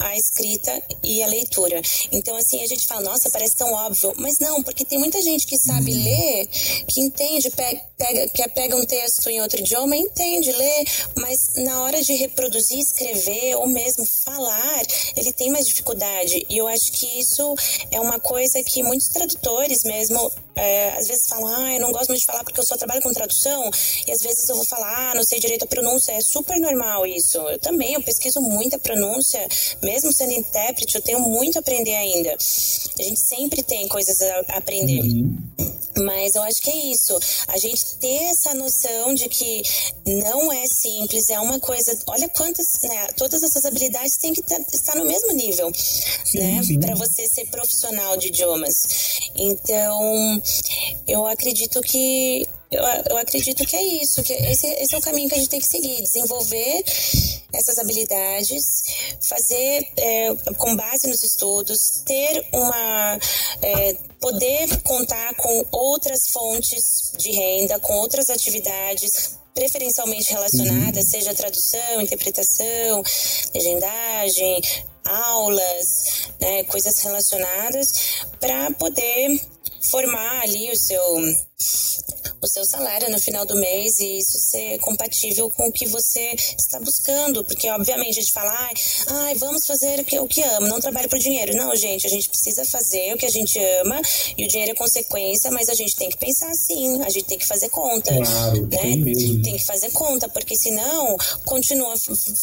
a 0.01 0.15
escrita 0.15 0.81
e 1.03 1.21
a 1.23 1.27
leitura. 1.27 1.81
Então, 2.11 2.35
assim, 2.35 2.61
a 2.63 2.67
gente 2.67 2.85
fala, 2.85 3.01
nossa, 3.01 3.29
parece 3.29 3.55
tão 3.55 3.71
óbvio, 3.73 4.13
mas 4.17 4.39
não, 4.39 4.61
porque 4.63 4.85
tem 4.85 4.99
muita 4.99 5.21
gente 5.21 5.45
que 5.45 5.57
sabe 5.57 5.91
uhum. 5.91 6.03
ler, 6.03 6.47
que 6.87 7.01
entende, 7.01 7.49
pega, 7.51 7.81
pega, 7.97 8.27
que 8.29 8.47
pega 8.49 8.75
um 8.75 8.85
texto 8.85 9.29
em 9.29 9.41
outro 9.41 9.59
idioma, 9.59 9.95
entende, 9.95 10.51
lê, 10.51 10.85
mas 11.15 11.53
na 11.57 11.81
hora 11.83 12.01
de 12.01 12.13
reproduzir, 12.15 12.79
escrever 12.79 13.55
ou 13.55 13.67
mesmo 13.67 14.05
falar, 14.05 14.81
ele 15.15 15.31
tem 15.33 15.49
mais 15.49 15.65
dificuldade. 15.65 16.45
E 16.49 16.57
eu 16.57 16.67
acho 16.67 16.91
que 16.91 17.19
isso 17.19 17.55
é 17.91 17.99
uma 17.99 18.19
coisa 18.19 18.61
que 18.63 18.83
muitos 18.83 19.07
tradutores 19.07 19.83
mesmo, 19.83 20.31
é, 20.55 20.89
às 20.97 21.07
vezes 21.07 21.27
falam, 21.27 21.47
ah, 21.47 21.73
eu 21.73 21.81
não 21.81 21.91
gosto 21.91 22.09
muito 22.09 22.21
de 22.21 22.25
falar 22.25 22.43
porque 22.43 22.59
eu 22.59 22.65
só 22.65 22.77
trabalho 22.77 23.01
com 23.01 23.13
tradução, 23.13 23.69
e 24.07 24.11
às 24.11 24.21
vezes 24.21 24.47
eu 24.49 24.55
vou 24.55 24.65
falar, 24.65 25.11
ah, 25.11 25.15
não 25.15 25.23
sei 25.23 25.39
direito 25.39 25.63
a 25.63 25.67
pronúncia, 25.67 26.11
é 26.11 26.21
super 26.21 26.59
normal 26.59 27.05
isso. 27.05 27.37
Eu 27.37 27.59
também, 27.59 27.93
eu 27.93 28.03
pesquiso 28.03 28.41
muita 28.41 28.77
pronúncia, 28.77 29.47
mesmo 29.81 30.11
sendo 30.11 30.33
intérprete, 30.33 30.95
eu 30.95 31.01
tenho 31.01 31.19
muito 31.19 31.57
a 31.57 31.59
aprender 31.59 31.95
ainda. 31.95 32.35
A 32.99 33.03
gente 33.03 33.19
sempre 33.19 33.63
tem 33.63 33.87
coisas 33.87 34.21
a 34.21 34.57
aprender. 34.57 35.01
Uhum. 35.01 35.37
Mas 35.97 36.35
eu 36.35 36.43
acho 36.43 36.61
que 36.61 36.69
é 36.69 36.75
isso. 36.91 37.17
A 37.47 37.57
gente 37.57 37.95
ter 37.97 38.23
essa 38.31 38.53
noção 38.53 39.13
de 39.13 39.27
que 39.27 39.61
não 40.05 40.51
é 40.51 40.65
simples, 40.65 41.29
é 41.29 41.39
uma 41.39 41.59
coisa. 41.59 41.97
Olha 42.07 42.29
quantas, 42.29 42.81
né? 42.83 43.07
Todas 43.17 43.43
essas 43.43 43.65
habilidades 43.65 44.17
têm 44.17 44.33
que 44.33 44.41
estar 44.73 44.95
no 44.95 45.05
mesmo 45.05 45.33
nível, 45.33 45.71
sim, 45.73 46.39
né? 46.39 46.61
Para 46.79 46.95
você 46.95 47.27
ser 47.27 47.45
profissional 47.47 48.17
de 48.17 48.27
idiomas. 48.27 49.19
Então, 49.35 50.40
eu 51.07 51.25
acredito 51.27 51.81
que 51.81 52.47
eu, 52.71 52.81
eu 53.09 53.17
acredito 53.17 53.65
que 53.65 53.75
é 53.75 53.83
isso, 54.01 54.23
que 54.23 54.31
esse, 54.31 54.65
esse 54.65 54.95
é 54.95 54.97
o 54.97 55.01
caminho 55.01 55.27
que 55.27 55.35
a 55.35 55.37
gente 55.37 55.49
tem 55.49 55.59
que 55.59 55.67
seguir, 55.67 56.01
desenvolver 56.01 56.83
essas 57.53 57.77
habilidades, 57.77 58.63
fazer 59.27 59.85
é, 59.97 60.33
com 60.57 60.75
base 60.75 61.05
nos 61.07 61.21
estudos, 61.21 62.01
ter 62.05 62.47
uma 62.53 63.19
é, 63.61 63.93
poder 64.21 64.81
contar 64.83 65.35
com 65.35 65.65
outras 65.71 66.27
fontes 66.29 67.11
de 67.17 67.31
renda, 67.31 67.77
com 67.79 67.93
outras 67.93 68.29
atividades 68.29 69.37
preferencialmente 69.53 70.31
relacionadas, 70.31 71.03
uhum. 71.03 71.11
seja 71.11 71.33
tradução, 71.33 72.01
interpretação, 72.01 73.03
legendagem, 73.53 74.61
aulas, 75.03 76.29
né, 76.39 76.63
coisas 76.63 76.99
relacionadas, 77.01 78.23
para 78.39 78.71
poder 78.71 79.41
formar 79.89 80.41
ali 80.41 80.71
o 80.71 80.75
seu 80.75 81.17
o 82.41 82.47
seu 82.47 82.65
salário 82.65 83.09
no 83.11 83.19
final 83.19 83.45
do 83.45 83.55
mês 83.55 83.99
e 83.99 84.17
isso 84.17 84.39
ser 84.39 84.79
compatível 84.79 85.49
com 85.51 85.67
o 85.67 85.71
que 85.71 85.85
você 85.87 86.33
está 86.57 86.79
buscando. 86.79 87.43
Porque, 87.43 87.69
obviamente, 87.69 88.17
a 88.17 88.21
gente 88.21 88.33
fala, 88.33 88.51
ai, 88.51 88.73
ai 89.07 89.35
vamos 89.35 89.67
fazer 89.67 89.99
o 89.99 90.03
que, 90.03 90.19
o 90.19 90.27
que 90.27 90.41
ama, 90.41 90.67
não 90.67 90.79
trabalho 90.79 91.07
por 91.07 91.19
dinheiro. 91.19 91.55
Não, 91.55 91.75
gente, 91.75 92.07
a 92.07 92.09
gente 92.09 92.27
precisa 92.27 92.65
fazer 92.65 93.13
o 93.13 93.17
que 93.17 93.25
a 93.25 93.29
gente 93.29 93.59
ama 93.81 94.01
e 94.37 94.43
o 94.43 94.47
dinheiro 94.47 94.71
é 94.71 94.75
consequência, 94.75 95.51
mas 95.51 95.69
a 95.69 95.73
gente 95.73 95.95
tem 95.95 96.09
que 96.09 96.17
pensar 96.17 96.49
assim, 96.49 97.01
a 97.03 97.09
gente 97.09 97.25
tem 97.25 97.37
que 97.37 97.45
fazer 97.45 97.69
conta. 97.69 98.11
Claro, 98.15 98.67
né? 98.67 98.77
tem 98.77 98.97
mesmo. 98.97 99.43
Tem 99.43 99.55
que 99.55 99.63
fazer 99.63 99.91
conta, 99.91 100.27
porque 100.27 100.55
senão 100.55 101.17
continua, 101.45 101.93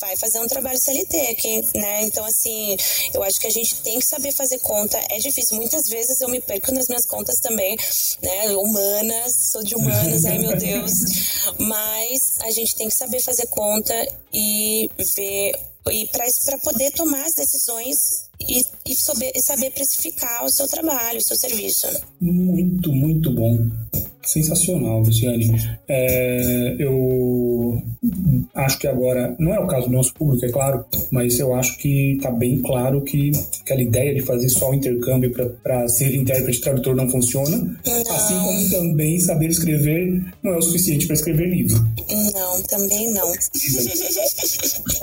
vai 0.01 0.16
fazer 0.16 0.38
um 0.38 0.46
trabalho 0.46 0.78
CLT. 0.78 1.34
Que, 1.34 1.62
né? 1.74 2.03
Então, 2.03 2.24
assim, 2.24 2.76
eu 3.12 3.22
acho 3.22 3.40
que 3.40 3.46
a 3.46 3.51
gente 3.51 3.76
tem 3.76 3.99
que 3.99 4.07
saber 4.07 4.32
fazer 4.32 4.59
conta. 4.59 4.99
É 5.11 5.18
difícil. 5.18 5.57
Muitas 5.57 5.88
vezes 5.88 6.20
eu 6.20 6.28
me 6.28 6.40
perco 6.40 6.72
nas 6.72 6.88
minhas 6.88 7.05
contas 7.05 7.40
também, 7.40 7.76
né? 8.22 8.57
Humanas, 8.57 9.34
sou 9.53 9.62
de 9.62 9.74
humanas 9.74 9.88
humanas, 9.89 10.24
ai 10.24 10.39
meu 10.39 10.57
Deus. 10.57 10.93
Mas 11.59 12.39
a 12.43 12.51
gente 12.51 12.76
tem 12.76 12.89
que 12.89 12.95
saber 12.95 13.20
fazer 13.20 13.47
conta 13.47 13.95
e 14.32 14.91
ver 15.16 15.53
e 15.91 16.07
para 16.45 16.59
poder 16.59 16.91
tomar 16.93 17.24
as 17.24 17.34
decisões 17.34 18.28
e, 18.41 18.64
e, 18.86 18.95
saber, 18.95 19.32
e 19.34 19.41
saber 19.41 19.70
precificar 19.70 20.45
o 20.45 20.51
seu 20.51 20.68
trabalho, 20.68 21.18
o 21.18 21.22
seu 21.22 21.36
serviço. 21.36 21.86
Muito, 22.20 22.93
muito 22.93 23.32
bom 23.32 23.66
sensacional, 24.29 25.01
Luciane. 25.01 25.51
É, 25.89 26.76
eu 26.79 27.83
acho 28.55 28.79
que 28.79 28.87
agora, 28.87 29.35
não 29.39 29.55
é 29.55 29.59
o 29.59 29.66
caso 29.66 29.87
do 29.87 29.93
nosso 29.93 30.12
público, 30.14 30.45
é 30.45 30.51
claro, 30.51 30.85
mas 31.11 31.39
eu 31.39 31.55
acho 31.55 31.79
que 31.79 32.16
está 32.16 32.31
bem 32.31 32.61
claro 32.61 33.01
que 33.03 33.33
aquela 33.62 33.81
ideia 33.81 34.14
de 34.14 34.20
fazer 34.20 34.49
só 34.51 34.70
o 34.70 34.74
intercâmbio 34.74 35.33
para 35.62 35.89
ser 35.89 36.14
intérprete 36.14 36.61
tradutor 36.61 36.95
não 36.95 37.09
funciona, 37.09 37.57
não. 37.57 38.14
assim 38.14 38.39
como 38.39 38.70
também 38.70 39.18
saber 39.18 39.49
escrever 39.49 40.22
não 40.43 40.53
é 40.53 40.59
o 40.59 40.62
suficiente 40.62 41.07
para 41.07 41.14
escrever 41.14 41.49
livro. 41.49 41.79
Não, 42.35 42.62
também 42.64 43.11
não. 43.12 43.33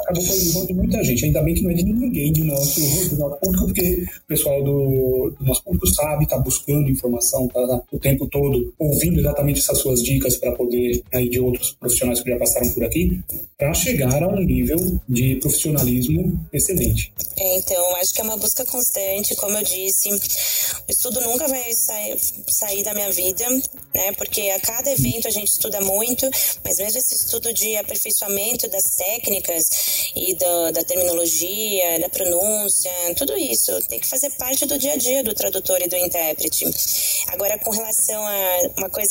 Acabou 0.01 0.23
ilusão 0.23 0.65
de 0.65 0.73
muita 0.73 1.03
gente, 1.03 1.25
ainda 1.25 1.41
bem 1.41 1.55
que 1.55 1.63
não 1.63 1.71
é 1.71 1.73
de 1.73 1.83
ninguém 1.83 2.31
de 2.31 2.43
nosso, 2.43 2.79
do 3.09 3.17
nosso 3.17 3.37
público, 3.37 3.65
porque 3.65 4.03
o 4.03 4.27
pessoal 4.27 4.63
do, 4.63 5.33
do 5.39 5.45
nosso 5.45 5.63
público 5.63 5.87
sabe, 5.87 6.25
está 6.25 6.37
buscando 6.37 6.89
informação, 6.89 7.47
tá 7.47 7.81
o 7.91 7.99
tempo 7.99 8.27
todo 8.27 8.73
ouvindo 8.77 9.14
seguindo 9.15 9.19
exatamente 9.19 9.59
essas 9.59 9.77
suas 9.79 10.03
dicas 10.03 10.37
para 10.37 10.51
poder, 10.51 11.01
aí 11.13 11.29
de 11.29 11.39
outros 11.39 11.71
profissionais 11.71 12.21
que 12.21 12.29
já 12.29 12.37
passaram 12.37 12.69
por 12.71 12.83
aqui, 12.83 13.19
para 13.57 13.73
chegar 13.73 14.21
a 14.21 14.27
um 14.27 14.39
nível 14.41 14.99
de 15.07 15.35
profissionalismo 15.35 16.45
excelente. 16.51 17.13
É, 17.37 17.57
então, 17.57 17.95
acho 17.97 18.13
que 18.13 18.21
é 18.21 18.23
uma 18.23 18.37
busca 18.37 18.65
constante, 18.65 19.35
como 19.35 19.57
eu 19.57 19.63
disse. 19.63 20.09
O 20.09 20.91
estudo 20.91 21.21
nunca 21.21 21.47
vai 21.47 21.73
sair, 21.73 22.17
sair 22.47 22.83
da 22.83 22.93
minha 22.93 23.11
vida, 23.11 23.47
né? 23.93 24.11
Porque 24.17 24.41
a 24.49 24.59
cada 24.59 24.91
evento 24.91 25.27
a 25.27 25.31
gente 25.31 25.49
estuda 25.49 25.79
muito, 25.81 26.29
mas 26.63 26.77
mesmo 26.77 26.97
esse 26.97 27.15
estudo 27.15 27.53
de 27.53 27.75
aperfeiçoamento 27.77 28.69
das 28.69 28.95
técnicas 28.95 29.63
e 30.15 30.35
da 30.35 30.83
terminologia, 30.83 31.99
da 31.99 32.09
pronúncia, 32.09 32.91
tudo 33.15 33.37
isso 33.37 33.71
tem 33.87 33.99
que 33.99 34.07
fazer 34.07 34.31
parte 34.31 34.65
do 34.65 34.77
dia 34.77 34.93
a 34.93 34.97
dia 34.97 35.23
do 35.23 35.33
tradutor 35.33 35.81
e 35.81 35.87
do 35.87 35.95
intérprete. 35.95 36.65
Agora, 37.27 37.57
com 37.59 37.71
relação 37.71 38.25
a 38.25 38.69
uma 38.77 38.89
coisa, 38.89 39.04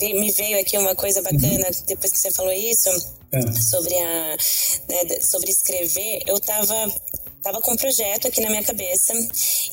me 0.00 0.30
veio 0.32 0.60
aqui 0.60 0.78
uma 0.78 0.94
coisa 0.94 1.20
bacana 1.22 1.68
depois 1.86 2.12
que 2.12 2.18
você 2.18 2.30
falou 2.30 2.52
isso, 2.52 2.88
é. 3.32 3.52
sobre 3.52 3.98
a 3.98 4.36
né, 4.88 5.20
sobre 5.20 5.50
escrever, 5.50 6.22
eu 6.26 6.38
tava 6.40 6.92
tava 7.42 7.60
com 7.60 7.72
um 7.72 7.76
projeto 7.76 8.28
aqui 8.28 8.40
na 8.40 8.48
minha 8.48 8.62
cabeça 8.62 9.12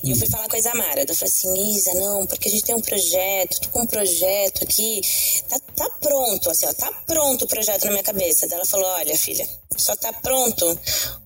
e 0.02 0.10
eu 0.10 0.16
fui 0.16 0.28
falar 0.28 0.48
com 0.48 0.56
a 0.56 0.58
Isamara. 0.58 1.02
Eu 1.02 1.14
falei 1.14 1.32
assim, 1.32 1.76
Isa, 1.76 1.94
não, 1.94 2.26
porque 2.26 2.48
a 2.48 2.50
gente 2.50 2.64
tem 2.64 2.74
um 2.74 2.80
projeto, 2.80 3.60
tô 3.60 3.68
com 3.68 3.82
um 3.82 3.86
projeto 3.86 4.64
aqui, 4.64 5.00
tá, 5.48 5.56
tá 5.76 5.88
pronto, 6.00 6.50
assim, 6.50 6.66
ó, 6.66 6.72
tá 6.72 6.90
pronto 7.06 7.44
o 7.44 7.48
projeto 7.48 7.84
na 7.84 7.92
minha 7.92 8.02
cabeça. 8.02 8.48
Daí 8.48 8.58
ela 8.58 8.66
falou, 8.66 8.86
olha, 8.86 9.16
filha, 9.16 9.48
só 9.76 9.94
tá 9.94 10.12
pronto 10.12 10.76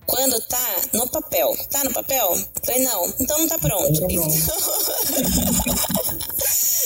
quando 0.07 0.39
tá 0.43 0.83
no 0.93 1.09
papel. 1.09 1.57
Tá 1.71 1.83
no 1.83 1.91
papel? 1.93 2.35
Eu 2.35 2.47
falei, 2.63 2.83
não, 2.83 3.09
então 3.19 3.39
não 3.39 3.49
tá 3.49 3.59
pronto. 3.59 4.03
Não 4.03 4.07
tá 4.07 4.15
pronto. 4.15 4.35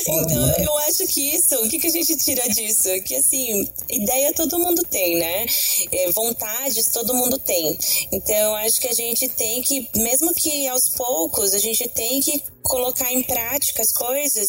Então, 0.09 0.46
né? 0.46 0.54
eu 0.61 0.78
acho 0.78 1.06
que 1.06 1.34
isso, 1.34 1.54
o 1.56 1.68
que, 1.68 1.78
que 1.78 1.86
a 1.86 1.90
gente 1.90 2.16
tira 2.16 2.48
disso? 2.48 2.88
Que, 3.02 3.16
assim, 3.16 3.68
ideia 3.90 4.32
todo 4.32 4.59
mundo 4.59 4.82
tem, 4.90 5.16
né? 5.16 5.46
É, 5.92 6.11
vontades 6.12 6.86
todo 6.86 7.14
mundo 7.14 7.38
tem. 7.38 7.78
Então, 8.12 8.54
acho 8.56 8.80
que 8.80 8.88
a 8.88 8.94
gente 8.94 9.28
tem 9.28 9.61
que, 9.62 9.88
mesmo 9.96 10.34
que 10.34 10.66
aos 10.68 10.88
poucos, 10.90 11.54
a 11.54 11.59
gente 11.59 11.86
tem 11.88 12.20
que 12.20 12.42
colocar 12.62 13.12
em 13.12 13.22
prática 13.22 13.82
as 13.82 13.92
coisas 13.92 14.48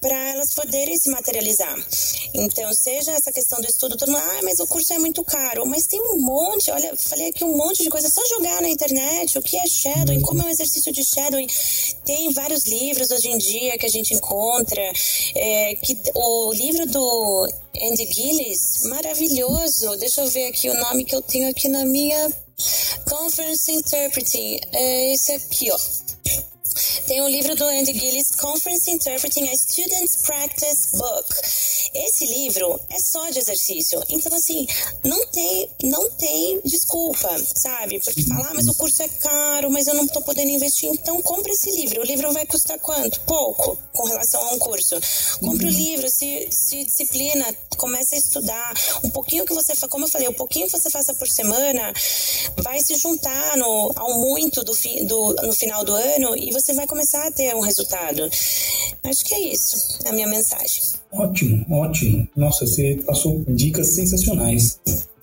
para 0.00 0.16
elas 0.30 0.54
poderem 0.54 0.96
se 0.96 1.10
materializar. 1.10 1.76
Então, 2.32 2.72
seja 2.72 3.12
essa 3.12 3.30
questão 3.30 3.60
do 3.60 3.66
estudo, 3.66 3.96
todo 3.96 4.10
mundo, 4.10 4.22
ah, 4.22 4.40
mas 4.42 4.60
o 4.60 4.66
curso 4.66 4.92
é 4.92 4.98
muito 4.98 5.22
caro, 5.24 5.66
mas 5.66 5.86
tem 5.86 6.00
um 6.00 6.18
monte, 6.18 6.70
olha, 6.70 6.96
falei 6.96 7.28
aqui 7.28 7.44
um 7.44 7.56
monte 7.56 7.82
de 7.82 7.90
coisa, 7.90 8.06
é 8.06 8.10
só 8.10 8.22
jogar 8.28 8.62
na 8.62 8.68
internet 8.68 9.38
o 9.38 9.42
que 9.42 9.56
é 9.56 9.66
shadowing, 9.66 10.20
como 10.22 10.42
é 10.42 10.46
um 10.46 10.48
exercício 10.48 10.92
de 10.92 11.04
shadowing. 11.04 11.46
Tem 12.04 12.32
vários 12.32 12.64
livros 12.66 13.10
hoje 13.10 13.28
em 13.28 13.38
dia 13.38 13.76
que 13.78 13.86
a 13.86 13.90
gente 13.90 14.14
encontra, 14.14 14.82
é, 15.34 15.74
que 15.74 15.98
o 16.14 16.52
livro 16.52 16.86
do 16.86 17.48
Andy 17.82 18.06
Gillis, 18.12 18.84
maravilhoso, 18.84 19.96
deixa 19.96 20.22
eu 20.22 20.28
ver 20.28 20.46
aqui 20.46 20.70
o 20.70 20.74
nome 20.74 21.04
que 21.04 21.14
eu 21.14 21.22
tenho 21.22 21.50
aqui 21.50 21.68
na 21.68 21.84
minha 21.84 22.30
Conference 23.08 23.70
Interpreting, 23.72 24.60
é 24.72 25.14
esse 25.14 25.32
aqui, 25.32 25.70
ó. 25.70 25.78
Tem 27.06 27.20
o 27.20 27.28
livro 27.28 27.54
do 27.56 27.64
Andy 27.64 27.92
Gillis, 27.92 28.30
Conference 28.32 28.90
Interpreting 28.90 29.48
a 29.48 29.56
Student's 29.56 30.16
Practice 30.22 30.86
Book. 30.92 31.26
Esse 31.94 32.26
livro 32.26 32.80
é 32.90 32.98
só 32.98 33.28
de 33.30 33.38
exercício. 33.38 34.02
Então, 34.08 34.36
assim, 34.36 34.66
não 35.04 35.26
tem, 35.26 35.68
não 35.82 36.10
tem 36.12 36.60
desculpa, 36.64 37.28
sabe? 37.54 38.00
Porque 38.00 38.22
falar, 38.22 38.50
ah, 38.50 38.54
mas 38.54 38.66
o 38.66 38.74
curso 38.74 39.02
é 39.02 39.08
caro, 39.08 39.70
mas 39.70 39.86
eu 39.86 39.94
não 39.94 40.06
tô 40.06 40.22
podendo 40.22 40.50
investir. 40.50 40.88
Então, 40.90 41.20
compre 41.22 41.52
esse 41.52 41.70
livro. 41.70 42.00
O 42.00 42.04
livro 42.04 42.32
vai 42.32 42.46
custar 42.46 42.78
quanto? 42.78 43.20
Pouco, 43.20 43.78
com 43.92 44.06
relação 44.06 44.40
a 44.44 44.54
um 44.54 44.58
curso. 44.58 44.96
Compre 45.40 45.66
o 45.66 45.70
livro, 45.70 46.08
se, 46.08 46.48
se 46.50 46.84
disciplina, 46.84 47.44
comece 47.76 48.14
a 48.14 48.18
estudar. 48.18 48.74
Um 49.02 49.10
pouquinho 49.10 49.44
que 49.44 49.54
você, 49.54 49.74
como 49.88 50.04
eu 50.04 50.10
falei, 50.10 50.28
um 50.28 50.34
pouquinho 50.34 50.66
que 50.66 50.72
você 50.72 50.90
faça 50.90 51.14
por 51.14 51.28
semana 51.28 51.92
vai 52.62 52.80
se 52.80 52.94
juntar 52.96 53.56
no, 53.56 53.92
ao 53.96 54.18
muito 54.18 54.62
do, 54.62 54.74
fi, 54.74 55.04
do, 55.04 55.34
no 55.34 55.52
final 55.52 55.84
do 55.84 55.94
ano 55.94 56.36
e 56.36 56.52
você 56.52 56.72
vai 56.74 56.86
começar 56.86 57.26
a 57.26 57.32
ter 57.32 57.54
um 57.54 57.60
resultado. 57.60 58.28
Acho 59.04 59.24
que 59.24 59.34
é 59.34 59.40
isso, 59.40 59.98
a 60.06 60.12
minha 60.12 60.26
mensagem. 60.26 60.82
Ótimo, 61.12 61.64
ótimo. 61.70 62.28
Nossa, 62.36 62.66
você 62.66 62.98
passou 63.04 63.44
dicas 63.48 63.88
sensacionais. 63.88 64.78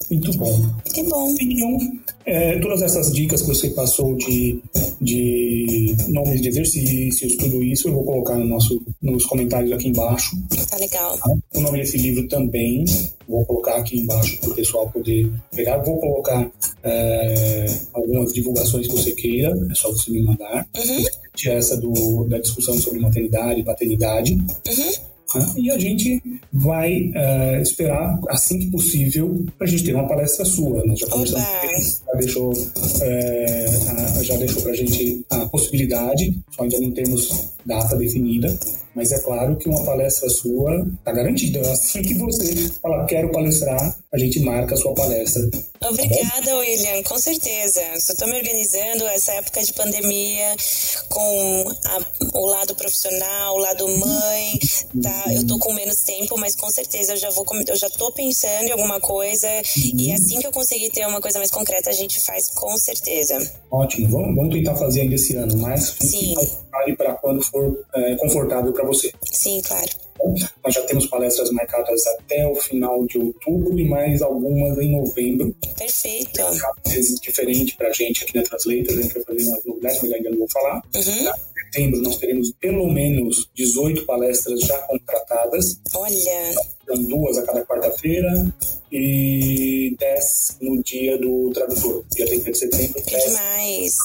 Muito 0.10 0.38
bom. 0.38 0.70
Que 0.94 1.04
bom. 1.04 1.36
Então, 1.40 1.78
é, 2.26 2.60
todas 2.60 2.82
essas 2.82 3.12
dicas 3.12 3.42
que 3.42 3.48
você 3.48 3.70
passou 3.70 4.16
de, 4.16 4.62
de 5.02 5.96
nomes 6.08 6.42
de 6.42 6.48
exercícios, 6.48 7.36
tudo 7.36 7.62
isso, 7.62 7.90
eu 7.90 7.94
vou 7.94 8.06
colocar 8.06 8.36
no 8.36 8.46
nosso, 8.46 8.82
nos 9.02 9.26
comentários 9.26 9.72
aqui 9.72 9.90
embaixo. 9.90 10.38
Tá 10.70 10.78
legal. 10.78 11.20
O 11.54 11.60
nome 11.60 11.80
desse 11.80 11.98
livro 11.98 12.26
também, 12.28 12.86
vou 13.28 13.46
colocar 13.46 13.76
aqui 13.76 14.00
embaixo 14.00 14.38
para 14.40 14.50
o 14.50 14.56
pessoal 14.56 14.90
poder 14.90 15.30
pegar. 15.54 15.78
Vou 15.80 15.98
colocar 16.00 16.50
é, 16.84 17.66
algumas 17.94 18.32
divulgações 18.32 18.88
que 18.88 18.94
você 18.94 19.12
queira, 19.12 19.54
é 19.70 19.76
só 19.76 19.92
você 19.92 20.10
me 20.12 20.22
mandar. 20.24 20.66
Uhum. 20.76 21.04
Essa 21.46 21.78
do, 21.78 22.24
da 22.26 22.40
discussão 22.40 22.76
sobre 22.78 23.00
maternidade 23.00 23.60
e 23.60 23.64
paternidade. 23.64 24.34
Uhum. 24.34 25.17
Né? 25.36 25.54
E 25.58 25.72
a 25.72 25.78
gente 25.78 26.22
vai 26.52 27.12
uh, 27.12 27.62
esperar, 27.62 28.20
assim 28.30 28.60
que 28.60 28.72
possível, 28.72 29.46
para 29.58 29.68
a 29.68 29.70
gente 29.70 29.84
ter 29.84 29.94
uma 29.94 30.08
palestra 30.08 30.46
sua. 30.46 30.86
Nós 30.86 31.00
já 31.00 31.08
já 31.08 32.14
deixou, 32.18 32.54
é, 33.02 33.66
já 34.24 34.38
deixou 34.38 34.62
para 34.62 34.72
a 34.72 34.76
gente 34.76 35.26
a 35.30 35.46
possibilidade, 35.48 36.38
só 36.52 36.64
ainda 36.64 36.80
não 36.80 36.92
temos 36.92 37.52
data 37.66 37.96
definida, 37.98 38.58
mas 38.98 39.12
é 39.12 39.20
claro 39.20 39.56
que 39.58 39.70
uma 39.70 39.86
palestra 39.86 40.28
sua 40.28 40.84
está 40.98 41.12
garantida. 41.12 41.62
Assim 41.72 42.02
que 42.02 42.16
você 42.16 42.68
falar, 42.82 43.06
quero 43.06 43.32
palestrar, 43.32 43.96
a 44.12 44.18
gente 44.18 44.40
marca 44.40 44.74
a 44.74 44.78
sua 44.78 44.92
palestra. 44.96 45.48
Obrigada, 45.88 46.44
tá 46.44 46.58
William, 46.58 47.04
com 47.04 47.20
certeza. 47.20 47.80
Estou 47.96 48.28
me 48.28 48.36
organizando 48.36 49.06
essa 49.06 49.34
época 49.34 49.64
de 49.64 49.72
pandemia 49.74 50.56
com 51.10 51.64
a, 51.86 52.40
o 52.40 52.46
lado 52.48 52.74
profissional, 52.74 53.54
o 53.54 53.60
lado 53.60 53.88
mãe. 53.88 54.60
Tá? 55.04 55.26
Eu 55.28 55.42
estou 55.42 55.60
com 55.60 55.74
menos 55.74 56.02
tempo, 56.02 56.36
mas 56.40 56.56
com 56.56 56.70
certeza 56.72 57.14
eu 57.14 57.18
já 57.18 57.30
vou, 57.30 57.46
eu 57.68 57.76
já 57.76 57.88
estou 57.88 58.12
pensando 58.12 58.70
em 58.70 58.72
alguma 58.72 59.00
coisa 59.00 59.48
e 59.94 60.12
assim 60.12 60.40
que 60.40 60.48
eu 60.48 60.52
conseguir 60.52 60.90
ter 60.90 61.06
uma 61.06 61.22
coisa 61.22 61.38
mais 61.38 61.52
concreta, 61.52 61.92
a 61.92 61.94
gente 61.94 62.20
faz 62.20 62.50
com 62.50 62.76
certeza. 62.78 63.38
Ótimo, 63.70 64.10
vamos, 64.10 64.36
vamos 64.36 64.56
tentar 64.56 64.76
fazer 64.76 65.02
ainda 65.02 65.14
esse 65.14 65.36
ano, 65.36 65.56
mas 65.60 65.96
Sim. 66.02 66.34
Para 66.96 67.14
quando 67.16 67.44
for 67.44 67.86
é, 67.94 68.16
confortável 68.16 68.72
para 68.74 68.86
você. 68.86 69.12
Sim, 69.32 69.62
claro. 69.62 69.90
Nós 70.64 70.74
já 70.74 70.82
temos 70.84 71.06
palestras 71.08 71.52
marcadas 71.52 72.06
até 72.08 72.48
o 72.48 72.56
final 72.56 73.06
de 73.06 73.20
outubro 73.20 73.80
e 73.80 73.88
mais 73.88 74.22
algumas 74.22 74.78
em 74.80 74.92
novembro. 74.92 75.56
Perfeito. 75.78 76.42
É 76.42 77.00
diferente 77.22 77.76
para 77.76 77.90
a 77.90 77.94
gente 77.94 78.24
aqui 78.24 78.36
na 78.36 78.44
Translator, 78.44 78.98
a 78.98 79.02
gente 79.02 79.14
vai 79.14 79.24
fazer 79.24 79.44
umas 79.44 79.66
novidades, 79.66 80.02
mas 80.02 80.12
ainda 80.12 80.30
não 80.32 80.38
vou 80.40 80.50
falar. 80.50 80.82
Uhum. 80.96 81.02
Em 81.02 81.66
setembro 81.66 82.02
nós 82.02 82.18
teremos 82.18 82.52
pelo 82.60 82.92
menos 82.92 83.50
18 83.54 84.06
palestras 84.06 84.60
já 84.62 84.78
contratadas. 84.80 85.80
Olha! 85.94 86.77
São 86.88 87.04
duas 87.04 87.38
a 87.38 87.44
cada 87.44 87.66
quarta-feira 87.66 88.54
e 88.92 89.94
10 90.00 90.58
no 90.62 90.82
dia 90.82 91.18
do 91.18 91.52
tradutor, 91.54 92.06
dia 92.16 92.26
30 92.26 92.52
de 92.52 92.58
setembro. 92.58 93.04
Que 93.04 93.18
demais! 93.18 93.98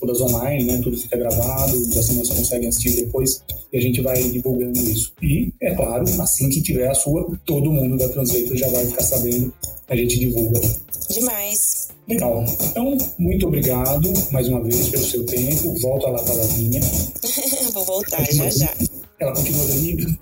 Todas 0.00 0.20
online, 0.20 0.64
né? 0.64 0.80
Tudo 0.82 0.96
fica 0.96 1.16
gravado, 1.16 1.76
assim 1.96 2.18
você 2.18 2.34
consegue 2.34 2.66
assistir 2.66 3.04
depois 3.04 3.40
e 3.72 3.78
a 3.78 3.80
gente 3.80 4.00
vai 4.00 4.20
divulgando 4.20 4.78
isso. 4.80 5.12
E, 5.22 5.52
é 5.62 5.74
claro, 5.74 6.04
assim 6.20 6.48
que 6.48 6.60
tiver 6.60 6.90
a 6.90 6.94
sua, 6.94 7.38
todo 7.46 7.70
mundo 7.70 7.96
da 7.96 8.08
Translator 8.08 8.56
já 8.56 8.68
vai 8.68 8.84
ficar 8.84 9.02
sabendo, 9.02 9.54
a 9.88 9.94
gente 9.94 10.18
divulga. 10.18 10.60
Demais! 11.08 11.88
Legal. 12.08 12.44
Então, 12.70 12.98
muito 13.16 13.46
obrigado 13.46 14.12
mais 14.32 14.48
uma 14.48 14.60
vez 14.62 14.88
pelo 14.88 15.04
seu 15.04 15.24
tempo. 15.24 15.80
Para 15.80 16.42
a 16.42 16.46
linha. 16.56 16.80
Vou 17.72 17.84
voltar 17.84 18.24
já 18.32 18.50
já. 18.50 18.74
Ela 19.20 19.32
continua 19.34 19.64
dormindo? 19.66 20.18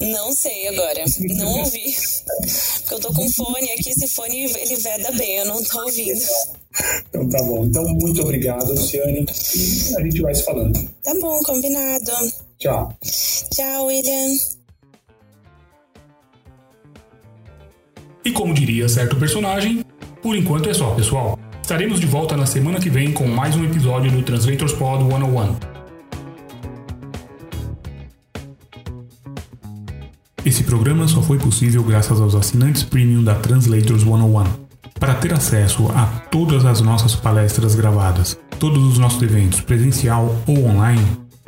Não 0.00 0.32
sei 0.32 0.68
agora. 0.68 1.04
Não 1.36 1.58
ouvi. 1.58 1.94
Porque 2.80 2.94
eu 2.94 3.00
tô 3.00 3.12
com 3.12 3.28
fone 3.30 3.70
aqui, 3.72 3.90
esse 3.90 4.08
fone 4.08 4.44
ele 4.44 4.76
veda 4.76 5.12
bem, 5.12 5.38
eu 5.38 5.46
não 5.46 5.62
tô 5.62 5.82
ouvindo. 5.82 6.20
Então 7.08 7.28
tá 7.28 7.42
bom. 7.42 7.66
Então, 7.66 7.84
muito 7.84 8.22
obrigado, 8.22 8.70
Luciane. 8.70 9.26
E 9.56 9.96
a 9.96 10.00
gente 10.02 10.20
vai 10.22 10.34
se 10.34 10.44
falando. 10.44 10.88
Tá 11.02 11.12
bom, 11.20 11.40
combinado. 11.42 12.12
Tchau. 12.58 12.96
Tchau, 13.52 13.86
William. 13.86 14.36
E 18.24 18.32
como 18.32 18.54
diria 18.54 18.88
certo 18.88 19.16
personagem, 19.16 19.84
por 20.22 20.36
enquanto 20.36 20.68
é 20.68 20.74
só, 20.74 20.94
pessoal. 20.94 21.38
Estaremos 21.62 22.00
de 22.00 22.06
volta 22.06 22.36
na 22.36 22.46
semana 22.46 22.80
que 22.80 22.90
vem 22.90 23.12
com 23.12 23.26
mais 23.26 23.56
um 23.56 23.64
episódio 23.64 24.10
do 24.10 24.22
Translators 24.22 24.72
Pod 24.72 25.04
101. 25.04 25.69
Esse 30.44 30.64
programa 30.64 31.06
só 31.06 31.20
foi 31.20 31.38
possível 31.38 31.82
graças 31.82 32.20
aos 32.20 32.34
assinantes 32.34 32.82
premium 32.82 33.22
da 33.22 33.34
Translators 33.34 34.02
101. 34.02 34.44
Para 34.98 35.14
ter 35.14 35.34
acesso 35.34 35.86
a 35.88 36.06
todas 36.30 36.64
as 36.64 36.80
nossas 36.80 37.14
palestras 37.14 37.74
gravadas, 37.74 38.38
todos 38.58 38.82
os 38.84 38.98
nossos 38.98 39.22
eventos 39.22 39.60
presencial 39.60 40.34
ou 40.46 40.66
online, 40.66 41.04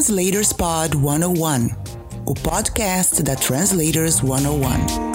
Translators 0.00 0.52
Pod 0.54 0.94
101, 0.94 1.68
o 2.24 2.32
podcast 2.32 3.20
da 3.20 3.36
Translators 3.36 4.22
101. 4.22 5.09